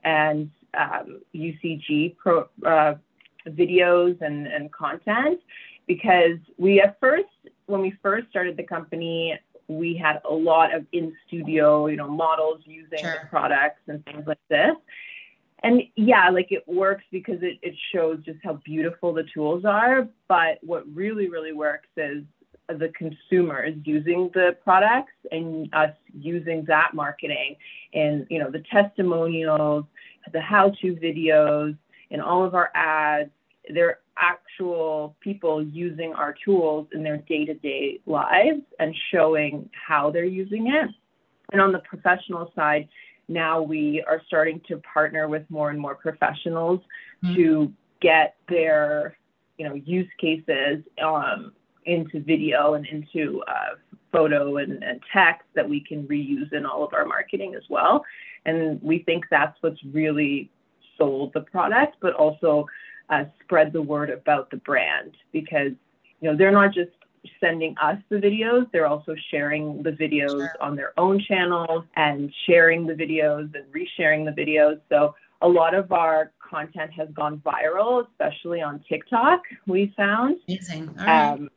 and 0.04 0.52
um, 0.78 1.22
UCG 1.34 2.16
pro, 2.18 2.48
uh, 2.66 2.96
videos 3.48 4.22
and, 4.22 4.48
and 4.48 4.72
content 4.72 5.40
because 5.88 6.38
we 6.58 6.80
at 6.80 7.00
first, 7.00 7.26
when 7.70 7.82
we 7.82 7.94
first 8.02 8.30
started 8.30 8.58
the 8.58 8.64
company, 8.64 9.38
we 9.68 9.96
had 9.96 10.20
a 10.30 10.34
lot 10.34 10.74
of 10.74 10.86
in 10.92 11.16
studio, 11.28 11.88
you 11.88 11.96
know, 11.96 12.08
models 12.08 12.62
using 12.66 13.00
sure. 13.00 13.20
the 13.22 13.28
products 13.30 13.82
and 13.88 14.04
things 14.06 14.26
like 14.26 14.40
this. 14.50 14.76
And 15.62 15.84
yeah, 15.96 16.30
like 16.30 16.52
it 16.52 16.64
works 16.68 17.04
because 17.12 17.38
it, 17.42 17.60
it 17.62 17.76
shows 17.94 18.20
just 18.26 18.40
how 18.44 18.54
beautiful 18.66 19.14
the 19.14 19.26
tools 19.34 19.66
are. 19.66 20.08
But 20.28 20.60
what 20.62 20.84
really, 20.94 21.30
really 21.30 21.54
works 21.54 21.90
is 21.98 22.24
the 22.78 22.90
consumers 22.90 23.76
using 23.84 24.30
the 24.34 24.56
products 24.64 25.14
and 25.32 25.74
us 25.74 25.94
using 26.14 26.64
that 26.66 26.94
marketing 26.94 27.56
and 27.94 28.28
you 28.30 28.38
know 28.38 28.52
the 28.52 28.64
testimonials 28.72 29.86
the 30.32 30.40
how-to 30.40 30.94
videos 30.96 31.76
and 32.12 32.22
all 32.22 32.46
of 32.46 32.54
our 32.54 32.70
ads 32.76 33.32
they're 33.74 34.00
actual 34.20 35.16
people 35.22 35.64
using 35.64 36.14
our 36.14 36.36
tools 36.44 36.88
in 36.94 37.04
their 37.04 37.18
day-to-day 37.18 38.00
lives 38.06 38.62
and 38.80 38.96
showing 39.12 39.70
how 39.88 40.12
they're 40.12 40.26
using 40.26 40.68
it 40.68 40.90
and 41.52 41.62
on 41.62 41.72
the 41.72 41.80
professional 41.80 42.52
side 42.56 42.88
now 43.28 43.62
we 43.62 44.04
are 44.08 44.22
starting 44.28 44.60
to 44.68 44.78
partner 44.78 45.28
with 45.28 45.44
more 45.50 45.70
and 45.70 45.80
more 45.80 45.96
professionals 45.96 46.80
mm-hmm. 47.24 47.36
to 47.36 47.74
get 48.02 48.36
their 48.50 49.18
you 49.58 49.68
know 49.68 49.76
use 49.76 50.10
cases 50.20 50.84
um, 51.04 51.54
into 51.86 52.20
video 52.22 52.74
and 52.74 52.86
into 52.88 53.44
uh, 53.48 53.76
photo 54.12 54.58
and, 54.58 54.84
and, 54.84 55.00
text 55.14 55.48
that 55.56 55.68
we 55.68 55.80
can 55.80 56.08
reuse 56.08 56.52
in 56.52 56.66
all 56.66 56.84
of 56.84 56.94
our 56.94 57.06
marketing 57.06 57.56
as 57.56 57.64
well. 57.70 58.04
And 58.46 58.82
we 58.82 59.00
think 59.00 59.26
that's 59.30 59.56
what's 59.62 59.84
really 59.92 60.50
sold 60.98 61.32
the 61.34 61.42
product, 61.42 61.98
but 62.02 62.14
also 62.14 62.66
uh, 63.10 63.26
spread 63.44 63.74
the 63.74 63.82
word 63.82 64.10
about 64.10 64.50
the 64.52 64.58
brand 64.58 65.16
because 65.32 65.72
you 66.22 66.30
know 66.30 66.36
they're 66.36 66.52
not 66.52 66.74
just 66.74 66.92
sending 67.40 67.76
us 67.82 67.98
the 68.10 68.16
videos 68.16 68.70
they're 68.72 68.88
also 68.88 69.14
sharing 69.30 69.84
the 69.84 69.92
videos 69.92 70.30
sure. 70.30 70.56
on 70.62 70.76
their 70.76 70.94
own 70.98 71.22
channels 71.28 71.84
and 71.96 72.34
sharing 72.46 72.86
the 72.86 72.94
videos 72.94 73.54
and 73.56 73.66
resharing 73.74 74.24
the 74.24 74.42
videos 74.42 74.80
so 74.90 75.14
a 75.42 75.48
lot 75.48 75.74
of 75.74 75.92
our 75.92 76.32
content 76.40 76.92
has 76.94 77.10
gone 77.14 77.42
viral 77.46 78.08
especially 78.08 78.62
on 78.62 78.84
tiktok 78.88 79.42
we 79.68 79.94
found 79.98 80.38
amazing 80.48 80.90
um, 81.00 81.50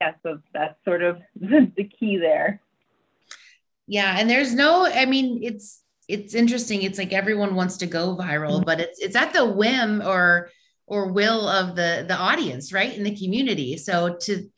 yeah, 0.00 0.12
so 0.22 0.40
that's 0.52 0.76
sort 0.84 1.02
of 1.02 1.18
the 1.40 1.90
key 1.98 2.18
there. 2.18 2.60
Yeah, 3.86 4.16
and 4.18 4.28
there's 4.28 4.54
no, 4.54 4.86
I 4.86 5.04
mean, 5.06 5.40
it's 5.42 5.82
it's 6.08 6.34
interesting. 6.34 6.82
It's 6.82 6.98
like 6.98 7.12
everyone 7.12 7.54
wants 7.54 7.78
to 7.78 7.86
go 7.86 8.16
viral, 8.16 8.56
mm-hmm. 8.56 8.64
but 8.64 8.80
it's 8.80 8.98
it's 9.00 9.16
at 9.16 9.32
the 9.32 9.44
whim 9.44 10.02
or 10.02 10.50
or 10.86 11.12
will 11.12 11.48
of 11.48 11.76
the 11.76 12.04
the 12.06 12.16
audience, 12.16 12.72
right? 12.72 12.94
In 12.96 13.04
the 13.04 13.16
community. 13.16 13.76
So 13.76 14.16
to 14.22 14.48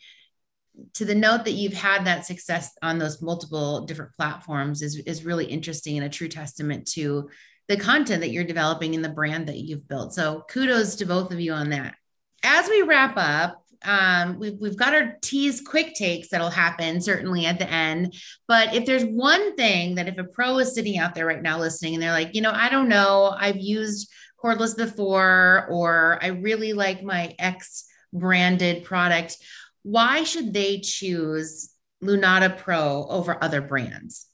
to 0.94 1.05
the 1.05 1.14
note 1.14 1.44
that 1.44 1.53
you've 1.53 1.72
had 1.72 2.05
that 2.05 2.26
success 2.26 2.72
on 2.82 2.99
those 2.99 3.22
multiple 3.22 3.86
different 3.86 4.12
platforms 4.14 4.82
is 4.82 4.97
is 4.97 5.24
really 5.24 5.47
interesting 5.47 5.97
and 5.97 6.07
a 6.07 6.11
true 6.11 6.28
testament 6.28 6.86
to 6.92 7.28
the 7.68 7.76
content 7.76 8.20
that 8.20 8.30
you're 8.30 8.44
developing 8.44 8.94
and 8.94 9.05
the 9.05 9.09
brand 9.09 9.49
that 9.49 9.59
you've 9.59 9.88
built. 9.88 10.14
So 10.14 10.44
kudos 10.49 10.97
to 10.97 11.07
both 11.07 11.32
of 11.32 11.40
you 11.40 11.53
on 11.53 11.70
that. 11.70 11.94
As 12.42 12.68
we 12.68 12.82
wrap 12.82 13.14
up, 13.16 13.64
um, 13.84 14.38
we've, 14.38 14.58
we've 14.60 14.76
got 14.76 14.94
our 14.94 15.16
tease 15.22 15.60
quick 15.60 15.94
takes 15.94 16.28
that'll 16.28 16.50
happen 16.50 17.00
certainly 17.00 17.46
at 17.46 17.58
the 17.58 17.70
end. 17.70 18.14
But 18.48 18.74
if 18.74 18.86
there's 18.86 19.04
one 19.04 19.56
thing 19.56 19.96
that 19.96 20.08
if 20.08 20.18
a 20.18 20.24
pro 20.24 20.58
is 20.58 20.74
sitting 20.74 20.98
out 20.98 21.14
there 21.14 21.26
right 21.26 21.42
now 21.42 21.58
listening 21.58 21.94
and 21.94 22.02
they're 22.02 22.12
like, 22.12 22.34
you 22.34 22.40
know, 22.40 22.52
I 22.52 22.68
don't 22.68 22.88
know, 22.88 23.34
I've 23.36 23.58
used 23.58 24.10
cordless 24.42 24.76
before, 24.76 25.66
or 25.70 26.18
I 26.22 26.28
really 26.28 26.72
like 26.72 27.02
my 27.02 27.34
X 27.38 27.86
branded 28.12 28.84
product, 28.84 29.36
why 29.82 30.24
should 30.24 30.52
they 30.52 30.80
choose 30.80 31.70
Lunata 32.02 32.56
Pro 32.56 33.06
over 33.08 33.42
other 33.42 33.60
brands? 33.60 34.26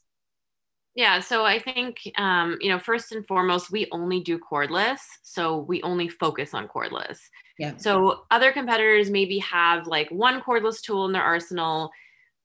Yeah, 0.95 1.21
so 1.21 1.43
I 1.43 1.57
think 1.57 1.97
um, 2.17 2.57
you 2.61 2.69
know, 2.69 2.77
first 2.77 3.11
and 3.11 3.25
foremost, 3.25 3.71
we 3.71 3.87
only 3.91 4.19
do 4.19 4.37
cordless, 4.37 4.99
so 5.23 5.57
we 5.57 5.81
only 5.81 6.07
focus 6.07 6.53
on 6.53 6.67
cordless. 6.67 7.17
Yeah. 7.59 7.77
So 7.77 8.23
other 8.31 8.51
competitors 8.51 9.09
maybe 9.09 9.37
have 9.39 9.87
like 9.87 10.09
one 10.09 10.41
cordless 10.41 10.81
tool 10.81 11.05
in 11.05 11.11
their 11.11 11.23
arsenal, 11.23 11.91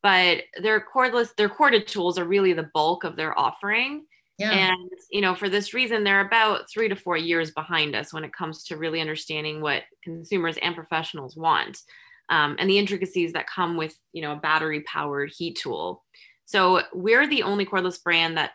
but 0.03 0.43
their 0.61 0.85
cordless, 0.95 1.35
their 1.37 1.49
corded 1.49 1.87
tools 1.87 2.19
are 2.19 2.25
really 2.25 2.53
the 2.53 2.71
bulk 2.75 3.05
of 3.05 3.17
their 3.17 3.39
offering. 3.39 4.05
Yeah. 4.39 4.53
And 4.53 4.91
you 5.11 5.21
know, 5.21 5.35
for 5.35 5.49
this 5.49 5.75
reason, 5.75 6.05
they're 6.05 6.27
about 6.27 6.71
three 6.71 6.89
to 6.89 6.95
four 6.95 7.17
years 7.17 7.51
behind 7.51 7.97
us 7.97 8.13
when 8.13 8.23
it 8.23 8.33
comes 8.33 8.63
to 8.65 8.77
really 8.77 9.01
understanding 9.01 9.61
what 9.61 9.83
consumers 10.05 10.57
and 10.63 10.77
professionals 10.77 11.37
want, 11.37 11.81
um, 12.29 12.55
and 12.61 12.71
the 12.71 12.79
intricacies 12.79 13.33
that 13.33 13.49
come 13.49 13.77
with 13.77 13.99
you 14.13 14.23
know 14.23 14.33
a 14.33 14.37
battery-powered 14.37 15.33
heat 15.37 15.59
tool. 15.61 16.05
So 16.45 16.83
we're 16.95 17.27
the 17.27 17.43
only 17.43 17.67
cordless 17.67 18.01
brand 18.01 18.37
that 18.37 18.53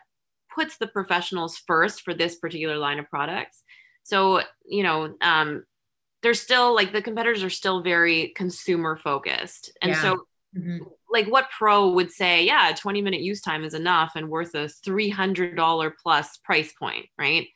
puts 0.54 0.78
the 0.78 0.86
professionals 0.86 1.58
first 1.66 2.00
for 2.00 2.14
this 2.14 2.36
particular 2.36 2.78
line 2.78 2.98
of 2.98 3.10
products. 3.10 3.62
So 4.04 4.40
you 4.64 4.84
know, 4.84 5.14
um, 5.20 5.64
they're 6.24 6.32
still 6.32 6.74
like 6.74 6.90
the 6.90 7.02
competitors 7.02 7.44
are 7.44 7.50
still 7.50 7.82
very 7.82 8.28
consumer 8.28 8.96
focused. 8.96 9.70
And 9.82 9.92
yeah. 9.92 10.00
so 10.00 10.26
mm-hmm. 10.56 10.78
like 11.10 11.26
what 11.26 11.50
pro 11.50 11.90
would 11.90 12.10
say, 12.10 12.46
yeah, 12.46 12.72
20 12.74 13.02
minute 13.02 13.20
use 13.20 13.42
time 13.42 13.62
is 13.62 13.74
enough 13.74 14.12
and 14.16 14.30
worth 14.30 14.54
a 14.54 14.64
$300 14.64 15.92
plus 16.02 16.38
price 16.38 16.72
point, 16.72 17.06
right? 17.18 17.46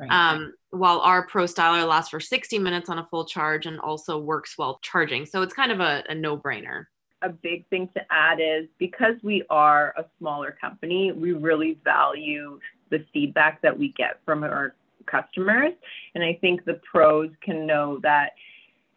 right. 0.00 0.10
Um, 0.10 0.52
while 0.70 0.98
our 0.98 1.28
Pro 1.28 1.44
Styler 1.44 1.86
lasts 1.86 2.10
for 2.10 2.18
60 2.18 2.58
minutes 2.58 2.90
on 2.90 2.98
a 2.98 3.06
full 3.06 3.24
charge 3.24 3.66
and 3.66 3.78
also 3.78 4.18
works 4.18 4.54
while 4.58 4.80
charging. 4.82 5.24
So 5.24 5.42
it's 5.42 5.54
kind 5.54 5.70
of 5.70 5.78
a, 5.78 6.02
a 6.08 6.14
no 6.14 6.36
brainer. 6.36 6.86
A 7.22 7.28
big 7.28 7.68
thing 7.68 7.88
to 7.94 8.02
add 8.10 8.40
is 8.40 8.66
because 8.78 9.14
we 9.22 9.44
are 9.48 9.94
a 9.96 10.04
smaller 10.18 10.56
company, 10.60 11.12
we 11.12 11.32
really 11.32 11.78
value 11.84 12.58
the 12.90 13.04
feedback 13.12 13.62
that 13.62 13.78
we 13.78 13.92
get 13.92 14.18
from 14.24 14.42
our 14.42 14.74
customers. 15.10 15.72
And 16.14 16.22
I 16.24 16.38
think 16.40 16.64
the 16.64 16.80
pros 16.90 17.30
can 17.42 17.66
know 17.66 17.98
that 18.02 18.32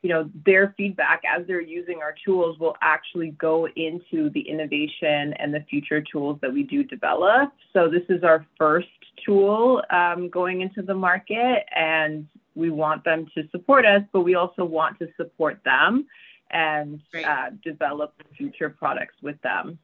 you 0.02 0.10
know 0.10 0.30
their 0.46 0.74
feedback 0.78 1.22
as 1.28 1.46
they're 1.46 1.62
using 1.62 2.00
our 2.02 2.16
tools 2.26 2.58
will 2.60 2.76
actually 2.82 3.32
go 3.32 3.68
into 3.76 4.32
the 4.32 4.42
innovation 4.42 5.34
and 5.34 5.54
the 5.54 5.64
future 5.70 6.02
tools 6.02 6.40
that 6.42 6.52
we 6.52 6.64
do 6.64 6.84
develop. 6.84 7.52
So 7.74 7.88
this 7.88 8.04
is 8.10 8.24
our 8.24 8.46
first 8.58 8.88
tool 9.24 9.84
um, 9.92 10.30
going 10.30 10.62
into 10.62 10.82
the 10.82 10.96
market 10.96 11.66
and 11.76 12.28
we 12.56 12.70
want 12.72 13.04
them 13.04 13.28
to 13.36 13.48
support 13.52 13.86
us 13.86 14.02
but 14.12 14.22
we 14.22 14.36
also 14.36 14.66
want 14.66 14.98
to 15.00 15.08
support 15.18 15.60
them 15.64 16.08
and 16.50 17.00
uh, 17.26 17.52
develop 17.64 18.14
future 18.36 18.70
products 18.70 19.16
with 19.22 19.40
them. 19.42 19.78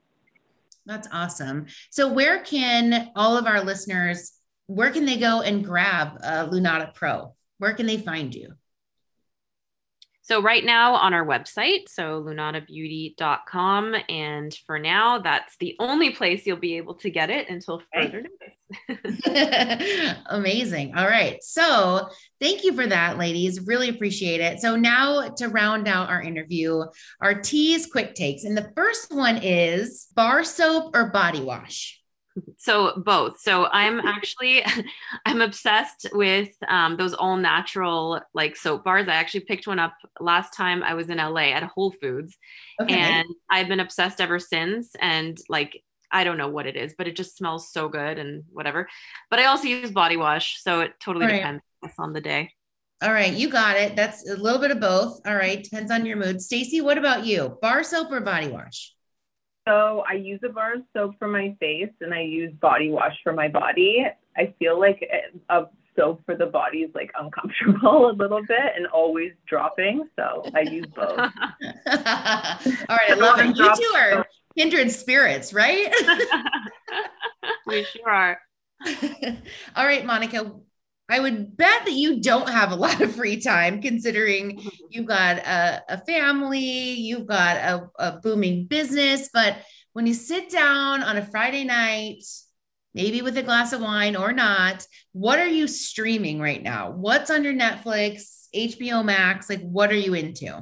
That's 0.85 1.07
awesome. 1.11 1.67
So 1.89 2.11
where 2.11 2.39
can 2.39 3.11
all 3.15 3.37
of 3.37 3.45
our 3.45 3.63
listeners 3.63 4.36
where 4.67 4.91
can 4.91 5.05
they 5.05 5.17
go 5.17 5.41
and 5.41 5.65
grab 5.65 6.19
uh, 6.23 6.47
lunata 6.47 6.93
pro 6.93 7.33
where 7.57 7.73
can 7.73 7.85
they 7.85 7.97
find 7.97 8.35
you 8.35 8.53
so 10.27 10.41
right 10.41 10.65
now 10.65 10.95
on 10.95 11.13
our 11.13 11.25
website, 11.25 11.87
so 11.87 12.21
lunatabeauty.com. 12.21 13.95
And 14.09 14.53
for 14.65 14.77
now, 14.77 15.19
that's 15.19 15.55
the 15.55 15.77
only 15.79 16.09
place 16.09 16.45
you'll 16.45 16.57
be 16.57 16.75
able 16.75 16.95
to 16.95 17.09
get 17.09 17.29
it 17.29 17.47
until 17.49 17.81
further 17.93 18.23
notice. 18.23 18.57
Amazing. 20.25 20.95
All 20.97 21.07
right. 21.07 21.41
So 21.41 22.09
thank 22.41 22.65
you 22.65 22.73
for 22.73 22.85
that, 22.87 23.17
ladies. 23.17 23.65
Really 23.65 23.87
appreciate 23.87 24.41
it. 24.41 24.59
So 24.59 24.75
now 24.75 25.29
to 25.29 25.47
round 25.47 25.87
out 25.87 26.09
our 26.09 26.21
interview, 26.21 26.83
our 27.21 27.39
Tease 27.39 27.85
quick 27.85 28.13
takes. 28.13 28.43
And 28.43 28.57
the 28.57 28.69
first 28.75 29.13
one 29.13 29.37
is 29.41 30.07
bar 30.13 30.43
soap 30.43 30.93
or 30.93 31.09
body 31.09 31.39
wash? 31.39 31.96
So 32.57 32.93
both. 32.97 33.39
So 33.39 33.65
i'm 33.67 33.99
actually 33.99 34.63
i'm 35.25 35.41
obsessed 35.41 36.07
with 36.13 36.49
um, 36.67 36.97
those 36.97 37.13
all 37.13 37.37
natural 37.37 38.21
like 38.33 38.55
soap 38.55 38.83
bars. 38.83 39.07
I 39.07 39.13
actually 39.13 39.41
picked 39.41 39.67
one 39.67 39.79
up 39.79 39.93
last 40.19 40.53
time 40.53 40.83
i 40.83 40.93
was 40.93 41.09
in 41.09 41.17
la 41.17 41.37
at 41.37 41.63
whole 41.63 41.91
foods 41.91 42.37
okay. 42.81 42.95
and 42.95 43.27
i've 43.51 43.67
been 43.67 43.79
obsessed 43.79 44.21
ever 44.21 44.39
since 44.39 44.91
and 44.99 45.37
like 45.49 45.81
i 46.11 46.23
don't 46.23 46.37
know 46.37 46.49
what 46.49 46.65
it 46.65 46.75
is 46.75 46.95
but 46.97 47.07
it 47.07 47.15
just 47.15 47.37
smells 47.37 47.71
so 47.71 47.89
good 47.89 48.17
and 48.17 48.43
whatever. 48.51 48.87
But 49.29 49.39
i 49.39 49.45
also 49.45 49.67
use 49.67 49.91
body 49.91 50.17
wash 50.17 50.61
so 50.61 50.81
it 50.81 50.93
totally 50.99 51.25
right. 51.25 51.37
depends 51.37 51.63
on 51.99 52.13
the 52.13 52.21
day. 52.21 52.51
All 53.01 53.13
right 53.13 53.33
you 53.33 53.49
got 53.49 53.77
it. 53.77 53.95
That's 53.95 54.27
a 54.29 54.35
little 54.35 54.59
bit 54.59 54.71
of 54.71 54.79
both. 54.79 55.19
All 55.25 55.35
right 55.35 55.63
depends 55.63 55.91
on 55.91 56.05
your 56.05 56.17
mood. 56.17 56.41
Stacy 56.41 56.81
what 56.81 56.97
about 56.97 57.25
you? 57.25 57.57
Bar 57.61 57.83
soap 57.83 58.11
or 58.11 58.21
body 58.21 58.47
wash 58.47 58.93
so 59.67 60.03
I 60.09 60.13
use 60.13 60.39
a 60.43 60.49
bar 60.49 60.75
of 60.75 60.81
soap 60.93 61.15
for 61.19 61.27
my 61.27 61.55
face 61.59 61.91
and 62.01 62.13
I 62.13 62.21
use 62.21 62.53
body 62.61 62.89
wash 62.89 63.15
for 63.23 63.33
my 63.33 63.47
body. 63.47 64.05
I 64.37 64.53
feel 64.59 64.79
like 64.79 65.07
uh, 65.49 65.61
a 65.61 65.67
soap 65.97 66.21
for 66.25 66.35
the 66.35 66.45
body 66.45 66.79
is 66.79 66.91
like 66.95 67.11
uncomfortable 67.19 68.09
a 68.11 68.13
little 68.13 68.41
bit 68.47 68.73
and 68.75 68.87
always 68.87 69.33
dropping. 69.47 70.07
So 70.15 70.43
I 70.55 70.61
use 70.61 70.85
both. 70.95 71.17
All 71.19 71.25
right, 71.25 73.11
I 73.11 73.15
love 73.15 73.39
it. 73.39 73.57
You 73.57 73.75
two 73.75 73.93
are 73.95 74.25
kindred 74.57 74.91
spirits, 74.91 75.53
right? 75.53 75.93
we 77.67 77.83
sure 77.83 78.09
are. 78.09 78.39
All 79.75 79.85
right, 79.85 80.05
Monica. 80.05 80.51
I 81.09 81.19
would 81.19 81.55
bet 81.55 81.85
that 81.85 81.93
you 81.93 82.21
don't 82.21 82.49
have 82.49 82.71
a 82.71 82.75
lot 82.75 83.01
of 83.01 83.15
free 83.15 83.39
time 83.41 83.81
considering 83.81 84.57
mm-hmm. 84.57 84.69
you've 84.89 85.05
got 85.05 85.37
a, 85.37 85.83
a 85.89 85.97
family, 86.05 86.59
you've 86.59 87.27
got 87.27 87.57
a, 87.57 87.89
a 87.97 88.19
booming 88.19 88.65
business. 88.65 89.29
But 89.33 89.57
when 89.93 90.05
you 90.05 90.13
sit 90.13 90.49
down 90.49 91.03
on 91.03 91.17
a 91.17 91.25
Friday 91.25 91.63
night, 91.63 92.23
maybe 92.93 93.21
with 93.21 93.37
a 93.37 93.43
glass 93.43 93.73
of 93.73 93.81
wine 93.81 94.15
or 94.15 94.33
not, 94.33 94.85
what 95.13 95.39
are 95.39 95.47
you 95.47 95.67
streaming 95.67 96.39
right 96.39 96.61
now? 96.61 96.91
What's 96.91 97.31
on 97.31 97.43
your 97.43 97.53
Netflix, 97.53 98.47
HBO 98.55 99.03
Max? 99.05 99.49
Like, 99.49 99.61
what 99.61 99.91
are 99.91 99.95
you 99.95 100.13
into? 100.13 100.61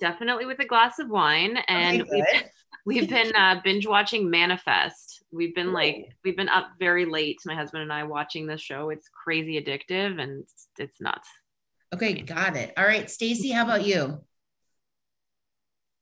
Definitely 0.00 0.46
with 0.46 0.58
a 0.58 0.64
glass 0.64 0.98
of 0.98 1.08
wine. 1.08 1.56
And 1.68 2.02
okay, 2.02 2.46
we've, 2.84 3.02
we've, 3.02 3.10
been 3.10 3.34
uh, 3.34 3.60
binge 3.62 3.86
watching 3.86 4.30
Manifest. 4.30 5.24
We've 5.32 5.54
been 5.54 5.72
like 5.72 6.14
we've 6.24 6.36
been 6.36 6.48
up 6.48 6.68
very 6.78 7.06
late 7.06 7.40
my 7.44 7.54
husband 7.54 7.82
and 7.82 7.92
i 7.92 8.04
watching 8.04 8.46
this 8.46 8.60
show. 8.60 8.90
It's 8.90 9.08
crazy 9.08 9.60
addictive 9.60 10.20
and 10.20 10.42
it's, 10.42 10.68
it's 10.78 11.00
nuts. 11.00 11.28
Okay 11.92 12.14
got 12.20 12.56
it. 12.56 12.72
All 12.76 12.84
right 12.84 13.10
stacy 13.10 13.50
how 13.50 13.64
about 13.64 13.84
you? 13.84 14.20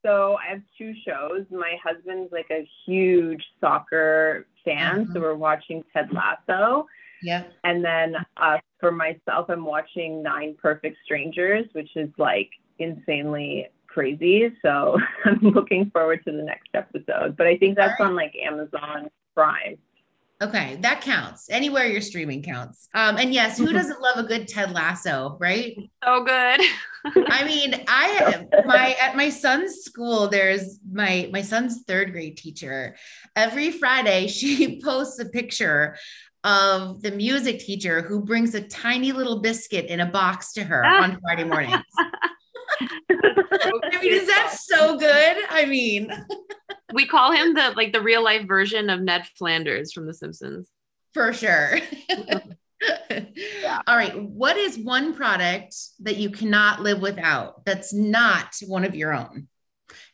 So 0.05 0.37
i 0.37 0.51
have 0.51 0.63
two 0.77 0.93
shows. 1.07 1.47
My 1.51 1.77
husband's 1.83 2.33
like 2.33 2.51
a 2.51 2.69
huge 2.87 3.45
soccer 3.61 4.47
fan 4.65 5.03
uh-huh. 5.03 5.13
so 5.15 5.21
we're 5.21 5.35
watching 5.35 5.83
ted 5.93 6.11
lasso. 6.13 6.87
Yeah 7.23 7.45
and 7.65 7.85
then 7.85 8.17
uh, 8.37 8.59
for 8.81 8.91
myself 8.91 9.49
i'm 9.49 9.65
watching 9.65 10.25
nine 10.25 10.57
perfect 10.61 10.97
strangers 11.05 11.67
which 11.71 11.91
is 11.95 12.09
like 12.19 12.51
insanely 12.81 13.69
crazy. 13.93 14.53
So 14.63 14.99
I'm 15.25 15.41
looking 15.41 15.91
forward 15.91 16.25
to 16.25 16.33
the 16.33 16.43
next 16.43 16.69
episode. 16.75 17.37
But 17.37 17.47
I 17.47 17.57
think 17.57 17.77
that's 17.77 17.99
right. 18.01 18.07
on 18.07 18.17
like 18.17 18.35
Amazon 18.37 19.11
Prime. 19.35 19.79
Okay, 20.43 20.77
that 20.81 21.03
counts. 21.03 21.49
Anywhere 21.51 21.87
you're 21.87 22.01
streaming 22.01 22.43
counts. 22.43 22.89
Um, 22.95 23.17
and 23.17 23.33
yes, 23.33 23.59
who 23.59 23.73
doesn't 23.73 24.01
love 24.01 24.17
a 24.17 24.25
good 24.25 24.49
Ted 24.49 24.73
Lasso, 24.73 25.37
right? 25.39 25.77
So 26.03 26.25
good. 26.25 26.61
I 27.29 27.45
mean, 27.45 27.85
I 27.87 28.45
my 28.67 28.97
at 29.01 29.17
my 29.17 29.29
son's 29.29 29.77
school, 29.85 30.27
there's 30.27 30.81
my 30.91 31.29
my 31.33 31.43
son's 31.43 31.85
third 31.85 32.11
grade 32.11 32.37
teacher. 32.37 32.97
Every 33.37 33.71
Friday, 33.71 34.27
she 34.29 34.81
posts 34.83 35.21
a 35.21 35.27
picture 35.27 35.97
of 36.43 37.03
the 37.03 37.13
music 37.13 37.61
teacher 37.61 38.03
who 38.03 38.25
brings 38.25 38.57
a 38.57 38.63
tiny 38.63 39.13
little 39.13 39.43
biscuit 39.43 39.87
in 39.87 40.01
a 40.01 40.07
box 40.07 40.55
to 40.55 40.65
her 40.65 40.85
on 40.85 41.21
Friday 41.21 41.45
mornings. 41.45 41.85
I 44.03 44.11
mean, 44.11 44.21
is 44.21 44.27
that 44.27 44.57
so 44.59 44.99
good? 44.99 45.37
I 45.49 45.65
mean, 45.65 46.11
we 46.93 47.07
call 47.07 47.33
him 47.33 47.55
the 47.55 47.73
like 47.77 47.93
the 47.93 48.01
real 48.01 48.23
life 48.23 48.47
version 48.47 48.91
of 48.91 49.01
Ned 49.01 49.27
Flanders 49.39 49.93
from 49.93 50.07
The 50.07 50.15
Simpsons. 50.15 50.69
For 51.15 51.33
sure. 51.33 51.79
yeah. 53.11 53.83
All 53.87 53.97
right. 53.97 54.19
What 54.21 54.57
is 54.57 54.79
one 54.79 55.15
product 55.15 55.75
that 56.01 56.17
you 56.17 56.31
cannot 56.31 56.81
live 56.81 57.01
without 57.01 57.65
that's 57.65 57.93
not 57.93 58.55
one 58.67 58.85
of 58.85 58.95
your 58.95 59.13
own? 59.13 59.49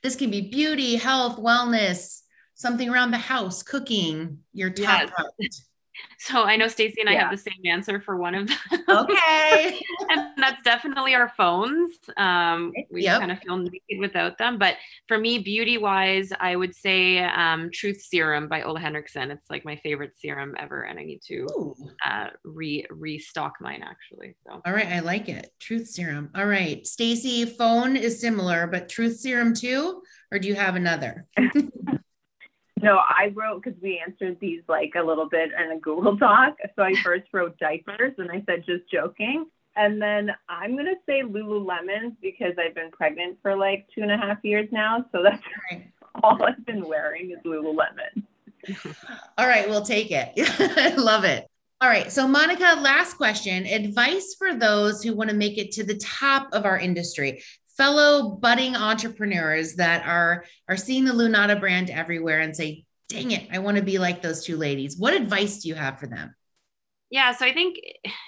This 0.02 0.16
can 0.16 0.30
be 0.30 0.50
beauty, 0.50 0.96
health, 0.96 1.38
wellness, 1.38 2.20
something 2.54 2.88
around 2.88 3.12
the 3.12 3.18
house, 3.18 3.62
cooking, 3.62 4.38
your 4.52 4.70
top 4.70 5.02
yes. 5.02 5.10
product. 5.10 5.62
So 6.20 6.42
I 6.42 6.56
know 6.56 6.66
Stacy 6.66 7.00
and 7.00 7.08
I 7.08 7.14
have 7.14 7.30
the 7.30 7.36
same 7.36 7.64
answer 7.64 8.00
for 8.00 8.16
one 8.16 8.34
of 8.34 8.48
them. 8.48 8.58
Okay. 8.88 9.80
and 10.10 10.32
that's 10.36 10.60
definitely 10.62 11.14
our 11.14 11.28
phones. 11.36 11.96
Um, 12.16 12.72
we 12.90 13.04
yep. 13.04 13.20
kind 13.20 13.30
of 13.30 13.38
feel 13.38 13.56
naked 13.56 14.00
without 14.00 14.36
them. 14.36 14.58
But 14.58 14.76
for 15.06 15.16
me, 15.16 15.38
beauty 15.38 15.78
wise, 15.78 16.32
I 16.40 16.56
would 16.56 16.74
say 16.74 17.20
um, 17.20 17.70
Truth 17.72 18.02
Serum 18.02 18.48
by 18.48 18.62
Ole 18.62 18.76
Henriksen. 18.76 19.30
It's 19.30 19.48
like 19.48 19.64
my 19.64 19.76
favorite 19.76 20.14
serum 20.18 20.56
ever. 20.58 20.82
And 20.82 20.98
I 20.98 21.04
need 21.04 21.20
to 21.28 21.46
uh, 22.04 22.26
re 22.42 22.84
restock 22.90 23.54
mine 23.60 23.84
actually. 23.84 24.34
So. 24.44 24.60
All 24.66 24.72
right. 24.72 24.88
I 24.88 25.00
like 25.00 25.28
it. 25.28 25.52
Truth 25.60 25.88
Serum. 25.88 26.30
All 26.34 26.46
right. 26.46 26.84
Stacy, 26.84 27.44
phone 27.44 27.96
is 27.96 28.20
similar, 28.20 28.66
but 28.66 28.88
Truth 28.88 29.20
Serum 29.20 29.54
too? 29.54 30.02
Or 30.32 30.38
do 30.38 30.48
you 30.48 30.56
have 30.56 30.74
another? 30.74 31.26
No, 32.82 32.98
I 32.98 33.32
wrote 33.34 33.62
because 33.62 33.80
we 33.82 34.02
answered 34.04 34.38
these 34.40 34.62
like 34.68 34.92
a 34.96 35.02
little 35.02 35.28
bit 35.28 35.50
in 35.52 35.72
a 35.72 35.78
Google 35.78 36.16
Doc. 36.16 36.56
So 36.76 36.82
I 36.82 36.94
first 37.02 37.24
wrote 37.32 37.58
diapers 37.58 38.14
and 38.18 38.30
I 38.30 38.42
said 38.46 38.64
just 38.66 38.90
joking. 38.90 39.46
And 39.76 40.02
then 40.02 40.30
I'm 40.48 40.72
going 40.72 40.86
to 40.86 40.96
say 41.06 41.22
Lululemon 41.22 42.16
because 42.20 42.54
I've 42.58 42.74
been 42.74 42.90
pregnant 42.90 43.38
for 43.42 43.56
like 43.56 43.86
two 43.94 44.02
and 44.02 44.10
a 44.10 44.16
half 44.16 44.38
years 44.42 44.68
now. 44.72 45.04
So 45.12 45.22
that's 45.22 45.42
all 46.22 46.42
I've 46.42 46.64
been 46.66 46.86
wearing 46.86 47.30
is 47.30 47.38
Lululemon. 47.44 48.24
all 49.38 49.46
right, 49.46 49.68
we'll 49.68 49.82
take 49.82 50.10
it. 50.10 50.32
I 50.36 50.94
love 50.96 51.24
it. 51.24 51.46
All 51.80 51.88
right. 51.88 52.10
So, 52.10 52.26
Monica, 52.26 52.76
last 52.80 53.14
question 53.14 53.64
advice 53.66 54.34
for 54.36 54.52
those 54.52 55.00
who 55.00 55.14
want 55.14 55.30
to 55.30 55.36
make 55.36 55.58
it 55.58 55.70
to 55.72 55.84
the 55.84 55.96
top 55.96 56.48
of 56.52 56.64
our 56.64 56.76
industry 56.76 57.40
fellow 57.78 58.30
budding 58.30 58.76
entrepreneurs 58.76 59.76
that 59.76 60.06
are 60.06 60.44
are 60.68 60.76
seeing 60.76 61.06
the 61.06 61.12
Lunata 61.12 61.58
brand 61.58 61.88
everywhere 61.88 62.40
and 62.40 62.54
say, 62.54 62.84
"Dang 63.08 63.30
it, 63.30 63.48
I 63.50 63.60
want 63.60 63.78
to 63.78 63.82
be 63.82 63.98
like 63.98 64.20
those 64.20 64.44
two 64.44 64.58
ladies." 64.58 64.98
What 64.98 65.14
advice 65.14 65.62
do 65.62 65.68
you 65.68 65.74
have 65.76 65.98
for 65.98 66.06
them? 66.06 66.34
Yeah, 67.10 67.34
so 67.34 67.46
I 67.46 67.54
think 67.54 67.78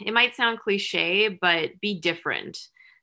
it 0.00 0.14
might 0.14 0.34
sound 0.34 0.60
cliche, 0.60 1.28
but 1.28 1.78
be 1.82 2.00
different. 2.00 2.58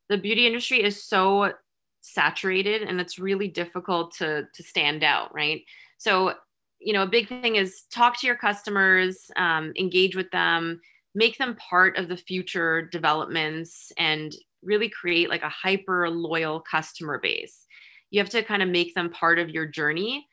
The 0.10 0.18
beauty 0.18 0.48
industry 0.48 0.82
is 0.82 1.04
so 1.04 1.54
saturated 2.02 2.84
and 2.84 3.02
it's 3.02 3.20
really 3.20 3.50
difficult 3.50 4.16
to 4.16 4.48
to 4.54 4.64
stand 4.64 5.04
out, 5.04 5.34
right? 5.36 5.62
So, 5.98 6.34
you 6.80 6.94
know, 6.94 7.04
a 7.04 7.08
big 7.08 7.28
thing 7.28 7.58
is 7.58 7.84
talk 7.92 8.20
to 8.22 8.28
your 8.28 8.38
customers, 8.38 9.30
um, 9.36 9.74
engage 9.78 10.16
with 10.16 10.32
them, 10.32 10.80
make 11.14 11.38
them 11.38 11.56
part 11.56 11.98
of 11.98 12.08
the 12.08 12.18
future 12.18 12.84
developments 12.84 13.92
and 13.98 14.34
really 14.64 14.90
create 14.90 15.30
like 15.30 15.44
a 15.44 15.50
hyper 15.50 16.10
loyal 16.10 16.60
customer 16.60 17.20
base. 17.20 17.66
You 18.10 18.20
have 18.20 18.30
to 18.30 18.44
kind 18.44 18.64
of 18.64 18.70
make 18.70 18.96
them 18.96 19.10
part 19.10 19.40
of 19.40 19.50
your 19.50 19.66
journey. 19.66 20.28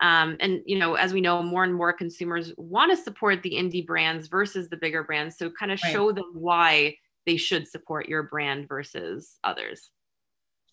Um, 0.00 0.36
and 0.40 0.60
you 0.66 0.78
know, 0.78 0.94
as 0.94 1.12
we 1.12 1.20
know, 1.20 1.42
more 1.42 1.64
and 1.64 1.74
more 1.74 1.92
consumers 1.92 2.52
want 2.56 2.90
to 2.90 3.02
support 3.02 3.42
the 3.42 3.52
indie 3.52 3.86
brands 3.86 4.26
versus 4.28 4.68
the 4.68 4.76
bigger 4.76 5.04
brands. 5.04 5.36
So 5.38 5.50
kind 5.50 5.70
of 5.70 5.80
right. 5.82 5.92
show 5.92 6.12
them 6.12 6.32
why 6.34 6.96
they 7.24 7.36
should 7.36 7.68
support 7.68 8.08
your 8.08 8.24
brand 8.24 8.68
versus 8.68 9.36
others. 9.44 9.90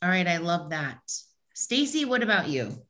All 0.01 0.09
right, 0.09 0.27
I 0.27 0.37
love 0.37 0.71
that. 0.71 0.99
Stacy, 1.53 2.05
what 2.05 2.23
about 2.23 2.47
you? 2.47 2.81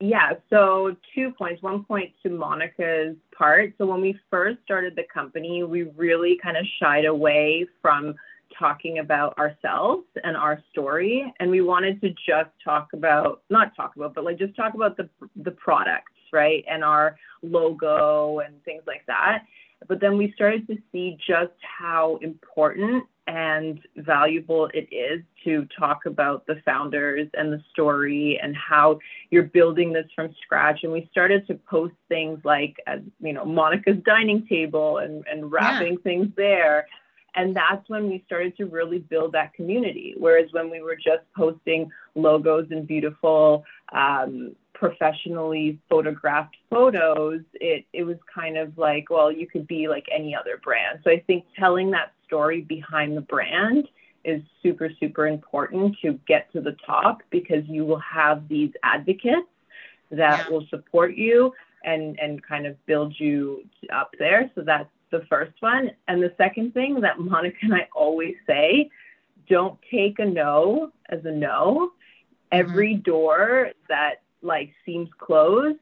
Yeah, 0.00 0.32
so 0.50 0.96
two 1.14 1.32
points. 1.32 1.62
One 1.62 1.84
point 1.84 2.12
to 2.22 2.30
Monica's 2.30 3.16
part. 3.36 3.74
So 3.78 3.86
when 3.86 4.00
we 4.00 4.18
first 4.30 4.58
started 4.64 4.96
the 4.96 5.04
company, 5.12 5.62
we 5.62 5.84
really 5.96 6.38
kind 6.42 6.56
of 6.56 6.66
shied 6.80 7.04
away 7.04 7.66
from 7.80 8.14
talking 8.58 8.98
about 8.98 9.36
ourselves 9.38 10.04
and 10.22 10.36
our 10.36 10.62
story 10.70 11.32
and 11.40 11.50
we 11.50 11.60
wanted 11.60 12.00
to 12.00 12.10
just 12.10 12.50
talk 12.62 12.88
about 12.92 13.42
not 13.50 13.74
talk 13.76 13.96
about 13.96 14.14
but 14.14 14.24
like 14.24 14.38
just 14.38 14.54
talk 14.56 14.74
about 14.74 14.96
the 14.96 15.08
the 15.36 15.50
products 15.50 16.12
right 16.32 16.64
and 16.68 16.82
our 16.84 17.16
logo 17.42 18.40
and 18.40 18.62
things 18.64 18.82
like 18.86 19.04
that 19.06 19.44
but 19.88 20.00
then 20.00 20.16
we 20.16 20.32
started 20.32 20.66
to 20.68 20.76
see 20.92 21.18
just 21.26 21.52
how 21.78 22.18
important 22.22 23.04
and 23.26 23.80
valuable 23.96 24.68
it 24.74 24.88
is 24.94 25.22
to 25.44 25.66
talk 25.78 26.06
about 26.06 26.46
the 26.46 26.60
founders 26.64 27.28
and 27.34 27.52
the 27.52 27.62
story 27.70 28.38
and 28.42 28.54
how 28.54 28.98
you're 29.30 29.44
building 29.44 29.92
this 29.92 30.06
from 30.14 30.34
scratch. 30.42 30.80
And 30.82 30.92
we 30.92 31.08
started 31.10 31.46
to 31.46 31.54
post 31.54 31.94
things 32.08 32.40
like, 32.44 32.76
uh, 32.86 32.96
you 33.20 33.32
know, 33.32 33.44
Monica's 33.44 33.96
dining 34.04 34.46
table 34.46 34.98
and, 34.98 35.24
and 35.30 35.50
wrapping 35.50 35.94
yeah. 35.94 36.02
things 36.02 36.28
there. 36.36 36.86
And 37.36 37.54
that's 37.54 37.88
when 37.88 38.08
we 38.08 38.22
started 38.26 38.56
to 38.58 38.66
really 38.66 38.98
build 38.98 39.32
that 39.32 39.54
community. 39.54 40.14
Whereas 40.16 40.52
when 40.52 40.70
we 40.70 40.80
were 40.80 40.96
just 40.96 41.22
posting 41.36 41.90
logos 42.14 42.68
and 42.70 42.86
beautiful, 42.86 43.64
um, 43.92 44.54
professionally 44.72 45.78
photographed 45.88 46.56
photos, 46.70 47.40
it, 47.54 47.86
it 47.92 48.04
was 48.04 48.16
kind 48.32 48.56
of 48.56 48.76
like, 48.76 49.10
well, 49.10 49.32
you 49.32 49.46
could 49.46 49.66
be 49.66 49.88
like 49.88 50.06
any 50.12 50.34
other 50.34 50.60
brand. 50.62 51.00
So 51.04 51.10
I 51.10 51.20
think 51.26 51.44
telling 51.58 51.90
that 51.92 52.12
story 52.26 52.60
behind 52.62 53.16
the 53.16 53.22
brand 53.22 53.88
is 54.24 54.42
super, 54.62 54.90
super 55.00 55.26
important 55.26 55.96
to 56.02 56.18
get 56.26 56.52
to 56.52 56.60
the 56.60 56.76
top 56.86 57.22
because 57.30 57.64
you 57.66 57.84
will 57.84 58.00
have 58.00 58.48
these 58.48 58.72
advocates 58.82 59.48
that 60.10 60.44
yeah. 60.44 60.48
will 60.50 60.66
support 60.70 61.14
you 61.14 61.52
and, 61.84 62.18
and 62.18 62.42
kind 62.42 62.66
of 62.66 62.84
build 62.86 63.14
you 63.18 63.64
up 63.92 64.14
there. 64.18 64.50
So 64.54 64.62
that's 64.62 64.88
the 65.14 65.24
first 65.26 65.54
one. 65.60 65.92
And 66.08 66.22
the 66.22 66.34
second 66.36 66.74
thing 66.74 67.00
that 67.00 67.18
Monica 67.18 67.56
and 67.62 67.74
I 67.74 67.88
always 67.94 68.34
say 68.46 68.90
don't 69.48 69.78
take 69.90 70.18
a 70.18 70.24
no 70.24 70.92
as 71.08 71.24
a 71.24 71.30
no. 71.30 71.92
Mm-hmm. 72.52 72.60
Every 72.60 72.94
door 72.94 73.70
that 73.88 74.22
like 74.42 74.72
seems 74.84 75.08
closed, 75.18 75.78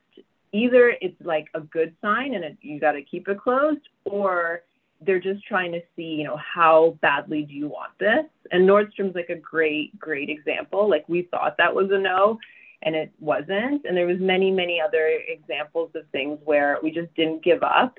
either 0.53 0.95
it's 1.01 1.21
like 1.25 1.49
a 1.55 1.61
good 1.61 1.95
sign 2.03 2.35
and 2.35 2.45
it, 2.45 2.59
you 2.61 2.79
got 2.79 2.93
to 2.93 3.03
keep 3.03 3.29
it 3.29 3.41
closed, 3.41 3.89
or 4.05 4.63
they're 5.01 5.21
just 5.21 5.45
trying 5.47 5.73
to 5.73 5.81
see, 5.97 6.15
you 6.15 6.25
know, 6.25 6.37
how 6.37 6.97
badly 7.01 7.43
do 7.43 7.55
you 7.55 7.69
want 7.69 7.93
this? 7.99 8.25
And 8.53 8.69
Nordstrom's 8.69 9.15
like 9.15 9.31
a 9.31 9.37
great, 9.37 9.99
great 9.99 10.29
example. 10.29 10.89
Like 10.89 11.09
we 11.09 11.23
thought 11.23 11.57
that 11.59 11.75
was 11.75 11.91
a 11.91 11.99
no 11.99 12.39
and 12.83 12.95
it 12.95 13.13
wasn't. 13.19 13.85
And 13.85 13.97
there 13.97 14.07
was 14.07 14.21
many, 14.21 14.51
many 14.51 14.81
other 14.81 15.19
examples 15.27 15.91
of 15.95 16.03
things 16.13 16.39
where 16.45 16.79
we 16.83 16.91
just 16.91 17.13
didn't 17.15 17.43
give 17.43 17.63
up 17.63 17.99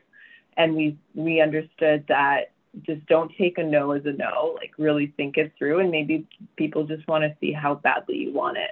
and 0.57 0.75
we 0.75 0.97
we 1.15 1.41
understood 1.41 2.05
that 2.07 2.51
just 2.81 3.05
don't 3.05 3.31
take 3.37 3.57
a 3.57 3.63
no 3.63 3.91
as 3.91 4.05
a 4.05 4.13
no, 4.13 4.55
like 4.55 4.71
really 4.77 5.13
think 5.15 5.37
it 5.37 5.53
through 5.57 5.79
and 5.79 5.91
maybe 5.91 6.27
people 6.55 6.83
just 6.85 7.07
want 7.07 7.23
to 7.23 7.35
see 7.39 7.51
how 7.51 7.75
badly 7.75 8.17
you 8.17 8.33
want 8.33 8.57
it. 8.57 8.71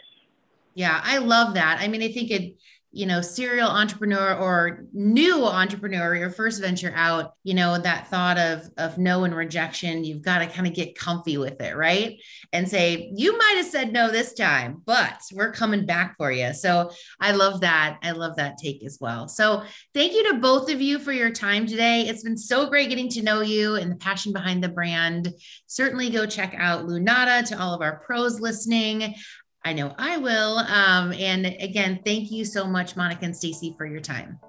Yeah, 0.74 1.00
I 1.04 1.18
love 1.18 1.56
that. 1.56 1.80
I 1.82 1.88
mean, 1.88 2.02
I 2.02 2.12
think 2.12 2.32
it 2.32 2.56
you 2.94 3.06
know, 3.06 3.22
serial 3.22 3.70
entrepreneur 3.70 4.36
or 4.36 4.84
new 4.92 5.46
entrepreneur, 5.46 6.14
your 6.14 6.30
first 6.30 6.60
venture 6.60 6.92
out, 6.94 7.34
you 7.44 7.54
know, 7.54 7.78
that 7.78 8.08
thought 8.10 8.38
of 8.38 8.70
of 8.78 8.98
no 8.98 9.24
and 9.24 9.34
rejection, 9.34 10.04
you've 10.04 10.22
got 10.22 10.40
to 10.40 10.48
kind 10.48 10.68
of 10.68 10.74
get 10.74 10.98
comfy 10.98 11.38
with 11.38 11.62
it, 11.62 11.78
right? 11.78 12.20
And 12.52 12.68
say, 12.68 13.12
you 13.16 13.38
might 13.38 13.54
have 13.56 13.66
said 13.66 13.94
no 13.94 14.12
this 14.12 14.34
time, 14.34 14.82
but 14.86 15.22
we're 15.32 15.54
coming 15.54 15.86
back 15.86 16.16
for 16.18 16.34
you. 16.34 16.54
So 16.54 16.92
I 17.20 17.32
love 17.32 17.62
that. 17.62 17.98
I 18.04 18.12
love 18.12 18.36
that 18.36 18.58
take 18.58 18.84
as 18.84 18.98
well. 19.00 19.30
So 19.30 19.64
thank 19.94 20.12
you 20.12 20.32
to 20.32 20.40
both 20.40 20.70
of 20.70 20.82
you 20.82 21.00
for 21.00 21.14
your 21.14 21.32
time 21.32 21.66
today. 21.68 22.02
It's 22.02 22.24
been 22.24 22.38
so 22.38 22.68
great 22.68 22.90
getting 22.90 23.10
to 23.10 23.24
know 23.24 23.40
you 23.40 23.76
and 23.76 23.90
the 23.90 23.96
passion 23.96 24.34
behind 24.34 24.62
the 24.62 24.70
brand. 24.70 25.34
Certainly 25.68 26.10
go 26.10 26.26
check 26.26 26.54
out 26.58 26.88
Lunata 26.88 27.46
to 27.48 27.60
all 27.60 27.74
of 27.74 27.82
our 27.82 28.00
pros 28.00 28.42
listening. 28.42 29.16
I 29.64 29.74
know 29.74 29.94
I 29.98 30.18
will. 30.18 30.58
Um, 30.60 31.14
and 31.14 31.46
again, 31.46 32.00
thank 32.04 32.32
you 32.32 32.46
so 32.46 32.66
much, 32.66 32.96
Monica 32.96 33.26
and 33.26 33.36
Stacy, 33.36 33.76
for 33.78 33.86
your 33.86 34.02
time. 34.02 34.40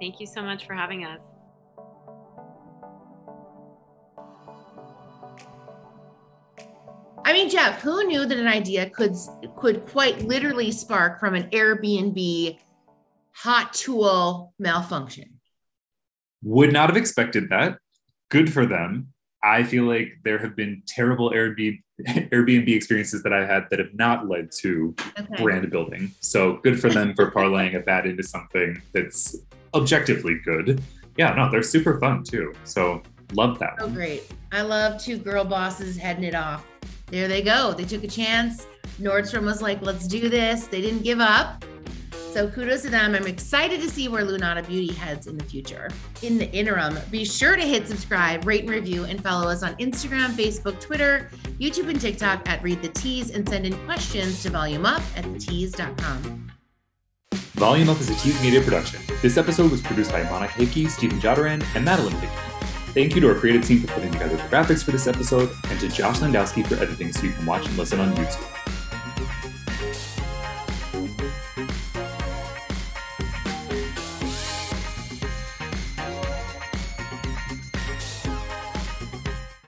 Thank 0.00 0.20
you 0.20 0.26
so 0.26 0.42
much 0.42 0.66
for 0.66 0.74
having 0.74 1.04
us. 1.04 1.22
I 7.24 7.32
mean, 7.32 7.50
Jeff, 7.50 7.82
who 7.82 8.04
knew 8.04 8.24
that 8.24 8.38
an 8.38 8.46
idea 8.46 8.88
could 8.88 9.14
could 9.56 9.84
quite 9.86 10.22
literally 10.22 10.70
spark 10.70 11.18
from 11.18 11.34
an 11.34 11.50
Airbnb 11.50 12.58
hot 13.32 13.74
tool 13.74 14.54
malfunction? 14.58 15.40
Would 16.42 16.72
not 16.72 16.88
have 16.88 16.96
expected 16.96 17.50
that. 17.50 17.78
Good 18.30 18.52
for 18.52 18.64
them. 18.64 19.12
I 19.42 19.64
feel 19.64 19.84
like 19.84 20.20
there 20.24 20.38
have 20.38 20.56
been 20.56 20.82
terrible 20.86 21.30
Airbnb 21.30 21.82
Airbnb 22.06 22.68
experiences 22.68 23.22
that 23.22 23.32
I've 23.32 23.48
had 23.48 23.66
that 23.70 23.78
have 23.78 23.94
not 23.94 24.28
led 24.28 24.52
to 24.58 24.94
okay. 25.18 25.42
brand 25.42 25.70
building. 25.70 26.12
So 26.20 26.58
good 26.58 26.78
for 26.80 26.90
them 26.90 27.14
for 27.14 27.30
parlaying 27.30 27.84
that 27.84 28.06
into 28.06 28.22
something 28.22 28.80
that's 28.92 29.36
objectively 29.74 30.38
good. 30.44 30.82
Yeah, 31.16 31.34
no, 31.34 31.50
they're 31.50 31.62
super 31.62 31.98
fun 31.98 32.22
too. 32.22 32.52
So 32.64 33.02
love 33.32 33.58
that. 33.60 33.76
Oh, 33.80 33.88
great. 33.88 34.30
I 34.52 34.60
love 34.60 35.00
two 35.02 35.16
girl 35.16 35.44
bosses 35.44 35.96
heading 35.96 36.24
it 36.24 36.34
off. 36.34 36.66
There 37.06 37.28
they 37.28 37.40
go. 37.40 37.72
They 37.72 37.84
took 37.84 38.04
a 38.04 38.08
chance. 38.08 38.66
Nordstrom 39.00 39.44
was 39.44 39.62
like, 39.62 39.80
let's 39.82 40.06
do 40.06 40.28
this. 40.28 40.66
They 40.66 40.80
didn't 40.80 41.02
give 41.02 41.20
up. 41.20 41.64
So 42.36 42.46
kudos 42.46 42.82
to 42.82 42.90
them. 42.90 43.14
I'm 43.14 43.26
excited 43.26 43.80
to 43.80 43.88
see 43.88 44.08
where 44.08 44.22
Lunata 44.22 44.66
Beauty 44.66 44.92
heads 44.92 45.26
in 45.26 45.38
the 45.38 45.44
future. 45.44 45.88
In 46.20 46.36
the 46.36 46.52
interim, 46.52 46.98
be 47.10 47.24
sure 47.24 47.56
to 47.56 47.62
hit 47.62 47.88
subscribe, 47.88 48.46
rate 48.46 48.60
and 48.60 48.68
review, 48.68 49.04
and 49.04 49.22
follow 49.22 49.48
us 49.48 49.62
on 49.62 49.74
Instagram, 49.76 50.32
Facebook, 50.32 50.78
Twitter, 50.78 51.30
YouTube, 51.58 51.88
and 51.88 51.98
TikTok 51.98 52.46
at 52.46 52.62
Read 52.62 52.82
the 52.82 52.90
Tease, 52.90 53.30
and 53.30 53.48
send 53.48 53.64
in 53.64 53.74
questions 53.86 54.42
to 54.42 54.50
volumeup 54.50 55.00
at 55.16 55.24
thetease.com. 55.24 56.52
Volume 57.32 57.88
Up 57.88 57.98
is 58.00 58.10
a 58.10 58.14
Tease 58.16 58.42
Media 58.42 58.60
production. 58.60 59.00
This 59.22 59.38
episode 59.38 59.70
was 59.70 59.80
produced 59.80 60.12
by 60.12 60.22
Monica 60.24 60.52
Hickey, 60.52 60.88
Stephen 60.88 61.18
Jodaran, 61.18 61.64
and 61.74 61.86
Madeline 61.86 62.16
Hickey. 62.16 62.34
Thank 62.92 63.14
you 63.14 63.22
to 63.22 63.28
our 63.30 63.34
creative 63.34 63.64
team 63.64 63.80
for 63.80 63.86
putting 63.94 64.12
together 64.12 64.36
the 64.36 64.42
graphics 64.42 64.84
for 64.84 64.90
this 64.90 65.06
episode, 65.06 65.48
and 65.70 65.80
to 65.80 65.88
Josh 65.88 66.18
Landowski 66.18 66.66
for 66.66 66.74
editing 66.74 67.14
so 67.14 67.22
you 67.22 67.32
can 67.32 67.46
watch 67.46 67.66
and 67.66 67.78
listen 67.78 67.98
on 67.98 68.14
YouTube. 68.14 68.75